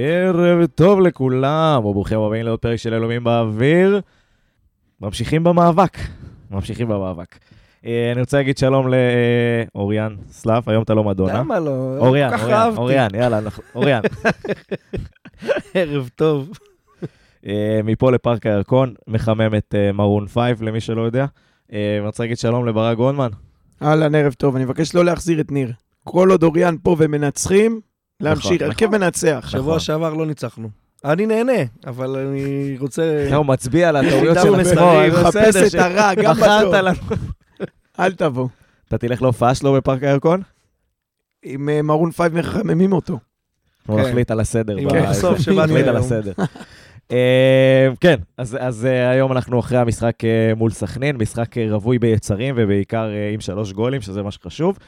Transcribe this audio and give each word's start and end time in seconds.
ערב 0.00 0.66
טוב 0.66 1.00
לכולם, 1.00 1.84
וברוכים 1.84 2.20
הבאים 2.20 2.44
לעוד 2.44 2.58
פרק 2.58 2.76
של 2.76 2.94
יהלומים 2.94 3.24
באוויר. 3.24 4.00
ממשיכים 5.00 5.44
במאבק, 5.44 5.98
ממשיכים 6.50 6.88
במאבק. 6.88 7.38
אה, 7.86 8.12
אני 8.12 8.20
רוצה 8.20 8.36
להגיד 8.36 8.58
שלום 8.58 8.86
לאוריאן 9.74 10.16
סלאף, 10.30 10.68
היום 10.68 10.82
אתה 10.82 10.94
לא 10.94 11.04
מדונה. 11.04 11.34
למה 11.38 11.60
לא? 11.60 11.96
אוריאן, 11.98 12.30
אוריאן. 12.40 12.70
אוריאן, 12.76 13.08
יאללה, 13.14 13.38
אנחנו- 13.38 13.62
אוריאן. 13.74 14.00
ערב 15.74 16.08
טוב. 16.16 16.50
אה, 17.46 17.80
מפה 17.84 18.10
לפארק 18.12 18.46
הירקון, 18.46 18.94
מחמם 19.08 19.54
את 19.58 19.74
אה, 19.78 19.92
מרון 19.92 20.26
פייב, 20.26 20.62
למי 20.62 20.80
שלא 20.80 21.02
יודע. 21.02 21.26
אה, 21.72 21.96
אני 21.98 22.06
רוצה 22.06 22.22
להגיד 22.22 22.38
שלום 22.38 22.66
לברק 22.66 22.96
גרונמן. 22.96 23.28
אהלן, 23.82 24.14
ערב 24.14 24.32
טוב. 24.32 24.56
אני 24.56 24.64
מבקש 24.64 24.94
לא 24.94 25.04
להחזיר 25.04 25.40
את 25.40 25.52
ניר. 25.52 25.72
כל 26.04 26.30
עוד 26.30 26.42
אוריאן 26.42 26.74
פה 26.82 26.96
ומנצחים, 26.98 27.80
להמשיך. 28.20 28.52
נכון. 28.52 28.66
הרכב 28.66 28.86
מנצח. 28.86 29.38
נכון. 29.38 29.60
שבוע 29.60 29.80
שעבר 29.80 30.14
לא 30.14 30.26
ניצחנו. 30.26 30.68
אני 31.04 31.26
נהנה, 31.26 31.62
אבל 31.86 32.16
אני 32.16 32.76
רוצה... 32.80 33.28
הוא 33.34 33.46
מצביע 33.46 33.88
על 33.88 33.96
הטעויות 33.96 34.38
של 34.42 34.54
עצמו, 34.54 35.00
אני 35.00 35.08
מחפש 35.08 35.74
את 35.74 35.80
הרע, 35.80 36.14
גם 36.14 36.34
בטוב. 36.34 36.74
אל 38.00 38.12
תבוא. 38.12 38.48
אתה 38.88 38.98
תלך 38.98 39.22
להופעה 39.22 39.54
שלו 39.54 39.72
בפארק 39.72 40.02
הירקון? 40.02 40.42
עם 41.42 41.68
אה, 41.68 41.82
מרון 41.82 42.10
פייב 42.10 42.38
מחממים 42.38 42.92
אותו. 42.92 43.18
אנחנו 43.88 44.02
כן. 44.02 44.08
נחליט 44.08 44.30
על 44.30 44.40
הסדר. 44.40 44.76
בסוף 45.10 45.38
שבאתי 45.42 45.72
נחליט 45.72 45.86
על. 45.86 45.96
הסדר. 45.96 46.32
אה, 47.12 47.88
כן, 48.00 48.16
אז 48.38 48.56
אז, 48.60 48.86
אה, 48.86 49.10
היום 49.10 49.32
אנחנו 49.32 49.60
אחרי 49.60 49.78
המשחק 49.78 50.14
מול 50.56 50.70
סכנין, 50.70 51.16
משחק 51.16 51.58
רווי 51.70 51.98
ביצרים 51.98 52.54
ובעיקר 52.58 53.08
עם 53.34 53.40
שלוש 53.40 53.72
גולים, 53.72 54.00
שזה 54.00 54.22
מה 54.22 54.30
שחשוב. 54.30 54.78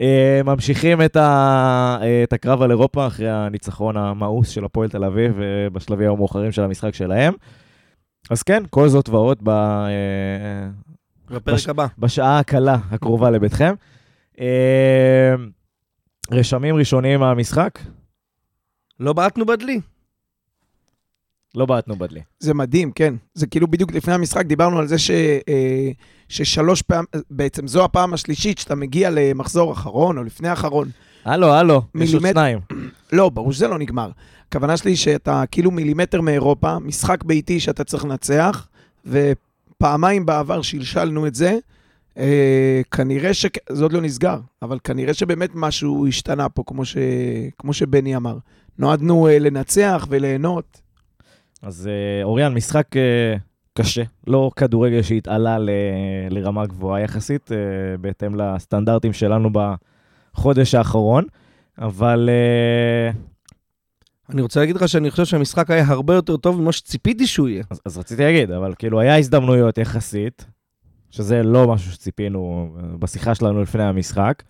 אה, 0.00 0.40
ממשיכים 0.44 1.02
את 1.02 1.16
ה- 1.16 1.98
אה, 2.02 2.22
את 2.22 2.32
הקרב 2.32 2.62
על 2.62 2.70
אירופה 2.70 3.06
אחרי 3.06 3.30
הניצחון 3.30 3.96
המאוס 3.96 4.48
של 4.48 4.64
הפועל 4.64 4.88
תל 4.88 5.04
אביב 5.04 5.40
אה, 5.40 5.70
בשלבים 5.72 6.10
המאוחרים 6.10 6.52
של 6.52 6.62
המשחק 6.62 6.94
שלהם. 6.94 7.32
אז 8.30 8.42
כן, 8.42 8.62
כל 8.70 8.88
זאת 8.88 9.08
ועוד 9.08 9.38
ב- 9.42 9.86
בפרק 11.30 11.54
בש- 11.54 11.68
הבא. 11.68 11.86
בשעה 11.98 12.38
הקלה 12.38 12.76
הקרובה 12.90 13.30
לביתכם. 13.30 13.74
רשמים 16.32 16.74
ראשוניים 16.76 17.20
מהמשחק? 17.20 17.78
לא 19.00 19.12
בעטנו 19.12 19.46
בדלי. 19.46 19.80
לא 21.54 21.66
בעטנו 21.66 21.96
בדלי. 21.96 22.20
זה 22.40 22.54
מדהים, 22.54 22.92
כן. 22.92 23.14
זה 23.34 23.46
כאילו 23.46 23.68
בדיוק 23.68 23.92
לפני 23.92 24.14
המשחק 24.14 24.46
דיברנו 24.46 24.78
על 24.78 24.86
זה 24.86 24.98
ש, 24.98 25.10
אה, 25.48 25.90
ששלוש 26.28 26.82
פעם, 26.82 27.04
בעצם 27.30 27.66
זו 27.66 27.84
הפעם 27.84 28.14
השלישית 28.14 28.58
שאתה 28.58 28.74
מגיע 28.74 29.10
למחזור 29.12 29.72
אחרון 29.72 30.18
או 30.18 30.24
לפני 30.24 30.52
אחרון. 30.52 30.88
הלו, 31.24 31.52
הלו, 31.52 31.82
יש 31.94 32.14
עוד. 32.14 32.22
שניים. 32.22 32.58
לא, 33.12 33.28
ברור 33.28 33.52
שזה 33.52 33.68
לא 33.68 33.78
נגמר. 33.78 34.10
הכוונה 34.48 34.76
שלי 34.76 34.96
שאתה 34.96 35.44
כאילו 35.50 35.70
מילימטר 35.70 36.20
מאירופה, 36.20 36.78
משחק 36.78 37.24
ביתי 37.24 37.60
שאתה 37.60 37.84
צריך 37.84 38.04
לנצח, 38.04 38.68
ופעמיים 39.06 40.26
בעבר 40.26 40.62
שלשלנו 40.62 41.26
את 41.26 41.34
זה. 41.34 41.58
אה, 42.18 42.80
כנראה 42.90 43.34
ש... 43.34 43.46
זה 43.68 43.82
עוד 43.82 43.92
לא 43.92 44.00
נסגר, 44.00 44.38
אבל 44.62 44.78
כנראה 44.84 45.14
שבאמת 45.14 45.50
משהו 45.54 46.06
השתנה 46.06 46.48
פה, 46.48 46.62
כמו, 46.66 46.84
ש... 46.84 46.96
כמו 47.58 47.72
שבני 47.72 48.16
אמר. 48.16 48.38
נועדנו 48.78 49.28
אה, 49.28 49.38
לנצח 49.38 50.06
וליהנות. 50.10 50.80
אז 51.62 51.86
אה, 51.86 52.24
אוריאן, 52.24 52.54
משחק 52.54 52.96
אה, 52.96 53.36
קשה, 53.74 54.02
לא 54.26 54.50
כדורגל 54.56 55.02
שהתעלה 55.02 55.58
ל- 55.58 55.70
לרמה 56.30 56.66
גבוהה 56.66 57.00
יחסית, 57.00 57.52
אה, 57.52 57.56
בהתאם 58.00 58.34
לסטנדרטים 58.34 59.12
שלנו 59.12 59.50
בחודש 59.52 60.74
האחרון, 60.74 61.24
אבל 61.78 62.30
אני 64.30 64.42
רוצה 64.42 64.60
להגיד 64.60 64.76
לך 64.76 64.88
שאני 64.88 65.10
חושב 65.10 65.24
שהמשחק 65.24 65.70
היה 65.70 65.84
הרבה 65.88 66.14
יותר 66.14 66.36
טוב 66.36 66.60
ממה 66.60 66.72
שציפיתי 66.72 67.26
שהוא 67.26 67.48
יהיה. 67.48 67.64
אז, 67.70 67.80
אז 67.86 67.98
רציתי 67.98 68.22
להגיד, 68.22 68.50
אבל 68.50 68.74
כאילו 68.78 69.00
היה 69.00 69.18
הזדמנויות 69.18 69.78
יחסית, 69.78 70.46
שזה 71.10 71.42
לא 71.42 71.68
משהו 71.68 71.92
שציפינו 71.92 72.74
בשיחה 72.98 73.34
שלנו 73.34 73.62
לפני 73.62 73.82
המשחק. 73.82 74.42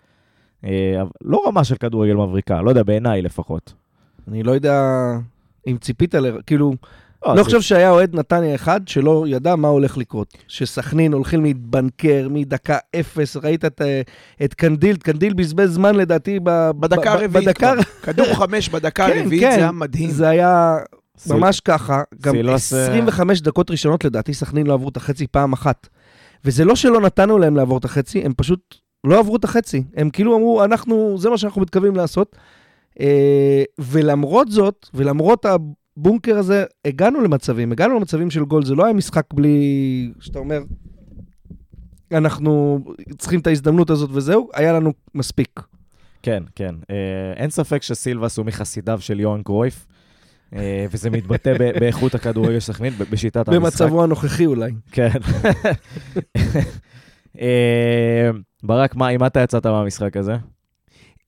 לא 1.21 1.43
רמה 1.47 1.63
של 1.63 1.75
כדורגל 1.75 2.13
מבריקה, 2.13 2.61
לא 2.61 2.69
יודע, 2.69 2.83
בעיניי 2.83 3.21
לפחות. 3.21 3.73
אני 4.27 4.43
לא 4.43 4.51
יודע 4.51 4.81
אם 5.67 5.77
ציפית, 5.77 6.15
ל... 6.15 6.41
כאילו, 6.45 6.73
לא 7.25 7.43
חושב 7.43 7.61
שהיה 7.61 7.89
אוהד 7.89 8.15
נתניה 8.15 8.55
אחד 8.55 8.87
שלא 8.87 9.25
ידע 9.27 9.55
מה 9.55 9.67
הולך 9.67 9.97
לקרות. 9.97 10.37
שסכנין 10.47 11.13
הולכים 11.13 11.43
להתבנקר 11.43 12.27
מדקה 12.31 12.77
אפס, 12.99 13.37
ראית 13.37 13.65
את, 13.65 13.81
אה, 13.81 14.01
את 14.43 14.53
קנדיל, 14.53 14.95
קנדיל 14.95 15.33
בזבז 15.33 15.73
זמן 15.73 15.95
לדעתי 15.95 16.39
ב... 16.43 16.71
בדקה 16.71 17.13
הרביעית 17.13 17.47
בדקה... 17.47 17.73
כדור 18.03 18.33
חמש 18.33 18.69
בדקה 18.69 19.07
כן, 19.07 19.19
הרביעית, 19.19 19.43
כן. 19.43 19.51
זה 19.51 19.57
היה 19.57 19.71
מדהים. 19.71 20.09
זה 20.09 20.29
היה 20.29 20.77
ממש 21.29 21.59
ככה. 21.59 22.01
גם 22.21 22.33
סילבס, 22.33 22.73
אה, 22.73 22.83
25 22.83 23.41
דקות 23.41 23.71
ראשונות 23.71 24.05
לדעתי 24.05 24.33
סכנין 24.33 24.67
לא 24.67 24.73
עברו 24.73 24.89
את 24.89 24.97
החצי 24.97 25.27
פעם 25.27 25.53
אחת. 25.53 25.87
וזה 26.45 26.65
לא 26.65 26.75
שלא 26.75 27.01
נתנו 27.01 27.37
להם 27.37 27.57
לעבור 27.57 27.77
את 27.77 27.85
החצי, 27.85 28.21
הם 28.21 28.33
פשוט 28.37 28.75
לא 29.03 29.19
עברו 29.19 29.35
את 29.35 29.43
החצי. 29.43 29.83
הם 29.95 30.09
כאילו 30.09 30.37
אמרו, 30.37 30.63
אנחנו, 30.63 31.15
זה 31.17 31.29
מה 31.29 31.37
שאנחנו 31.37 31.61
מתכוונים 31.61 31.95
לעשות. 31.95 32.35
אה, 32.99 33.63
ולמרות 33.79 34.51
זאת, 34.51 34.89
ולמרות 34.93 35.45
הבונקר 35.97 36.37
הזה, 36.37 36.65
הגענו 36.85 37.21
למצבים, 37.21 37.71
הגענו 37.71 37.95
למצבים 37.95 38.31
של 38.31 38.45
גול. 38.45 38.65
זה 38.65 38.75
לא 38.75 38.85
היה 38.85 38.93
משחק 38.93 39.25
בלי, 39.33 40.11
שאתה 40.19 40.39
אומר, 40.39 40.63
אנחנו 42.11 42.79
צריכים 43.17 43.39
את 43.39 43.47
ההזדמנות 43.47 43.89
הזאת 43.89 44.09
וזהו, 44.13 44.49
היה 44.53 44.73
לנו 44.73 44.93
מספיק. 45.15 45.59
כן, 46.23 46.43
כן. 46.55 46.75
אה, 46.89 47.33
אין 47.35 47.49
ספק 47.49 47.81
שסילבס 47.81 48.37
הוא 48.37 48.45
מחסידיו 48.45 49.01
של 49.01 49.19
יוהאן 49.19 49.43
קרויף, 49.43 49.87
אה, 50.55 50.85
וזה 50.91 51.09
מתבטא 51.09 51.53
באיכות 51.79 52.15
הכדורגל 52.15 52.59
של 52.59 52.73
סכנין, 52.73 52.93
בשיטת 53.11 53.47
המשחק. 53.47 53.61
במצבו 53.61 54.03
הנוכחי 54.03 54.45
אולי. 54.45 54.71
כן. 54.91 55.09
אה, 57.41 58.29
ברק, 58.63 58.95
מה, 58.95 59.07
עם 59.07 59.19
מה 59.19 59.27
אתה 59.27 59.39
יצאת 59.39 59.65
מהמשחק 59.65 60.17
הזה? 60.17 60.35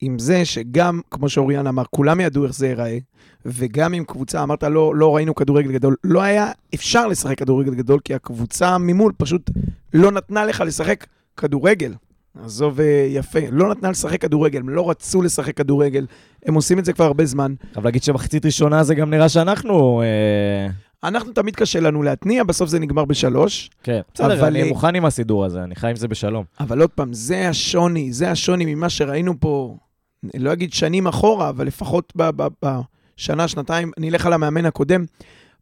עם 0.00 0.18
זה 0.18 0.44
שגם, 0.44 1.00
כמו 1.10 1.28
שאוריאן 1.28 1.66
אמר, 1.66 1.82
כולם 1.90 2.20
ידעו 2.20 2.44
איך 2.44 2.54
זה 2.54 2.66
ייראה, 2.66 2.98
וגם 3.46 3.92
עם 3.92 4.04
קבוצה, 4.04 4.42
אמרת, 4.42 4.62
לא, 4.62 4.94
לא 4.94 5.16
ראינו 5.16 5.34
כדורגל 5.34 5.72
גדול, 5.72 5.96
לא 6.04 6.22
היה 6.22 6.52
אפשר 6.74 7.06
לשחק 7.06 7.38
כדורגל 7.38 7.74
גדול, 7.74 8.00
כי 8.04 8.14
הקבוצה 8.14 8.78
ממול 8.78 9.12
פשוט 9.16 9.50
לא 9.94 10.12
נתנה 10.12 10.44
לך 10.44 10.62
לשחק 10.66 11.06
כדורגל. 11.36 11.94
עזוב 12.44 12.80
אה, 12.80 13.06
יפה, 13.10 13.38
לא 13.50 13.70
נתנה 13.70 13.90
לשחק 13.90 14.20
כדורגל, 14.20 14.58
הם 14.58 14.68
לא 14.68 14.90
רצו 14.90 15.22
לשחק 15.22 15.56
כדורגל, 15.56 16.06
הם 16.46 16.54
עושים 16.54 16.78
את 16.78 16.84
זה 16.84 16.92
כבר 16.92 17.04
הרבה 17.04 17.24
זמן. 17.24 17.54
חייב 17.72 17.84
להגיד 17.84 18.02
שמחצית 18.02 18.46
ראשונה 18.46 18.84
זה 18.84 18.94
גם 18.94 19.10
נראה 19.10 19.28
שאנחנו... 19.28 20.02
אה, 20.02 20.68
אנחנו 21.04 21.32
תמיד 21.32 21.56
קשה 21.56 21.80
לנו 21.80 22.02
להתניע, 22.02 22.44
בסוף 22.44 22.68
זה 22.68 22.78
נגמר 22.78 23.04
בשלוש, 23.04 23.70
כן, 23.82 24.00
בסדר, 24.14 24.38
אבל, 24.38 24.44
אני 24.44 24.62
אה, 24.62 24.68
מוכן 24.68 24.94
עם 24.94 25.04
הסידור 25.04 25.44
הזה, 25.44 25.62
אני 25.62 25.74
חי 25.74 25.90
עם 25.90 25.96
זה 25.96 26.08
בשלום. 26.08 26.44
אבל 26.60 26.80
עוד 26.80 26.90
פעם, 26.90 27.12
זה 27.12 27.48
השוני, 27.48 28.12
זה 28.12 28.30
השוני 28.30 28.74
ממה 28.74 28.88
שראינו 28.88 29.40
פה, 29.40 29.76
לא 30.38 30.52
אגיד 30.52 30.72
שנים 30.72 31.06
אחורה, 31.06 31.48
אבל 31.48 31.66
לפחות 31.66 32.12
בשנה, 32.16 33.48
שנתיים, 33.48 33.90
אני 33.98 34.10
אלך 34.10 34.26
על 34.26 34.32
המאמן 34.32 34.66
הקודם, 34.66 35.04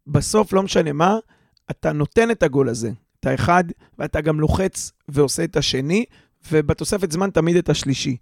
בסוף, 0.07 0.53
לא 0.53 0.63
משנה 0.63 0.93
מה, 0.93 1.17
אתה 1.71 1.91
נותן 1.91 2.31
את 2.31 2.43
הגול 2.43 2.69
הזה, 2.69 2.91
את 3.19 3.25
האחד, 3.25 3.63
ואתה 3.99 4.21
גם 4.21 4.39
לוחץ 4.39 4.91
ועושה 5.07 5.43
את 5.43 5.57
השני, 5.57 6.05
ובתוספת 6.51 7.11
זמן 7.11 7.29
תמיד 7.29 7.55
את 7.55 7.69
השלישי. 7.69 8.17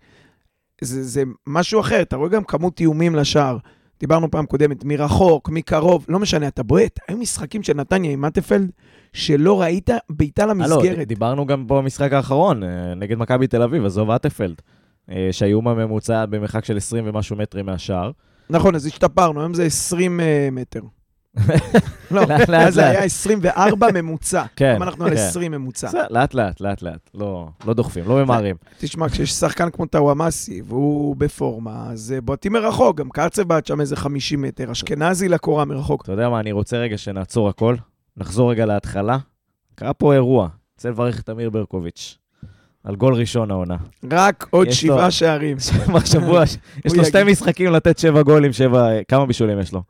זה, 0.81 1.03
זה 1.03 1.23
משהו 1.47 1.79
אחר, 1.79 2.01
אתה 2.01 2.15
רואה 2.15 2.29
גם 2.29 2.43
כמות 2.43 2.79
איומים 2.79 3.15
לשער. 3.15 3.57
דיברנו 3.99 4.31
פעם 4.31 4.45
קודמת, 4.45 4.83
מרחוק, 4.83 5.49
מקרוב, 5.49 6.05
לא 6.09 6.19
משנה, 6.19 6.47
אתה 6.47 6.63
בועט. 6.63 6.99
היו 7.07 7.17
משחקים 7.17 7.63
של 7.63 7.73
נתניה 7.73 8.11
עם 8.11 8.21
מטפלד, 8.21 8.71
שלא 9.13 9.61
ראית 9.61 9.89
בעיטה 10.09 10.43
הלו, 10.43 10.53
למסגרת. 10.53 11.07
דיברנו 11.07 11.45
גם 11.45 11.67
במשחק 11.67 12.13
האחרון, 12.13 12.63
אה, 12.63 12.93
נגד 12.95 13.17
מכבי 13.17 13.47
תל 13.47 13.61
אביב, 13.61 13.85
עזוב 13.85 14.11
אטפלד, 14.11 14.61
אה, 14.61 14.82
שהאיום 15.31 15.67
הממוצע 15.67 16.25
במרחק 16.25 16.65
של 16.65 16.77
20 16.77 17.03
ומשהו 17.07 17.35
מטרים 17.35 17.65
מהשער. 17.65 18.11
נכון, 18.49 18.75
אז 18.75 18.85
השתפרנו, 18.85 19.39
היום 19.39 19.53
זה 19.53 19.63
20 19.63 20.19
אה, 20.19 20.49
מטר. 20.51 20.81
לא, 22.11 22.21
אז 22.57 22.73
זה. 22.73 22.87
היה 22.87 23.03
24 23.03 23.87
ממוצע. 24.01 24.43
כן, 24.55 24.65
היום 24.65 24.83
אנחנו 24.83 25.05
על 25.05 25.09
כן. 25.09 25.15
20 25.15 25.51
ממוצע. 25.51 25.87
בסדר, 25.87 26.05
לאט 26.09 26.33
לאט, 26.33 26.61
לאט 26.61 26.81
לאט, 26.81 27.09
לא 27.13 27.47
לא 27.65 27.73
דוחפים, 27.73 28.03
לא 28.07 28.23
ממהרים. 28.25 28.55
תשמע, 28.77 29.09
כשיש 29.09 29.31
שחקן 29.31 29.69
כמו 29.69 29.85
טאוואמאסי, 29.85 30.61
והוא 30.65 31.15
בפורמה, 31.15 31.87
אז 31.91 32.13
אה, 32.15 32.21
בועטים 32.21 32.53
מרחוק, 32.53 32.97
גם 32.97 33.09
קרצב 33.09 33.41
בעט 33.41 33.65
שם 33.65 33.81
איזה 33.81 33.95
50 33.95 34.41
מטר, 34.41 34.71
אשכנזי 34.71 35.29
לקורה 35.29 35.65
מרחוק. 35.65 36.03
אתה 36.03 36.11
יודע 36.11 36.29
מה, 36.29 36.39
אני 36.39 36.51
רוצה 36.51 36.77
רגע 36.77 36.97
שנעצור 36.97 37.49
הכל, 37.49 37.75
נחזור 38.17 38.51
רגע 38.51 38.65
להתחלה. 38.65 39.17
קרה 39.75 39.93
פה 39.93 40.13
אירוע, 40.13 40.49
רוצה 40.75 40.89
לברך 40.89 41.19
את 41.21 41.29
אמיר 41.29 41.49
ברקוביץ', 41.49 42.17
על 42.83 42.95
גול 42.95 43.13
ראשון 43.13 43.51
העונה. 43.51 43.75
רק 44.11 44.47
עוד 44.49 44.69
שבעה 44.71 45.11
שערים. 45.11 45.57
בשבוע, 45.95 46.43
יש 46.85 46.93
לו 46.97 47.05
שתי. 47.05 47.23
משחקים 47.23 47.71
לתת 47.71 47.97
שבע 47.97 48.21
גולים, 48.21 48.53
שבע, 48.53 48.87
כמה 49.07 49.25
בישולים 49.25 49.59
יש 49.59 49.73
לו? 49.73 49.83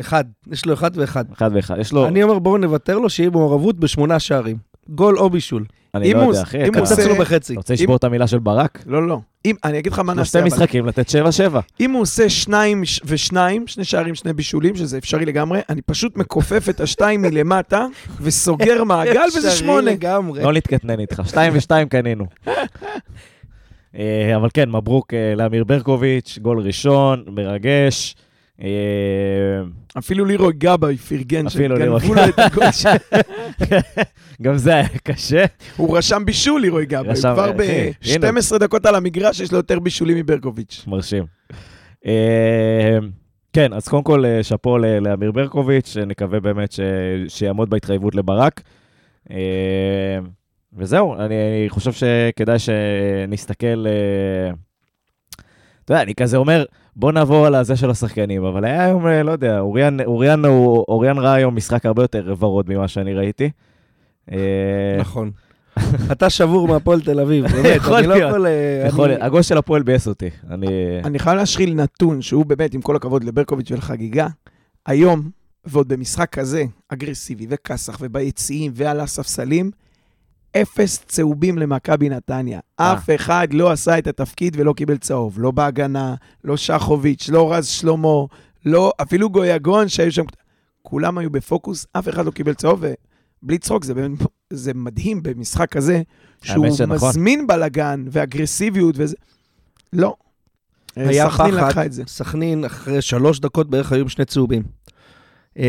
אחד, 0.00 0.24
יש 0.52 0.66
לו 0.66 0.74
אחד 0.74 0.90
ואחד. 0.94 1.24
אחד 1.32 1.50
ואחד. 1.54 1.78
יש 1.78 1.92
לו, 1.92 2.06
אני 2.06 2.22
אומר, 2.22 2.38
בואו 2.38 2.58
נוותר 2.58 2.98
לו, 2.98 3.10
שיהיה 3.10 3.30
מעורבות 3.30 3.76
בשמונה 3.78 4.18
שערים. 4.18 4.56
גול 4.88 5.18
או 5.18 5.30
בישול. 5.30 5.64
אני 5.94 6.12
לא 6.14 6.18
יודע, 6.18 6.42
אחי. 6.42 6.58
אם 6.66 6.70
אתה 6.70 6.78
הוא 6.78 6.86
קצץ 6.86 6.98
עושה- 6.98 7.08
לו 7.08 7.16
בחצי. 7.16 7.52
אתה 7.52 7.60
רוצה 7.60 7.74
לשבור 7.74 7.96
את 7.96 8.04
המילה 8.04 8.26
של 8.26 8.38
ברק? 8.38 8.82
לא, 8.86 9.06
לא. 9.08 9.18
אם, 9.44 9.54
אני 9.64 9.78
אגיד 9.78 9.92
לך 9.92 9.98
מה 9.98 10.14
נעשה, 10.14 10.38
שתי 10.38 10.46
משחקים, 10.46 10.86
לתת 10.86 11.08
7-7. 11.08 11.12
אם 11.80 11.90
הוא 11.90 12.02
עושה 12.02 12.28
שניים 12.30 12.82
ושניים, 13.04 13.66
שני 13.66 13.84
שערים, 13.84 14.14
שני 14.14 14.32
בישולים, 14.32 14.76
שזה 14.76 14.98
אפשרי 14.98 15.24
לגמרי, 15.24 15.60
אני 15.68 15.82
פשוט 15.82 16.16
מכופף 16.16 16.68
את 16.68 16.80
השתיים 16.80 17.22
מלמטה 17.22 17.86
וסוגר 18.20 18.84
מעגל, 18.88 19.20
וזה 19.28 19.38
אפשרי 19.48 19.50
שמונה. 19.50 19.90
לגמרי. 19.90 20.42
לא 20.42 20.52
נתקטנן 20.52 21.00
איתך, 21.00 21.22
2 21.26 21.52
ו-2 21.54 21.88
קנינו. 21.88 22.24
אה, 23.98 24.36
אבל 24.36 24.48
כן, 24.54 24.70
מברוק 24.70 25.14
אה, 25.14 25.34
לאמיר 25.36 25.64
ברקוביץ', 25.64 26.38
גול 26.42 26.58
ראשון, 26.60 27.24
מרגש. 27.28 28.14
אה, 28.62 28.68
אפילו 29.98 30.24
לירוי 30.24 30.52
גבאי 30.58 30.96
פרגן, 30.96 31.46
אפילו 31.46 31.76
שגנבו 31.76 32.14
לו 32.14 32.24
את 32.24 32.38
הגול 32.38 32.72
ש... 32.72 32.86
גם 34.42 34.56
זה 34.56 34.74
היה 34.74 34.88
קשה. 35.04 35.44
הוא 35.76 35.98
רשם 35.98 36.22
בישול, 36.24 36.60
לירוי 36.60 36.86
גבאי, 36.86 37.14
כבר 37.16 37.44
הנה. 37.44 38.32
ב-12 38.32 38.58
דקות 38.58 38.86
על 38.86 38.94
המגרש, 38.94 39.40
יש 39.40 39.52
לו 39.52 39.56
יותר 39.58 39.78
בישולים 39.78 40.16
מברקוביץ'. 40.16 40.84
מרשים. 40.86 41.24
אה, 42.06 42.98
כן, 43.52 43.72
אז 43.72 43.88
קודם 43.88 44.02
כל 44.02 44.24
אה, 44.24 44.42
שאפו 44.42 44.78
לאמיר 44.78 45.32
ברקוביץ', 45.32 45.96
נקווה 46.06 46.40
באמת 46.40 46.72
ש- 46.72 46.80
שיעמוד 47.28 47.70
בהתחייבות 47.70 48.14
לברק. 48.14 48.60
אה, 49.30 50.18
וזהו, 50.76 51.14
אני 51.14 51.34
חושב 51.68 51.92
שכדאי 51.92 52.58
שנסתכל... 52.58 53.86
אה, 53.86 54.50
אתה 55.84 55.92
יודע, 55.92 56.02
אני 56.02 56.14
כזה 56.14 56.36
אומר, 56.36 56.64
בוא 56.96 57.12
נעבור 57.12 57.46
על 57.46 57.54
הזה 57.54 57.76
של 57.76 57.90
השחקנים, 57.90 58.44
אבל 58.44 58.64
היה 58.64 58.84
היום, 58.84 59.06
אה, 59.06 59.22
לא 59.22 59.30
יודע, 59.32 59.60
אוריאן, 59.60 60.00
אוריאן, 60.00 60.44
הוא- 60.44 60.84
אוריאן 60.88 61.18
ראה 61.18 61.34
היום 61.34 61.56
משחק 61.56 61.86
הרבה 61.86 62.02
יותר 62.02 62.34
ורוד 62.38 62.70
ממה 62.70 62.88
שאני 62.88 63.14
ראיתי. 63.14 63.50
אה, 64.32 64.36
נכון. 65.00 65.30
אתה 66.12 66.30
שבור 66.30 66.68
מהפועל 66.68 67.00
תל 67.00 67.20
אביב, 67.20 67.46
באמת, 67.48 67.80
אני 67.98 68.06
לא. 68.06 68.14
יכול... 68.14 68.46
אה, 68.46 68.84
יכול 68.88 69.08
להיות, 69.08 69.22
הגול 69.22 69.42
של 69.42 69.58
הפועל 69.58 69.82
ביאס 69.82 70.08
אותי. 70.08 70.30
אני 71.04 71.18
חייב 71.18 71.36
להשחיל 71.36 71.74
נתון 71.74 72.22
שהוא 72.22 72.46
באמת, 72.46 72.74
עם 72.74 72.80
כל 72.80 72.96
הכבוד 72.96 73.24
לברקוביץ' 73.24 73.70
ולחגיגה, 73.70 74.26
היום, 74.86 75.30
ועוד 75.64 75.88
במשחק 75.88 76.28
כזה, 76.30 76.64
אגרסיבי 76.88 77.46
וכסח 77.48 77.98
וביציעים 78.00 78.72
ועל 78.74 79.00
הספסלים, 79.00 79.70
אפס 80.56 81.04
צהובים 81.06 81.58
למכבי 81.58 82.08
נתניה. 82.08 82.60
אה. 82.80 82.92
אף 82.92 83.10
אחד 83.14 83.48
לא 83.52 83.70
עשה 83.70 83.98
את 83.98 84.06
התפקיד 84.06 84.56
ולא 84.60 84.72
קיבל 84.72 84.96
צהוב. 84.96 85.40
לא 85.40 85.50
בהגנה, 85.50 86.14
לא 86.44 86.56
שחוביץ', 86.56 87.28
לא 87.28 87.52
רז 87.52 87.66
שלמה, 87.66 88.24
לא, 88.66 88.92
אפילו 89.02 89.30
גויגון 89.30 89.88
שהיו 89.88 90.12
שם. 90.12 90.24
כולם 90.82 91.18
היו 91.18 91.30
בפוקוס, 91.30 91.86
אף 91.92 92.08
אחד 92.08 92.26
לא 92.26 92.30
קיבל 92.30 92.54
צהוב, 92.54 92.84
ובלי 93.42 93.58
צחוק, 93.58 93.84
זה 93.84 93.94
באמת, 93.94 94.18
זה 94.50 94.74
מדהים 94.74 95.22
במשחק 95.22 95.70
כזה, 95.70 96.02
שהוא. 96.42 96.66
מזמין 96.88 97.46
בלאגן 97.46 98.04
ואגרסיביות 98.10 98.94
וזה. 98.98 99.16
לא. 99.92 100.14
היה 100.96 101.30
סכנין 101.30 101.54
פחד. 101.54 101.66
לקחה 101.68 101.84
את 101.84 101.92
זה. 101.92 102.02
סכנין, 102.06 102.64
אחרי 102.64 103.02
שלוש 103.02 103.40
דקות 103.40 103.70
בערך 103.70 103.92
היו 103.92 104.00
עם 104.00 104.08
שני 104.08 104.24
צהובים. 104.24 104.62
אה, 105.58 105.66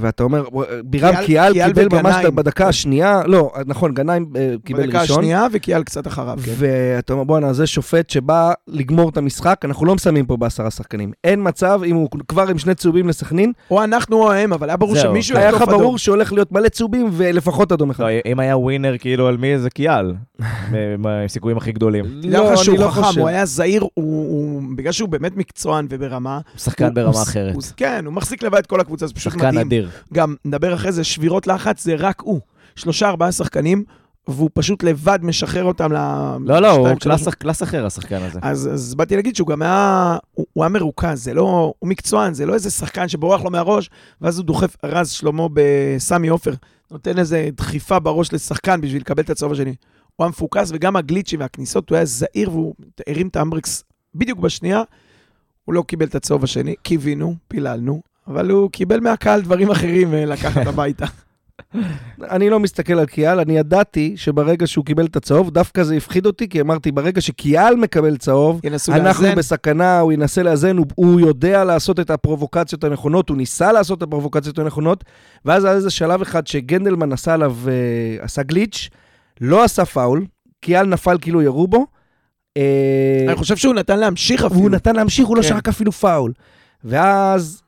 ואתה 0.00 0.22
אומר, 0.22 0.44
בירם 0.84 1.14
קיאל- 1.26 1.52
קיבל 1.52 1.86
ממש 1.92 2.14
וגנאים. 2.14 2.36
בדקה 2.36 2.68
השנייה, 2.68 3.22
לא, 3.26 3.52
נכון, 3.66 3.94
גנאים 3.94 4.26
אה, 4.36 4.54
קיבל 4.64 4.82
בדקה 4.86 5.00
ראשון. 5.00 5.18
השנייה 5.18 5.46
וקיאל 5.52 5.82
קצת 5.82 6.06
אחריו, 6.06 6.38
כן. 6.44 6.52
ואתה 6.56 7.12
אומר, 7.12 7.24
בואנה, 7.24 7.52
זה 7.52 7.66
שופט 7.66 8.10
שבא 8.10 8.52
לגמור 8.68 9.08
את 9.08 9.16
המשחק, 9.16 9.60
אנחנו 9.64 9.86
לא 9.86 9.94
מסיימים 9.94 10.26
פה 10.26 10.36
בעשרה 10.36 10.70
שחקנים. 10.70 11.12
אין 11.24 11.40
מצב, 11.48 11.80
אם 11.86 11.96
הוא 11.96 12.08
כבר 12.28 12.48
עם 12.48 12.58
שני 12.58 12.74
צהובים 12.74 13.08
לסכנין, 13.08 13.52
או 13.70 13.84
אנחנו 13.84 14.16
או 14.16 14.32
הם, 14.32 14.52
אבל 14.52 14.68
היה 14.70 14.76
ברור 14.76 14.96
שמישהו. 14.96 15.36
היה 15.36 15.50
לך. 15.50 15.62
ברור 15.68 15.98
שהולך 15.98 16.32
להיות 16.32 16.52
מלא 16.52 16.68
צהובים 16.68 17.08
ולפחות 17.12 17.72
אדום 17.72 17.90
אחד. 17.90 18.04
לא, 18.04 18.08
אם 18.26 18.40
היה 18.40 18.56
ווינר 18.56 18.94
כאילו 18.98 19.26
על 19.28 19.36
מי 19.36 19.58
זה 19.58 19.70
קיאל, 19.70 20.14
עם 20.94 21.06
הסיכויים 21.06 21.56
הכי 21.58 21.72
גדולים. 21.72 22.04
תדע 22.22 22.52
לך 22.52 22.64
שהוא 22.64 22.78
לא 22.78 22.88
חכם, 22.90 23.02
חושב. 23.02 23.20
הוא 23.20 23.28
היה 23.28 23.44
זהיר, 23.46 23.82
הוא- 23.82 23.90
הוא- 23.94 24.62
בגלל 24.76 24.92
שהוא 24.92 25.08
באמת 25.08 25.36
מקצוען 25.36 25.86
וברמה. 25.90 26.34
הוא 26.52 26.58
שחקן 26.60 26.84
הוא- 26.84 26.94
ברמה 26.94 27.10
הוא- 27.14 27.22
אחרת. 27.22 27.54
הוא- 27.54 27.62
כן, 27.76 28.02
הוא 28.06 28.14
מחזיק 28.14 28.42
לבד 28.42 28.58
את 28.58 28.66
כל 28.66 28.80
הקבוצה, 28.80 29.06
פשוט 29.18 29.32
שחקן 29.32 29.46
מדהים. 29.48 29.66
אדיר. 29.66 29.90
גם, 30.12 30.34
נדבר 30.44 30.74
אחרי 30.74 30.92
זה, 30.92 31.04
שבירות 31.04 31.46
לחץ 31.46 31.84
זה 31.84 31.94
רק 31.98 32.20
הוא. 32.20 32.40
שלושה, 32.76 33.08
ארבעה 33.08 33.32
שחקנים, 33.32 33.84
והוא 34.28 34.50
פשוט 34.54 34.82
לבד 34.82 35.18
משחרר 35.22 35.64
אותם 35.64 35.92
ל... 35.92 35.96
לא, 36.44 36.58
לא, 36.62 36.70
הוא 36.70 36.88
קלאס- 37.00 37.28
class 37.28 37.62
אחר, 37.62 37.86
השחקן 37.86 38.22
הזה. 38.22 38.38
אז, 38.42 38.70
אז 38.72 38.94
באתי 38.94 39.16
להגיד 39.16 39.36
שהוא 39.36 39.48
גם 39.48 39.62
היה, 39.62 40.16
הוא, 40.34 40.46
הוא 40.52 40.64
היה 40.64 40.68
מרוכז, 40.68 41.24
זה 41.24 41.34
לא, 41.34 41.72
הוא 41.78 41.88
מקצוען, 41.88 42.34
זה 42.34 42.46
לא 42.46 42.54
איזה 42.54 42.70
שחקן 42.70 43.08
שבורח 43.08 43.42
לו 43.42 43.50
מהראש, 43.50 43.90
ואז 44.20 44.38
הוא 44.38 44.46
דוחף, 44.46 44.76
רז 44.84 45.10
שלמה 45.10 45.42
בסמי 45.52 46.28
עופר, 46.28 46.54
נותן 46.90 47.18
איזה 47.18 47.48
דחיפה 47.56 47.98
בראש 47.98 48.32
לשחקן 48.32 48.80
בשביל 48.80 49.00
לקבל 49.00 49.22
את 49.22 49.30
הצהוב 49.30 49.52
השני. 49.52 49.74
הוא 50.16 50.24
היה 50.24 50.28
מפוקס, 50.28 50.70
וגם 50.74 50.96
הגליצ'ים 50.96 51.40
והכניסות, 51.40 51.90
הוא 51.90 51.96
היה 51.96 52.04
זהיר 52.04 52.50
והוא 52.50 52.74
הרים 53.08 53.28
את 53.28 53.36
האמברקס 53.36 53.84
בדיוק 54.14 54.38
בשנייה, 54.38 54.82
הוא 55.64 55.74
לא 55.74 55.82
קיבל 55.86 56.06
את 56.06 56.14
הצהוב 56.14 56.44
השני, 56.44 56.74
קיווינו, 56.82 57.34
פיללנו, 57.48 58.02
אבל 58.28 58.50
הוא 58.50 58.70
קיבל 58.70 59.00
מהקהל 59.00 59.40
דברים 59.40 59.70
אחרים 59.70 60.14
אה, 60.14 60.24
לקחת 60.24 60.66
הביתה. 60.72 61.06
אני 62.30 62.50
לא 62.50 62.60
מסתכל 62.60 62.92
על 62.98 63.06
קיאל, 63.06 63.40
אני 63.40 63.58
ידעתי 63.58 64.12
שברגע 64.16 64.66
שהוא 64.66 64.84
קיבל 64.84 65.06
את 65.06 65.16
הצהוב, 65.16 65.50
דווקא 65.50 65.82
זה 65.82 65.94
הפחיד 65.94 66.26
אותי, 66.26 66.48
כי 66.48 66.60
אמרתי, 66.60 66.92
ברגע 66.92 67.20
שקיאל 67.20 67.76
מקבל 67.76 68.16
צהוב, 68.16 68.60
אנחנו 68.88 69.24
לאזן. 69.24 69.34
בסכנה, 69.34 70.00
הוא 70.00 70.12
ינסה 70.12 70.42
לאזן, 70.42 70.76
הוא, 70.76 70.86
הוא 70.94 71.20
יודע 71.20 71.64
לעשות 71.64 72.00
את 72.00 72.10
הפרובוקציות 72.10 72.84
הנכונות, 72.84 73.28
הוא 73.28 73.36
ניסה 73.36 73.72
לעשות 73.72 73.98
את 73.98 74.02
הפרובוקציות 74.02 74.58
הנכונות, 74.58 75.04
ואז 75.44 75.64
היה 75.64 75.74
איזה 75.74 75.90
שלב 75.90 76.22
אחד 76.22 76.46
שגנדלמן 76.46 77.12
עשה 77.12 77.34
עליו, 77.34 77.56
אה, 77.68 78.24
עשה 78.24 78.42
גליץ', 78.42 78.88
לא 79.40 79.64
עשה 79.64 79.84
פאול, 79.84 80.24
קיאל 80.60 80.86
נפל 80.86 81.16
כאילו 81.20 81.42
ירו 81.42 81.68
בו. 81.68 81.86
אה, 82.56 83.24
אני 83.28 83.36
חושב 83.36 83.56
שהוא 83.56 83.74
נתן 83.74 83.98
להמשיך 83.98 84.44
אפילו. 84.44 84.60
הוא 84.60 84.70
נתן 84.70 84.96
להמשיך, 84.96 85.26
הוא 85.26 85.36
לא 85.36 85.42
כן. 85.42 85.48
שרק 85.48 85.68
אפילו 85.68 85.92
פאול. 85.92 86.32
ואז 86.84 87.62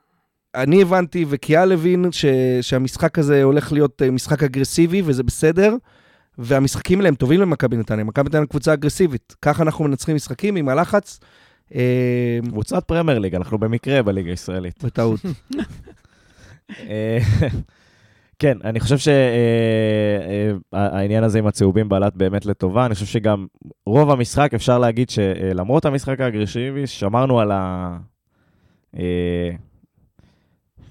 אני 0.55 0.83
הבנתי, 0.83 1.25
וקיאל 1.29 1.73
הבין 1.73 2.13
ש, 2.13 2.25
שהמשחק 2.61 3.19
הזה 3.19 3.43
הולך 3.43 3.73
להיות 3.73 4.03
אה, 4.03 4.11
משחק 4.11 4.43
אגרסיבי, 4.43 5.03
וזה 5.05 5.23
בסדר, 5.23 5.77
והמשחקים 6.39 6.99
האלה 6.99 7.09
הם 7.09 7.15
טובים 7.15 7.41
למכבי 7.41 7.77
נתניה. 7.77 8.05
מכבי 8.05 8.29
נתניה 8.29 8.47
קבוצה 8.47 8.73
אגרסיבית. 8.73 9.37
ככה 9.43 9.63
אנחנו 9.63 9.85
מנצחים 9.85 10.17
משחקים 10.17 10.57
עם 10.57 10.69
הלחץ. 10.69 11.21
אה, 11.75 12.39
קבוצת 12.49 12.85
פרמייר 12.85 13.19
ליג, 13.19 13.35
אנחנו 13.35 13.59
במקרה 13.59 14.03
בליגה 14.03 14.31
הישראלית. 14.31 14.85
בטעות. 14.85 15.21
אה, 16.89 17.19
כן, 18.39 18.59
אני 18.65 18.81
חושב 18.81 19.13
שהעניין 20.73 21.25
הזה 21.25 21.39
עם 21.39 21.47
הצהובים 21.47 21.89
בלט 21.89 22.15
באמת 22.17 22.47
לטובה. 22.47 22.87
אני 22.87 22.95
חושב 22.95 23.07
שגם 23.07 23.47
רוב 23.87 24.11
המשחק, 24.11 24.55
אפשר 24.55 24.79
להגיד 24.79 25.11
שלמרות 25.11 25.85
המשחק 25.85 26.21
האגרסיבי, 26.21 26.87
שמרנו 26.87 27.41
על 27.41 27.53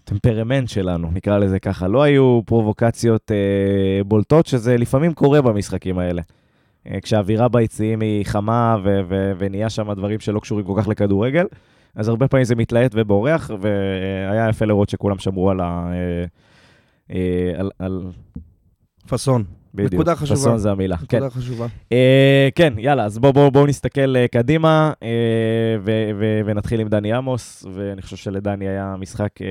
הטמפרמנט 0.10 0.70
שלנו, 0.70 1.12
נקרא 1.14 1.38
לזה 1.38 1.60
ככה. 1.60 1.88
לא 1.88 2.04
היו 2.04 2.42
פרובוקציות 2.46 3.32
אה, 3.32 4.04
בולטות, 4.04 4.46
שזה 4.46 4.78
לפעמים 4.78 5.14
קורה 5.14 5.42
במשחקים 5.42 6.00
האלה. 6.00 6.22
אה, 6.88 7.02
כשהאווירה 7.02 7.48
ביציעים 7.48 8.02
היא 8.02 8.26
חמה 8.26 8.78
ו- 8.84 9.00
ו- 9.10 9.32
ונהיה 9.38 9.70
שם 9.70 9.94
דברים 9.94 10.20
שלא 10.20 10.40
קשורים 10.40 10.66
כל 10.66 10.74
כך 10.78 10.88
לכדורגל, 10.88 11.46
אז 11.96 12.08
הרבה 12.08 12.28
פעמים 12.28 12.44
זה 12.44 12.56
מתלהט 12.56 12.92
ובורח, 12.96 13.52
והיה 13.62 14.50
יפה 14.50 14.66
לראות 14.66 14.90
שכולם 14.90 15.18
שמרו 15.18 15.50
על 15.50 15.60
ה... 15.60 15.92
אה, 15.94 16.26
אה, 17.16 17.60
על, 17.60 17.70
על... 17.80 18.12
פאסון. 19.08 19.44
בדיוק. 19.74 19.94
נקודה 19.94 20.16
חשובה. 20.16 20.40
פאסון 20.40 20.58
זה 20.58 20.72
המילה. 20.72 20.98
כן. 21.10 21.18
נקודה 21.18 21.30
חשובה. 21.30 21.68
אה, 21.92 22.50
כן, 22.56 22.74
יאללה, 22.78 23.06
אז 23.06 23.18
בואו 23.20 23.34
בוא, 23.34 23.50
בוא 23.50 23.68
נסתכל 23.68 24.16
אה, 24.16 24.28
קדימה 24.28 24.94
אה, 25.04 25.08
ו- 25.84 26.10
ו- 26.20 26.42
ונתחיל 26.46 26.80
עם 26.80 26.88
דני 26.88 27.14
עמוס, 27.14 27.66
ואני 27.74 28.02
חושב 28.02 28.16
שלדני 28.16 28.68
היה 28.68 28.96
משחק 29.00 29.42
אה, 29.42 29.48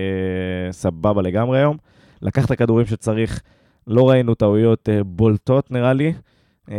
סבבה 0.72 1.22
לגמרי 1.22 1.58
היום. 1.58 1.76
לקח 2.22 2.44
את 2.44 2.50
הכדורים 2.50 2.86
שצריך, 2.86 3.42
לא 3.86 4.10
ראינו 4.10 4.34
טעויות 4.34 4.88
אה, 4.88 5.04
בולטות 5.04 5.70
נראה 5.70 5.92
לי. 5.92 6.12
אה, 6.70 6.76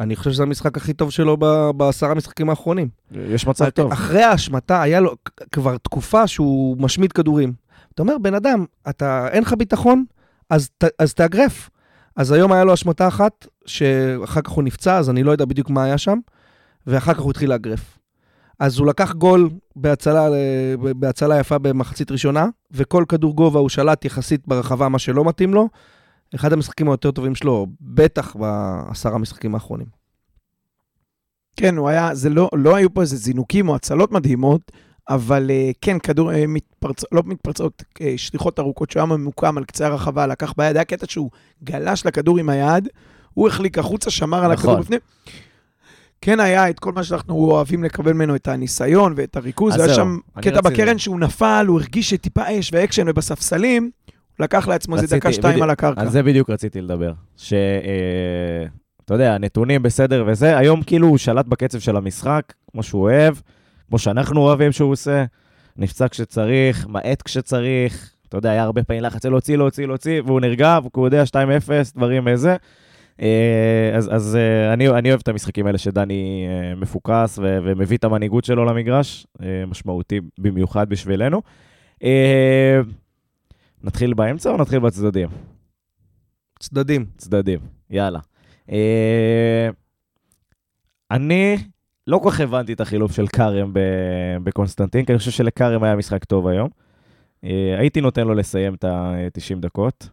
אני 0.00 0.16
חושב 0.16 0.30
שזה 0.30 0.42
המשחק 0.42 0.76
הכי 0.76 0.92
טוב 0.92 1.10
שלו 1.10 1.36
ב- 1.40 1.70
בעשרה 1.76 2.14
משחקים 2.14 2.50
האחרונים. 2.50 2.88
יש 3.12 3.46
מצב 3.46 3.70
טוב. 3.70 3.92
אחרי 3.92 4.22
ההשמטה, 4.22 4.82
היה 4.82 5.00
לו 5.00 5.14
כבר 5.52 5.76
תקופה 5.76 6.26
שהוא 6.26 6.76
משמיט 6.80 7.12
כדורים. 7.16 7.52
אתה 7.94 8.02
אומר, 8.02 8.18
בן 8.18 8.34
אדם, 8.34 8.64
אתה, 8.88 9.28
אין 9.30 9.42
לך 9.42 9.52
ביטחון, 9.58 10.04
אז, 10.50 10.70
ת, 10.78 10.84
אז 10.98 11.14
תאגרף. 11.14 11.70
אז 12.16 12.32
היום 12.32 12.52
היה 12.52 12.64
לו 12.64 12.72
השמטה 12.72 13.08
אחת, 13.08 13.46
שאחר 13.66 14.40
כך 14.40 14.50
הוא 14.50 14.64
נפצע, 14.64 14.98
אז 14.98 15.10
אני 15.10 15.22
לא 15.22 15.30
יודע 15.30 15.44
בדיוק 15.44 15.70
מה 15.70 15.84
היה 15.84 15.98
שם, 15.98 16.18
ואחר 16.86 17.14
כך 17.14 17.20
הוא 17.20 17.30
התחיל 17.30 17.50
לאגרף. 17.50 17.98
אז 18.58 18.78
הוא 18.78 18.86
לקח 18.86 19.12
גול 19.12 19.50
בהצלה, 19.76 20.28
בהצלה 20.96 21.38
יפה 21.38 21.58
במחצית 21.58 22.10
ראשונה, 22.10 22.46
וכל 22.72 23.04
כדור 23.08 23.34
גובה 23.36 23.60
הוא 23.60 23.68
שלט 23.68 24.04
יחסית 24.04 24.48
ברחבה, 24.48 24.88
מה 24.88 24.98
שלא 24.98 25.24
מתאים 25.24 25.54
לו. 25.54 25.68
אחד 26.34 26.52
המשחקים 26.52 26.88
היותר 26.88 27.10
טובים 27.10 27.34
שלו, 27.34 27.66
בטח 27.80 28.36
בעשרה 28.36 29.14
המשחקים 29.14 29.54
האחרונים. 29.54 29.86
כן, 31.56 31.76
הוא 31.76 31.88
היה, 31.88 32.14
זה 32.14 32.28
לא, 32.30 32.50
לא 32.54 32.76
היו 32.76 32.94
פה 32.94 33.00
איזה 33.00 33.16
זינוקים 33.16 33.68
או 33.68 33.74
הצלות 33.74 34.12
מדהימות, 34.12 34.72
אבל 35.10 35.50
אה, 35.50 35.70
כן, 35.80 35.98
כדור, 35.98 36.32
אה, 36.32 36.44
מתפרצ... 36.48 37.04
לא 37.12 37.22
מתפרצות, 37.26 37.82
אה, 38.00 38.14
שליחות 38.16 38.58
ארוכות 38.58 38.90
שהוא 38.90 39.00
היה 39.00 39.06
ממוקם 39.06 39.58
על 39.58 39.64
קצה 39.64 39.86
הרחבה, 39.86 40.26
לקח 40.26 40.52
ביד, 40.56 40.76
היה 40.76 40.84
קטע 40.84 41.06
שהוא 41.08 41.30
גלש 41.64 42.06
לכדור 42.06 42.38
עם 42.38 42.48
היד, 42.48 42.88
הוא 43.34 43.48
החליק 43.48 43.78
החוצה, 43.78 44.10
שמר 44.10 44.44
על 44.44 44.52
הכדור 44.52 44.72
נכון. 44.72 44.82
בפנים. 44.82 45.00
כן 46.20 46.40
היה 46.40 46.70
את 46.70 46.78
כל 46.78 46.92
מה 46.92 47.04
שאנחנו 47.04 47.34
אוהבים 47.34 47.84
לקבל 47.84 48.12
ממנו, 48.12 48.36
את 48.36 48.48
הניסיון 48.48 49.14
ואת 49.16 49.36
הריכוז. 49.36 49.76
היה 49.76 49.94
שם 49.94 50.18
קטע 50.40 50.60
בקרן 50.60 50.98
שהוא 50.98 51.20
נפל, 51.20 51.64
הוא 51.68 51.80
הרגיש 51.80 52.10
שטיפה 52.10 52.42
אש 52.58 52.70
ואקשן, 52.72 53.08
ובספסלים, 53.08 53.82
הוא 54.38 54.44
לקח 54.44 54.68
לעצמו 54.68 54.94
איזה 54.94 55.06
רציתי, 55.06 55.18
דקה 55.18 55.32
שתיים 55.32 55.52
בדיוק, 55.52 55.62
על 55.62 55.70
הקרקע. 55.70 56.00
על 56.00 56.08
זה 56.08 56.22
בדיוק 56.22 56.50
רציתי 56.50 56.80
לדבר. 56.80 57.12
ש... 57.36 57.52
אתה 59.04 59.14
יודע, 59.14 59.34
הנתונים 59.34 59.82
בסדר 59.82 60.24
וזה, 60.26 60.58
היום 60.58 60.82
כאילו 60.82 61.08
הוא 61.08 61.18
שלט 61.18 61.46
בקצב 61.46 61.78
של 61.78 61.96
המשחק, 61.96 62.52
כמו 62.72 62.82
שהוא 62.82 63.02
אוהב, 63.02 63.34
כמו 63.90 63.98
שאנחנו 63.98 64.40
אוהבים 64.40 64.72
שהוא 64.72 64.92
עושה, 64.92 65.24
נפצע 65.76 66.08
כשצריך, 66.08 66.86
מאט 66.86 67.22
כשצריך, 67.22 68.12
אתה 68.28 68.36
יודע, 68.36 68.50
היה 68.50 68.62
הרבה 68.62 68.82
פעמים 68.84 69.02
לחץ 69.02 69.26
להוציא, 69.26 69.56
להוציא, 69.56 69.86
להוציא, 69.86 70.22
והוא 70.26 70.40
נרגע, 70.40 70.78
והוא 70.94 71.06
יודע 71.06 71.22
2-0, 71.22 71.34
דברים 71.96 72.28
איזה. 72.28 72.56
אה, 73.22 73.90
אז, 73.96 74.14
אז 74.14 74.36
אה, 74.36 74.72
אני, 74.72 74.88
אני 74.88 75.08
אוהב 75.08 75.20
את 75.22 75.28
המשחקים 75.28 75.66
האלה 75.66 75.78
שדני 75.78 76.46
אה, 76.48 76.74
מפוקס 76.74 77.38
ו- 77.38 77.58
ומביא 77.64 77.96
את 77.96 78.04
המנהיגות 78.04 78.44
שלו 78.44 78.64
למגרש, 78.64 79.26
משמעותי 79.66 80.20
במיוחד 80.38 80.88
בשבילנו. 80.88 81.42
נתחיל 83.82 84.14
באמצע 84.14 84.50
או 84.50 84.56
נתחיל 84.56 84.78
בצדדים? 84.78 85.28
צדדים. 86.58 87.06
צדדים, 87.16 87.60
יאללה. 87.90 88.18
אני 91.10 91.56
לא 92.10 92.18
כל 92.18 92.30
כך 92.30 92.40
הבנתי 92.40 92.72
את 92.72 92.80
החילוף 92.80 93.12
של 93.12 93.26
כרם 93.26 93.70
בקונסטנטין, 94.44 95.04
כי 95.04 95.12
אני 95.12 95.18
חושב 95.18 95.30
שלכרם 95.30 95.82
היה 95.82 95.96
משחק 95.96 96.24
טוב 96.24 96.46
היום. 96.46 96.68
אה, 97.44 97.50
הייתי 97.78 98.00
נותן 98.00 98.26
לו 98.26 98.34
לסיים 98.34 98.74
את 98.74 98.84
ה-90 98.84 99.60
דקות. 99.60 100.08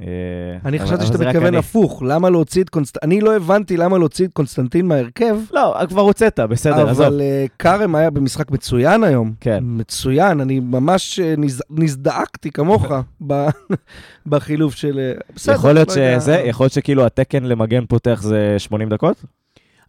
אה, 0.00 0.06
אני 0.64 0.78
חשבתי 0.78 1.06
שאתה 1.06 1.18
מתכוון. 1.28 1.54
הפוך, 1.54 2.02
למה 2.06 2.30
להוציא 2.30 2.62
את 2.62 2.68
קונסטנטין? 2.68 3.10
אני 3.10 3.20
לא 3.20 3.36
הבנתי 3.36 3.76
למה 3.76 3.98
להוציא 3.98 4.26
את 4.26 4.32
קונסטנטין 4.32 4.86
מההרכב, 4.86 5.36
לא, 5.52 5.76
כבר 5.88 6.00
הוצאת, 6.00 6.40
בסדר, 6.40 6.88
עזוב. 6.88 7.06
אבל 7.06 7.20
אה, 7.20 7.44
כרם 7.58 7.94
היה 7.94 8.10
במשחק 8.10 8.50
מצוין 8.50 9.04
היום. 9.04 9.32
כן. 9.40 9.58
מצוין, 9.62 10.40
אני 10.40 10.60
ממש 10.60 11.20
אה, 11.20 11.34
נז- 11.36 11.62
נזדעקתי 11.70 12.50
כמוך 12.50 12.86
בחילוף 14.26 14.74
של... 14.74 14.98
אה, 14.98 15.12
בסדר, 15.34 15.54
יכול 15.54 15.72
להיות 15.72 15.88
לא. 15.88 15.94
שזה, 15.94 16.34
יכול 16.46 16.64
להיות 16.64 16.72
שכאילו 16.72 17.06
התקן 17.06 17.42
למגן 17.44 17.86
פותח 17.86 18.18
זה 18.22 18.54
80 18.58 18.88
דקות? 18.88 19.24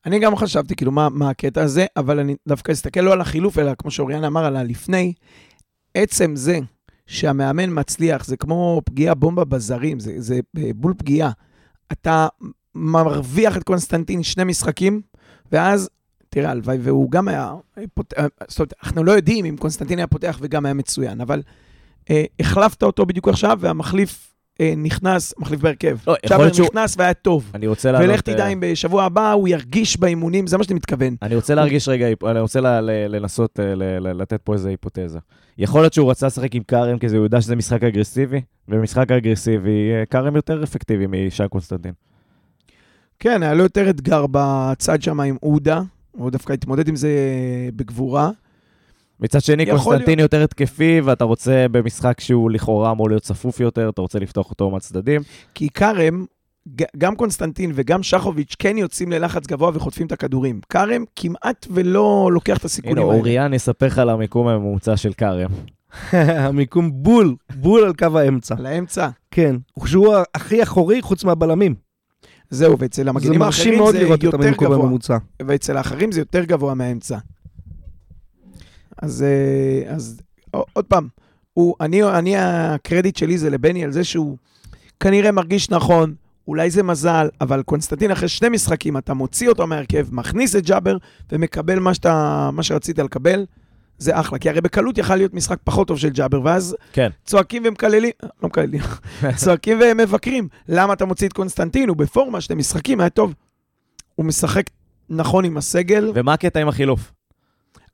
אני 0.05 0.19
גם 0.19 0.35
חשבתי, 0.35 0.75
כאילו, 0.75 0.91
מה, 0.91 1.09
מה 1.09 1.29
הקטע 1.29 1.63
הזה, 1.63 1.85
אבל 1.97 2.19
אני 2.19 2.35
דווקא 2.47 2.71
מסתכל 2.71 2.99
לא 2.99 3.13
על 3.13 3.21
החילוף, 3.21 3.59
אלא 3.59 3.71
כמו 3.77 3.91
שאוריאן 3.91 4.23
אמר, 4.23 4.45
על 4.45 4.55
הלפני. 4.55 5.13
עצם 5.95 6.35
זה 6.35 6.59
שהמאמן 7.07 7.79
מצליח, 7.79 8.25
זה 8.25 8.37
כמו 8.37 8.81
פגיעה 8.85 9.15
בומבה 9.15 9.43
בזרים, 9.43 9.99
זה, 9.99 10.15
זה 10.17 10.39
בול 10.75 10.93
פגיעה. 10.97 11.31
אתה 11.91 12.27
מרוויח 12.75 13.57
את 13.57 13.63
קונסטנטין 13.63 14.23
שני 14.23 14.43
משחקים, 14.43 15.01
ואז, 15.51 15.89
תראה, 16.29 16.51
הלוואי 16.51 16.77
והוא 16.81 17.11
גם 17.11 17.27
היה 17.27 17.53
פותח, 17.93 18.21
זאת 18.47 18.59
אומרת, 18.59 18.73
אנחנו 18.83 19.03
לא 19.03 19.11
יודעים 19.11 19.45
אם 19.45 19.57
קונסטנטין 19.57 19.97
היה 19.97 20.07
פותח 20.07 20.37
וגם 20.41 20.65
היה 20.65 20.73
מצוין, 20.73 21.21
אבל 21.21 21.41
אה, 22.09 22.23
החלפת 22.39 22.83
אותו 22.83 23.05
בדיוק 23.05 23.27
עכשיו, 23.27 23.57
והמחליף 23.61 24.25
אה, 24.25 24.28
נכנס, 24.77 25.33
מחליף 25.37 25.61
בהרכב. 25.61 25.97
לא, 26.07 26.11
יכול 26.11 26.29
צ'אבר 26.29 26.43
להיות 26.43 26.55
שהוא... 26.55 26.67
נכנס 26.67 26.95
והיה 26.97 27.13
טוב. 27.13 27.51
אני 27.53 27.67
רוצה 27.67 27.91
לעלות... 27.91 28.09
ולך 28.09 28.21
תדע 28.21 28.43
אה, 28.45 28.47
אם 28.47 28.59
בשבוע 28.59 29.03
הבא 29.03 29.31
הוא 29.31 29.47
ירגיש 29.47 29.99
באימונים, 29.99 30.47
זה 30.47 30.57
מה 30.57 30.63
שאני 30.63 30.75
מתכוון. 30.75 31.15
אני 31.21 31.35
רוצה 31.35 31.55
להרגיש 31.55 31.87
רגע, 31.87 32.07
אני 32.25 32.39
רוצה 32.39 32.59
לנסות 33.09 33.59
אה, 33.59 33.99
לתת 33.99 34.41
פה 34.43 34.53
איזו 34.53 34.69
היפותזה. 34.69 35.19
יכול 35.57 35.81
להיות 35.81 35.93
שהוא 35.93 36.11
רצה 36.11 36.27
לשחק 36.27 36.55
עם 36.55 36.63
כרם, 36.63 36.99
כי 36.99 37.07
הוא 37.07 37.23
יודע 37.23 37.41
שזה 37.41 37.55
משחק 37.55 37.83
אגרסיבי, 37.83 38.41
ובמשחק 38.67 39.11
אגרסיבי 39.11 39.91
אה, 39.91 40.05
כרם 40.05 40.35
יותר 40.35 40.63
אפקטיבי 40.63 41.05
מקונסטנטין. 41.07 41.93
כן, 43.19 43.43
היה 43.43 43.53
לו 43.53 43.63
יותר 43.63 43.89
אתגר 43.89 44.25
בצד 44.31 45.01
שם 45.01 45.19
עם 45.19 45.37
עודה, 45.41 45.81
הוא 46.11 46.31
דווקא 46.31 46.53
התמודד 46.53 46.87
עם 46.87 46.95
זה 46.95 47.09
בגבורה. 47.75 48.29
מצד 49.21 49.41
שני, 49.41 49.65
קונסטנטין 49.65 50.19
יותר 50.19 50.43
התקפי, 50.43 51.01
ואתה 51.03 51.23
רוצה 51.23 51.65
במשחק 51.71 52.19
שהוא 52.19 52.51
לכאורה 52.51 52.91
אמור 52.91 53.09
להיות 53.09 53.23
צפוף 53.23 53.59
יותר, 53.59 53.89
אתה 53.89 54.01
רוצה 54.01 54.19
לפתוח 54.19 54.49
אותו 54.49 54.69
מהצדדים. 54.69 55.21
כי 55.55 55.69
כרם, 55.69 56.25
גם 56.97 57.15
קונסטנטין 57.15 57.71
וגם 57.75 58.03
שחוביץ' 58.03 58.55
כן 58.59 58.77
יוצאים 58.77 59.11
ללחץ 59.11 59.47
גבוה 59.47 59.71
וחוטפים 59.73 60.07
את 60.07 60.11
הכדורים. 60.11 60.61
כרם 60.69 61.03
כמעט 61.15 61.67
ולא 61.71 62.29
לוקח 62.33 62.57
את 62.57 62.61
הנה, 62.61 62.65
הסיכונים 62.65 62.97
האלה. 62.97 63.17
אוריאן 63.17 63.53
יספר 63.53 63.85
לך 63.85 63.97
על 63.97 64.09
המיקום 64.09 64.47
הממוצע 64.47 64.97
של 64.97 65.13
כרם. 65.13 65.49
המיקום 66.13 66.91
בול, 66.93 67.35
בול 67.55 67.83
על 67.83 67.93
קו 67.93 68.19
האמצע. 68.19 68.55
על 68.57 68.65
האמצע. 68.65 69.09
כן, 69.31 69.55
שהוא 69.85 70.15
הכי 70.35 70.63
אחורי 70.63 71.01
חוץ 71.01 71.23
מהבלמים. 71.23 71.75
זהו, 72.49 72.79
ואצל 72.79 73.03
זה 73.03 73.09
המגנים 73.09 73.39
מרשים 73.39 73.65
האחרים 73.65 73.79
מאוד 73.79 73.95
זה 73.95 74.03
לראות 74.03 74.19
את 74.19 74.23
יותר 74.23 74.37
המיקום 74.37 74.67
גבוה. 74.67 74.85
הממוצע. 74.85 75.17
ואצל 75.47 75.77
האחרים 75.77 76.11
זה 76.11 76.21
יותר 76.21 76.43
גבוה 76.43 76.73
מהאמצע. 76.73 77.17
אז, 79.01 79.23
אה, 79.23 79.93
אז 79.93 80.21
עוד 80.73 80.85
פעם, 80.85 81.07
הוא, 81.53 81.75
אני, 81.81 82.03
אני, 82.03 82.37
הקרדיט 82.37 83.15
שלי 83.15 83.37
זה 83.37 83.49
לבני 83.49 83.83
על 83.83 83.91
זה 83.91 84.03
שהוא 84.03 84.37
כנראה 84.99 85.31
מרגיש 85.31 85.69
נכון, 85.69 86.13
אולי 86.47 86.69
זה 86.69 86.83
מזל, 86.83 87.27
אבל 87.41 87.63
קונסטנטין 87.63 88.11
אחרי 88.11 88.27
שני 88.27 88.49
משחקים, 88.49 88.97
אתה 88.97 89.13
מוציא 89.13 89.49
אותו 89.49 89.67
מהרכב, 89.67 90.07
מכניס 90.11 90.55
את 90.55 90.65
ג'אבר 90.65 90.97
ומקבל 91.31 91.79
מה, 91.79 91.93
שאתה, 91.93 92.49
מה 92.53 92.63
שרצית 92.63 92.99
לקבל, 92.99 93.45
זה 93.97 94.19
אחלה. 94.19 94.39
כי 94.39 94.49
הרי 94.49 94.61
בקלות 94.61 94.97
יכל 94.97 95.15
להיות 95.15 95.33
משחק 95.33 95.57
פחות 95.63 95.87
טוב 95.87 95.99
של 95.99 96.09
ג'אבר, 96.09 96.41
ואז 96.43 96.75
כן. 96.93 97.09
צועקים 97.25 97.63
ומקללים, 97.65 98.11
לא 98.23 98.49
מקללים, 98.49 98.81
צועקים 99.43 99.79
ומבקרים. 99.81 100.47
למה 100.69 100.93
אתה 100.93 101.05
מוציא 101.05 101.27
את 101.27 101.33
קונסטנטין? 101.33 101.89
הוא 101.89 101.97
בפורמה, 101.97 102.41
שני 102.41 102.55
משחקים, 102.55 102.99
היה 102.99 103.09
טוב. 103.09 103.33
הוא 104.15 104.25
משחק 104.25 104.63
נכון 105.09 105.45
עם 105.45 105.57
הסגל, 105.57 106.11
ומה 106.15 106.33
הקטע 106.33 106.59
עם 106.59 106.67
החילוף? 106.67 107.11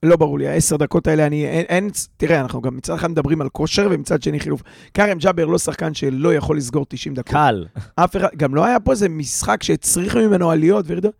לא 0.05 0.15
ברור 0.15 0.39
לי, 0.39 0.47
העשר 0.47 0.77
דקות 0.77 1.07
האלה, 1.07 1.27
אני, 1.27 1.45
אין, 1.45 1.65
אין, 1.69 1.89
תראה, 2.17 2.41
אנחנו 2.41 2.61
גם 2.61 2.77
מצד 2.77 2.93
אחד 2.93 3.11
מדברים 3.11 3.41
על 3.41 3.49
כושר, 3.49 3.87
ומצד 3.91 4.23
שני 4.23 4.39
חילוף. 4.39 4.61
כרם 4.93 5.17
ג'אבר 5.17 5.45
לא 5.45 5.57
שחקן 5.57 5.93
שלא 5.93 6.33
יכול 6.33 6.57
לסגור 6.57 6.85
90 6.89 7.15
דקות. 7.15 7.31
קל. 7.31 7.65
אף 7.95 8.15
אחד, 8.15 8.27
גם 8.37 8.55
לא 8.55 8.65
היה 8.65 8.79
פה 8.79 8.91
איזה 8.91 9.09
משחק 9.09 9.63
שהצריך 9.63 10.15
ממנו 10.15 10.51
עליות 10.51 10.85
וירידות. 10.87 11.13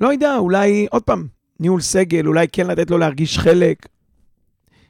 לא 0.00 0.12
יודע, 0.12 0.36
אולי, 0.36 0.86
עוד 0.90 1.02
פעם, 1.02 1.26
ניהול 1.60 1.80
סגל, 1.80 2.26
אולי 2.26 2.46
כן 2.52 2.66
לתת 2.66 2.90
לו 2.90 2.98
להרגיש 2.98 3.38
חלק, 3.38 3.86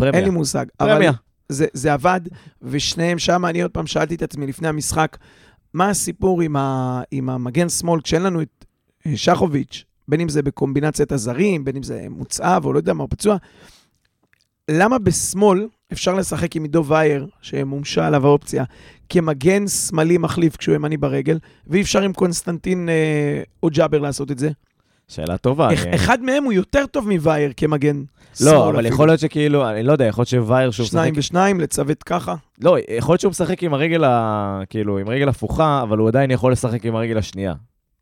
אין 0.03 0.09
לי 0.09 0.13
פרמיה. 0.13 0.31
מושג. 0.31 0.67
פרמיה. 0.77 1.13
זה, 1.49 1.67
זה 1.73 1.93
עבד, 1.93 2.21
ושניהם 2.63 3.19
שם, 3.19 3.45
אני 3.45 3.63
עוד 3.63 3.71
פעם 3.71 3.87
שאלתי 3.87 4.15
את 4.15 4.23
עצמי 4.23 4.47
לפני 4.47 4.69
המשחק, 4.69 5.17
מה 5.75 5.89
הסיפור 5.89 6.41
עם, 6.41 6.57
ה, 6.57 7.03
עם 7.11 7.31
המגן 7.31 7.69
שמאל, 7.69 8.01
כשאין 8.01 8.23
לנו 8.23 8.43
את 8.43 8.65
אה, 9.07 9.17
שחוביץ', 9.17 9.85
בין 10.11 10.21
אם 10.21 10.29
זה 10.29 10.43
בקומבינציית 10.43 11.13
הזרים, 11.13 11.65
בין 11.65 11.77
אם 11.77 11.83
זה 11.83 12.07
מוצאב 12.11 12.65
או 12.65 12.73
לא 12.73 12.79
יודע 12.79 12.93
מה, 12.93 13.03
או 13.03 13.09
פצוע, 13.09 13.37
למה 14.71 14.99
בשמאל 14.99 15.67
אפשר 15.93 16.15
לשחק 16.15 16.57
עם 16.57 16.63
עידו 16.63 16.85
וייר, 16.85 17.27
שמומשה 17.43 18.07
עליו 18.07 18.27
האופציה, 18.27 18.65
כמגן 19.09 19.69
שמאלי 19.69 20.19
מחליף 20.19 20.57
כשהוא 20.57 20.75
ימני 20.75 20.97
ברגל, 20.97 21.39
ואי 21.67 21.81
אפשר 21.83 22.03
עם 22.03 22.13
קונסטנטין 22.13 22.89
אה, 22.89 23.43
או 23.63 23.69
ג'אבר 23.73 23.99
לעשות 23.99 24.31
את 24.31 24.39
זה? 24.39 24.51
שאלה 25.09 25.37
טובה. 25.39 25.75
אח- 25.75 25.85
אני- 25.87 25.95
אחד 25.95 26.23
מהם 26.23 26.45
הוא 26.45 26.53
יותר 26.53 26.87
טוב 26.87 27.09
מווייר 27.09 27.53
כמגן 27.57 28.03
שמאל 28.35 28.53
לא, 28.53 28.69
אבל 28.69 28.75
אפילו. 28.81 28.95
יכול 28.95 29.09
להיות 29.09 29.21
שכאילו, 29.21 29.69
אני 29.71 29.83
לא 29.83 29.93
יודע, 29.93 30.05
יכול 30.05 30.23
להיות 30.23 30.29
שווייר 30.29 30.71
שהוא 30.71 30.85
משחק... 30.85 30.93
שניים 30.93 31.15
ושניים, 31.17 31.61
לצוות 31.61 32.03
ככה. 32.03 32.35
לא, 32.63 32.77
יכול 32.91 33.13
להיות 33.13 33.21
שהוא 33.21 33.31
משחק 33.31 33.63
עם 33.63 33.75
הרגל, 33.75 34.05
ה... 34.05 34.61
כאילו, 34.71 34.99
עם 34.99 35.09
רגל 35.09 35.29
הפוכה, 35.29 35.83
אבל 35.83 35.99
הוא 35.99 36.09
עדיין 36.09 36.31
יכול 36.31 36.53
לשחק 36.53 36.85
עם 36.87 36.95
הרגל 36.97 37.19
השנייה. 37.19 37.55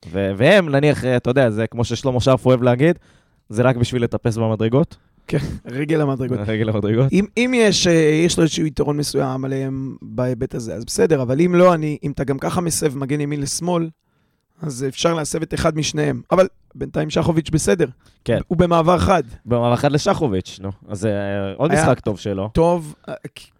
ו... 0.07 0.31
והם, 0.37 0.69
נניח, 0.69 1.05
אתה 1.05 1.31
יודע, 1.31 1.51
זה 1.51 1.67
כמו 1.67 1.85
ששלמה 1.85 2.21
שרף 2.21 2.47
אוהב 2.47 2.63
להגיד, 2.63 2.99
זה 3.49 3.63
רק 3.63 3.77
בשביל 3.77 4.03
לטפס 4.03 4.37
במדרגות, 4.37 4.97
רגל 5.67 6.01
המדרגות. 6.01 6.39
רגל 6.47 6.69
המדרגות. 6.69 7.13
אם, 7.13 7.25
אם 7.37 7.53
יש, 7.57 7.87
אה, 7.87 7.93
יש 8.27 8.37
לו 8.37 8.43
איזשהו 8.43 8.67
יתרון 8.67 8.97
מסוים 8.97 9.45
עליהם 9.45 9.97
בהיבט 10.03 10.55
הזה, 10.55 10.75
אז 10.75 10.85
בסדר, 10.85 11.23
אבל 11.23 11.41
אם 11.41 11.55
לא, 11.55 11.75
אני, 11.75 11.99
אם 12.03 12.11
אתה 12.11 12.25
גם 12.25 12.39
ככה 12.39 12.61
מסב 12.61 12.99
מגן 12.99 13.21
ימין 13.21 13.41
לשמאל, 13.41 13.89
אז 14.63 14.85
אפשר 14.89 15.15
להסב 15.15 15.43
את 15.43 15.55
אחד 15.55 15.77
משניהם. 15.77 16.23
אבל 16.31 16.47
בינתיים 16.75 17.11
שחוביץ' 17.11 17.51
בסדר. 17.51 17.87
כן. 18.25 18.39
הוא 18.49 18.59
במעבר 18.59 18.99
חד. 18.99 19.23
במעבר 19.47 19.75
אחד 19.75 19.93
לשחוביץ', 19.93 20.59
נו. 20.63 20.71
אז 20.89 21.01
זה 21.01 21.13
עוד 21.57 21.71
היה- 21.71 21.83
משחק 21.83 22.01
טוב 22.01 22.19
שלו. 22.19 22.51
טוב, 22.55 22.95
אה, 23.09 23.15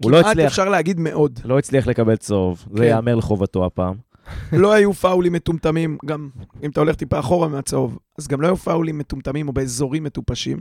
לא 0.07 0.11
כמעט 0.11 0.25
הצליח. 0.27 0.47
אפשר 0.47 0.69
להגיד 0.69 1.01
מאוד. 1.01 1.41
לא 1.45 1.59
הצליח 1.59 1.87
לקבל 1.87 2.17
צהוב, 2.17 2.65
זה 2.71 2.79
כן. 2.79 2.85
ייאמר 2.85 3.15
לחובתו 3.15 3.67
הפעם. 3.67 3.95
לא 4.53 4.73
היו 4.73 4.93
פאולים 4.93 5.33
מטומטמים, 5.33 5.99
גם 6.07 6.29
אם 6.63 6.71
אתה 6.71 6.81
הולך 6.81 6.97
טיפה 6.97 7.19
אחורה 7.19 7.49
מהצהוב, 7.49 7.99
אז 8.19 8.29
גם 8.29 8.41
לא 8.41 8.47
היו 8.47 8.57
פאולים 8.57 8.99
מטומטמים 8.99 9.49
או 9.49 9.53
באזורים 9.53 10.05
מטופשים. 10.05 10.59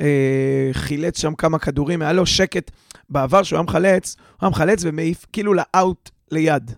אה, 0.00 0.68
חילץ 0.72 1.20
שם 1.20 1.34
כמה 1.34 1.58
כדורים, 1.58 2.02
היה 2.02 2.12
לו 2.12 2.26
שקט. 2.26 2.70
בעבר 3.08 3.42
שהוא 3.42 3.56
היה 3.56 3.64
מחלץ, 3.64 4.16
הוא 4.18 4.38
היה 4.40 4.50
מחלץ 4.50 4.80
ומעיף 4.84 5.26
כאילו 5.32 5.54
לאאוט 5.54 6.10
ליד. 6.30 6.70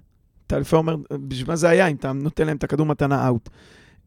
אתה 0.47 0.59
לפעמים 0.59 0.88
אומר, 0.88 0.97
בשביל 1.29 1.49
מה 1.49 1.57
זה 1.57 1.69
היה 1.69 1.87
אם 1.87 1.97
אתה 1.97 2.12
נותן 2.12 2.47
להם 2.47 2.57
את 2.57 2.65
הכדור 2.65 2.87
מתנה 2.87 3.27
אאוט. 3.27 3.49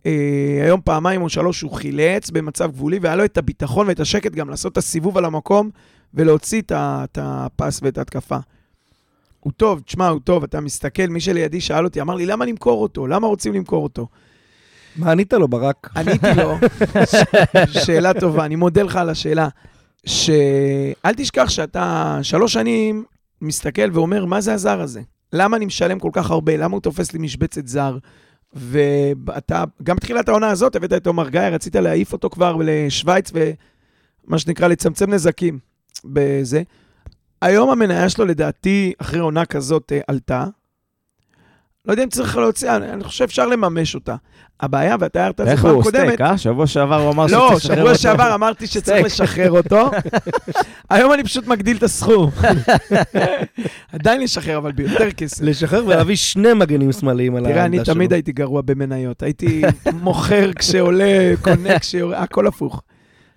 אה, 0.05 0.59
היום 0.63 0.81
פעמיים 0.83 1.21
או 1.21 1.29
שלוש 1.29 1.61
הוא 1.61 1.71
חילץ 1.71 2.29
במצב 2.29 2.71
גבולי, 2.71 2.99
והיה 3.01 3.15
לו 3.15 3.25
את 3.25 3.37
הביטחון 3.37 3.87
ואת 3.87 3.99
השקט 3.99 4.31
גם 4.31 4.49
לעשות 4.49 4.71
את 4.71 4.77
הסיבוב 4.77 5.17
על 5.17 5.25
המקום 5.25 5.69
ולהוציא 6.13 6.61
את 6.71 7.17
הפס 7.21 7.79
ואת 7.83 7.97
ההתקפה. 7.97 8.37
הוא 9.41 9.53
טוב, 9.57 9.79
תשמע, 9.79 10.07
הוא 10.07 10.19
טוב, 10.23 10.43
אתה 10.43 10.61
מסתכל, 10.61 11.07
מי 11.07 11.19
שלידי 11.19 11.61
שאל 11.61 11.85
אותי, 11.85 12.01
אמר 12.01 12.15
לי, 12.15 12.25
למה 12.25 12.45
למכור 12.45 12.81
אותו? 12.81 13.07
למה 13.07 13.27
רוצים 13.27 13.53
למכור 13.53 13.83
אותו? 13.83 14.07
מה 14.95 15.11
ענית 15.11 15.33
לו, 15.33 15.47
ברק? 15.47 15.89
עניתי 15.97 16.27
לו, 16.37 16.55
שאלה 17.67 18.13
טובה, 18.13 18.45
אני 18.45 18.55
מודה 18.55 18.83
לך 18.83 18.95
על 18.95 19.09
השאלה, 19.09 19.47
שאל 20.05 21.13
תשכח 21.17 21.49
שאתה 21.49 22.19
שלוש 22.21 22.53
שנים 22.53 23.03
מסתכל 23.41 23.89
ואומר, 23.93 24.25
מה 24.25 24.41
זה 24.41 24.53
הזר 24.53 24.81
הזה? 24.81 25.01
למה 25.33 25.57
אני 25.57 25.65
משלם 25.65 25.99
כל 25.99 26.09
כך 26.13 26.31
הרבה? 26.31 26.57
למה 26.57 26.73
הוא 26.73 26.81
תופס 26.81 27.13
לי 27.13 27.19
משבצת 27.19 27.67
זר? 27.67 27.97
ואתה, 28.53 29.63
גם 29.83 29.95
בתחילת 29.95 30.29
העונה 30.29 30.49
הזאת 30.49 30.75
הבאת 30.75 30.93
את 30.93 31.07
עומר 31.07 31.29
גיא, 31.29 31.41
רצית 31.41 31.75
להעיף 31.75 32.13
אותו 32.13 32.29
כבר 32.29 32.55
לשוויץ 32.59 33.31
ומה 33.33 34.39
שנקרא 34.39 34.67
לצמצם 34.67 35.13
נזקים 35.13 35.59
בזה. 36.05 36.61
היום 37.41 37.69
המניה 37.69 38.09
שלו 38.09 38.25
לדעתי, 38.25 38.93
אחרי 38.97 39.19
עונה 39.19 39.45
כזאת, 39.45 39.91
אה, 39.91 39.99
עלתה. 40.07 40.45
לא 41.85 41.93
יודע 41.93 42.03
אם 42.03 42.09
צריך 42.09 42.37
להוציא, 42.37 42.75
אני 42.75 42.93
אני 42.93 43.03
חושב 43.03 43.17
שאפשר 43.17 43.47
לממש 43.47 43.95
אותה. 43.95 44.15
הבעיה, 44.59 44.95
ואתה 44.99 45.23
הערת 45.23 45.41
את 45.41 45.45
זה 45.45 45.51
איך 45.51 45.61
פעם 45.61 45.75
הוא 45.75 45.83
קודמת, 45.83 46.03
סטייק, 46.03 46.21
אה? 46.21 46.37
שבוע 46.37 46.67
שעבר 46.67 47.01
הוא 47.01 47.11
אמר 47.11 47.25
לא, 47.25 47.29
שצריך 47.29 47.53
לשחרר 47.55 47.75
שבוע 47.75 47.89
אותו. 47.91 47.99
שעבר 48.01 48.35
אמרתי 48.35 48.67
שצריך 48.67 48.83
סטייק. 48.83 49.05
לשחרר 49.05 49.51
אותו. 49.51 49.91
היום 50.89 51.13
אני 51.13 51.23
פשוט 51.23 51.47
מגדיל 51.47 51.77
את 51.77 51.83
הסכום. 51.83 52.29
עדיין 53.93 54.21
לשחרר, 54.21 54.57
אבל 54.57 54.71
ביותר 54.71 55.11
כסף. 55.11 55.41
לשחרר 55.43 55.85
ולהביא 55.85 56.15
שני 56.15 56.53
מגנים 56.53 56.91
שמאליים 56.91 57.35
על 57.35 57.43
תראה, 57.43 57.53
אני 57.53 57.61
העמדה 57.61 57.85
שלו. 57.85 57.93
תמיד 57.93 58.13
הייתי 58.13 58.31
גרוע 58.31 58.61
במניות. 58.61 59.23
הייתי 59.23 59.61
מוכר 59.93 60.53
כשעולה, 60.53 61.33
קונה 61.41 61.79
כשעולה, 61.83 62.23
הכל 62.23 62.47
הפוך. 62.47 62.81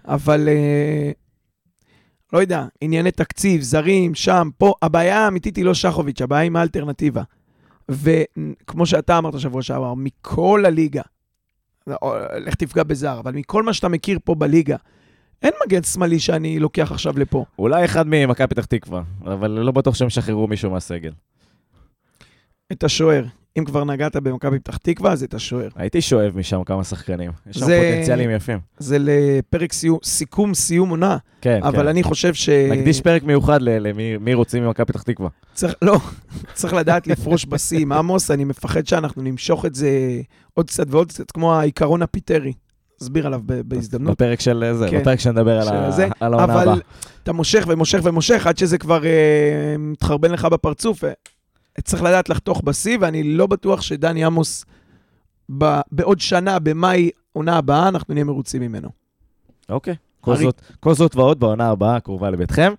אבל 0.08 0.48
אה, 0.48 1.10
לא 2.34 2.38
יודע, 2.38 2.66
ענייני 2.80 3.10
תקציב, 3.10 3.62
זרים, 3.62 4.14
שם, 4.14 4.48
פה, 4.58 4.74
הבעיה 4.82 5.18
האמיתית 5.18 5.56
היא 5.56 5.64
לא 5.64 5.74
שחוביץ', 5.74 6.22
הבעיה 6.22 6.42
היא 6.42 6.50
מה 6.50 6.60
האלטרנטיבה. 6.60 7.22
וכמו 7.88 8.86
שאתה 8.86 9.18
אמרת 9.18 9.40
שבוע 9.40 9.62
שעבר, 9.62 9.94
מכל 9.94 10.64
הליגה, 10.66 11.02
או, 12.02 12.14
לך 12.46 12.54
תפגע 12.54 12.82
בזר, 12.82 13.18
אבל 13.18 13.32
מכל 13.32 13.62
מה 13.62 13.72
שאתה 13.72 13.88
מכיר 13.88 14.18
פה 14.24 14.34
בליגה, 14.34 14.76
אין 15.42 15.52
מגן 15.66 15.82
שמאלי 15.82 16.18
שאני 16.18 16.58
לוקח 16.58 16.92
עכשיו 16.92 17.18
לפה. 17.18 17.44
אולי 17.58 17.84
אחד 17.84 18.06
ממכבי 18.06 18.46
פתח 18.46 18.64
תקווה, 18.64 19.02
אבל 19.24 19.50
לא 19.50 19.72
בטוח 19.72 19.94
שהם 19.94 20.10
שחררו 20.10 20.46
מישהו 20.46 20.70
מהסגל. 20.70 21.12
את 22.72 22.84
השוער. 22.84 23.24
אם 23.58 23.64
כבר 23.64 23.84
נגעת 23.84 24.16
במכבי 24.16 24.58
פתח 24.58 24.76
תקווה, 24.76 25.12
אז 25.12 25.22
את 25.22 25.34
השוער. 25.34 25.68
הייתי 25.76 26.00
שואב 26.00 26.32
משם 26.36 26.64
כמה 26.64 26.84
שחקנים. 26.84 27.30
יש 27.46 27.56
שם 27.56 27.66
זה- 27.66 27.90
פוטנציאלים 27.92 28.30
יפים. 28.30 28.58
זה 28.78 28.96
לפרק 29.00 29.72
סיום, 29.72 29.98
סיכום 30.04 30.54
סיום 30.54 30.90
עונה, 30.90 31.16
כן, 31.40 31.60
אבל 31.62 31.78
כן. 31.82 31.88
אני 31.88 32.02
חושב 32.02 32.34
ש... 32.34 32.48
נקדיש 32.48 33.00
פרק 33.00 33.22
מיוחד 33.22 33.62
למי 33.62 34.16
מי 34.16 34.34
רוצים 34.34 34.64
ממכבי 34.64 34.84
פתח 34.86 35.02
תקווה. 35.02 35.28
צריך, 35.54 35.74
לא, 35.82 35.98
צריך 36.54 36.74
לדעת 36.74 37.06
לפרוש 37.06 37.46
בשיא 37.46 37.78
עם 37.78 37.92
עמוס, 37.92 38.30
אני 38.30 38.44
מפחד 38.44 38.86
שאנחנו 38.86 39.22
נמשוך 39.22 39.64
את 39.66 39.74
זה 39.74 39.90
עוד 40.54 40.66
קצת 40.66 40.86
ועוד 40.90 41.08
קצת, 41.08 41.30
כמו 41.30 41.54
העיקרון 41.54 42.02
הפיטרי. 42.02 42.52
אסביר 43.02 43.26
עליו 43.26 43.40
בהזדמנות. 43.44 44.12
בפרק 44.12 44.40
של 44.40 44.64
זה, 44.74 44.86
כן. 44.90 45.00
בפרק 45.00 45.20
שנדבר 45.20 45.56
על 45.60 45.64
של 45.66 45.74
ה- 45.74 45.90
זה, 45.90 46.08
על 46.20 46.34
העונה 46.34 46.52
אבל 46.54 46.62
הבאה. 46.62 46.74
אתה 47.22 47.32
מושך 47.32 47.64
ומושך 47.68 47.98
ומושך 48.02 48.46
עד 48.46 48.58
שזה 48.58 48.78
כבר 48.78 49.04
אה, 49.06 49.10
מתחרבן 49.78 50.30
לך 50.30 50.44
בפרצוף. 50.44 51.04
צריך 51.82 52.02
לדעת 52.02 52.28
לחתוך 52.28 52.62
בשיא, 52.64 52.98
ואני 53.00 53.22
לא 53.22 53.46
בטוח 53.46 53.80
שדני 53.80 54.24
עמוס, 54.24 54.64
ב, 55.58 55.64
בעוד 55.92 56.20
שנה, 56.20 56.58
במאי, 56.58 57.10
עונה 57.32 57.56
הבאה, 57.56 57.88
אנחנו 57.88 58.14
נהיה 58.14 58.24
מרוצים 58.24 58.62
ממנו. 58.62 58.88
אוקיי. 59.68 59.94
כל 60.20 60.32
ארי- 60.32 60.42
זאת- 60.44 60.60
כל 60.80 60.94
זאת 60.94 61.16
ועוד 61.16 61.40
בעונה 61.40 61.70
הבאה 61.70 61.96
הקרובה 61.96 62.30
לביתכם. 62.30 62.72